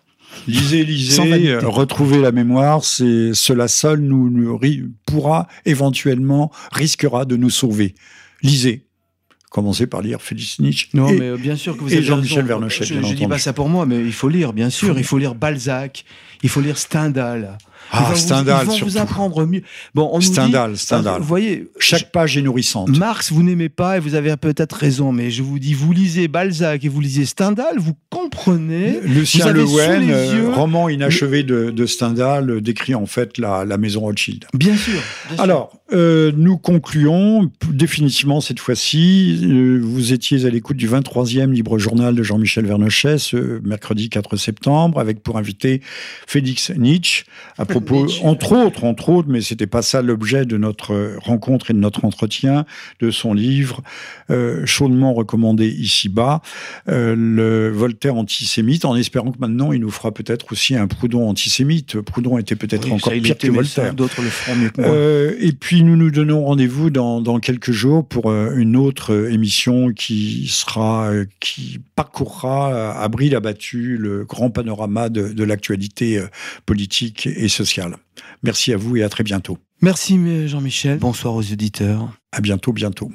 Lisez, 0.46 0.84
lisez, 0.84 1.48
euh, 1.50 1.60
retrouvez 1.64 2.20
la 2.20 2.30
mémoire, 2.32 2.84
c'est 2.84 3.32
cela 3.32 3.68
seul 3.68 4.00
nous, 4.00 4.58
pourra 5.06 5.46
éventuellement 5.64 6.50
risquera 6.72 7.24
de 7.24 7.36
nous 7.36 7.50
sauver. 7.50 7.94
Lisez. 8.42 8.85
Commencez 9.56 9.86
par 9.86 10.02
lire 10.02 10.20
Félix 10.20 10.58
Nietzsche. 10.58 10.88
Non, 10.92 11.08
et 11.08 11.18
mais 11.18 11.28
euh, 11.28 11.36
bien 11.38 11.56
sûr 11.56 11.78
que 11.78 11.80
vous 11.80 11.88
et 11.90 11.96
avez 11.96 12.02
Jean-Michel. 12.04 12.44
Vernochet, 12.44 12.84
Je, 12.84 12.92
je 13.00 13.14
dis 13.14 13.26
pas 13.26 13.38
ça 13.38 13.54
pour 13.54 13.70
moi, 13.70 13.86
mais 13.86 13.98
il 14.00 14.12
faut 14.12 14.28
lire, 14.28 14.52
bien 14.52 14.68
sûr. 14.68 14.98
Il 14.98 15.04
faut 15.04 15.16
lire 15.16 15.34
Balzac, 15.34 16.04
il 16.42 16.50
faut 16.50 16.60
lire 16.60 16.76
Stendhal. 16.76 17.56
Ils 17.92 17.98
ah, 17.98 18.02
vont 18.02 18.10
vous- 18.10 18.16
Stendhal 18.16 18.64
ils 18.64 18.80
vont 18.80 18.86
vous 18.86 18.96
apprendre 18.98 19.46
mieux. 19.46 19.62
Bon, 19.94 20.10
on 20.12 20.16
nous 20.16 20.22
Stendhal, 20.22 20.72
dit, 20.72 20.78
Stendhal. 20.78 21.20
Vous 21.20 21.26
voyez, 21.26 21.68
Chaque 21.78 22.10
page 22.10 22.36
est 22.36 22.42
nourrissante. 22.42 22.88
Marx, 22.98 23.30
vous 23.32 23.44
n'aimez 23.44 23.68
pas 23.68 23.96
et 23.96 24.00
vous 24.00 24.14
avez 24.16 24.36
peut-être 24.36 24.74
raison, 24.74 25.12
mais 25.12 25.30
je 25.30 25.42
vous 25.42 25.58
dis, 25.60 25.72
vous 25.72 25.92
lisez 25.92 26.26
Balzac 26.26 26.84
et 26.84 26.88
vous 26.88 27.00
lisez 27.00 27.24
Stendhal, 27.24 27.78
vous 27.78 27.94
comprenez. 28.10 28.98
Lucien 29.04 29.44
vous 29.44 29.50
avez 29.50 29.60
Le 29.60 29.66
sous 29.66 29.72
Gouen, 29.72 29.98
les 30.00 30.12
euh, 30.12 30.52
roman 30.52 30.88
inachevé 30.88 31.44
de, 31.44 31.70
de 31.70 31.86
Stendhal, 31.86 32.50
euh, 32.50 32.60
décrit 32.60 32.94
en 32.96 33.06
fait 33.06 33.38
la, 33.38 33.64
la 33.64 33.78
maison 33.78 34.00
Rothschild. 34.00 34.46
Bien 34.52 34.76
sûr. 34.76 34.92
bien 35.28 35.36
sûr. 35.36 35.40
Alors, 35.44 35.80
euh, 35.92 36.32
nous 36.36 36.58
concluons 36.58 37.48
définitivement 37.70 38.40
cette 38.40 38.58
fois-ci. 38.58 39.45
Euh, 39.46 39.80
vous 39.82 40.12
étiez 40.12 40.44
à 40.44 40.50
l'écoute 40.50 40.76
du 40.76 40.88
23e 40.88 41.50
Libre 41.50 41.78
Journal 41.78 42.14
de 42.14 42.22
Jean-Michel 42.22 42.66
Vernochet 42.66 43.18
ce 43.18 43.60
mercredi 43.64 44.08
4 44.08 44.36
septembre, 44.36 44.98
avec 44.98 45.22
pour 45.22 45.38
invité 45.38 45.80
Félix 46.26 46.70
Nietzsche, 46.70 47.24
à 47.58 47.64
propos, 47.66 48.06
Nietzsche. 48.06 48.24
entre 48.24 48.52
autres, 48.52 48.84
entre 48.84 49.08
autres, 49.10 49.28
mais 49.28 49.40
c'était 49.40 49.66
pas 49.66 49.82
ça 49.82 50.02
l'objet 50.02 50.44
de 50.44 50.56
notre 50.56 51.16
rencontre 51.18 51.70
et 51.70 51.74
de 51.74 51.78
notre 51.78 52.04
entretien, 52.04 52.66
de 53.00 53.10
son 53.10 53.34
livre 53.34 53.82
euh, 54.30 54.66
chaudement 54.66 55.14
recommandé 55.14 55.68
ici-bas, 55.68 56.42
euh, 56.88 57.14
le 57.16 57.70
Voltaire 57.70 58.16
antisémite, 58.16 58.84
en 58.84 58.96
espérant 58.96 59.30
que 59.30 59.38
maintenant 59.38 59.72
il 59.72 59.80
nous 59.80 59.90
fera 59.90 60.12
peut-être 60.12 60.52
aussi 60.52 60.74
un 60.74 60.86
Proudhon 60.86 61.28
antisémite. 61.28 62.00
Proudhon 62.00 62.38
était 62.38 62.56
peut-être 62.56 62.86
Oui, 62.86 62.92
encore 62.92 63.12
pire 63.12 63.32
était, 63.32 63.48
que 63.48 63.52
Voltaire. 63.52 63.94
D'autres 63.94 64.22
le 64.22 64.28
feront 64.28 64.56
mieux 64.56 64.70
que 64.70 64.80
moi. 64.80 64.90
Euh, 64.90 65.34
et 65.38 65.52
puis 65.52 65.82
nous 65.82 65.96
nous 65.96 66.10
donnons 66.10 66.44
rendez-vous 66.44 66.90
dans, 66.90 67.20
dans 67.20 67.38
quelques 67.38 67.72
jours 67.72 68.06
pour 68.06 68.32
une 68.32 68.76
autre 68.76 69.25
émission 69.30 69.92
qui 69.92 70.48
sera, 70.48 71.10
euh, 71.10 71.24
qui 71.40 71.80
parcourra 71.94 72.72
euh, 72.72 72.92
à 72.92 73.08
brille 73.08 73.34
abattu 73.34 73.96
le 73.96 74.24
grand 74.24 74.50
panorama 74.50 75.08
de, 75.08 75.28
de 75.32 75.44
l'actualité 75.44 76.18
euh, 76.18 76.26
politique 76.64 77.26
et 77.26 77.48
sociale. 77.48 77.96
Merci 78.42 78.72
à 78.72 78.76
vous 78.76 78.96
et 78.96 79.02
à 79.02 79.08
très 79.08 79.24
bientôt. 79.24 79.58
Merci 79.82 80.48
Jean-Michel. 80.48 80.98
Bonsoir 80.98 81.34
aux 81.34 81.52
auditeurs. 81.52 82.08
À 82.32 82.40
bientôt, 82.40 82.72
bientôt. 82.72 83.10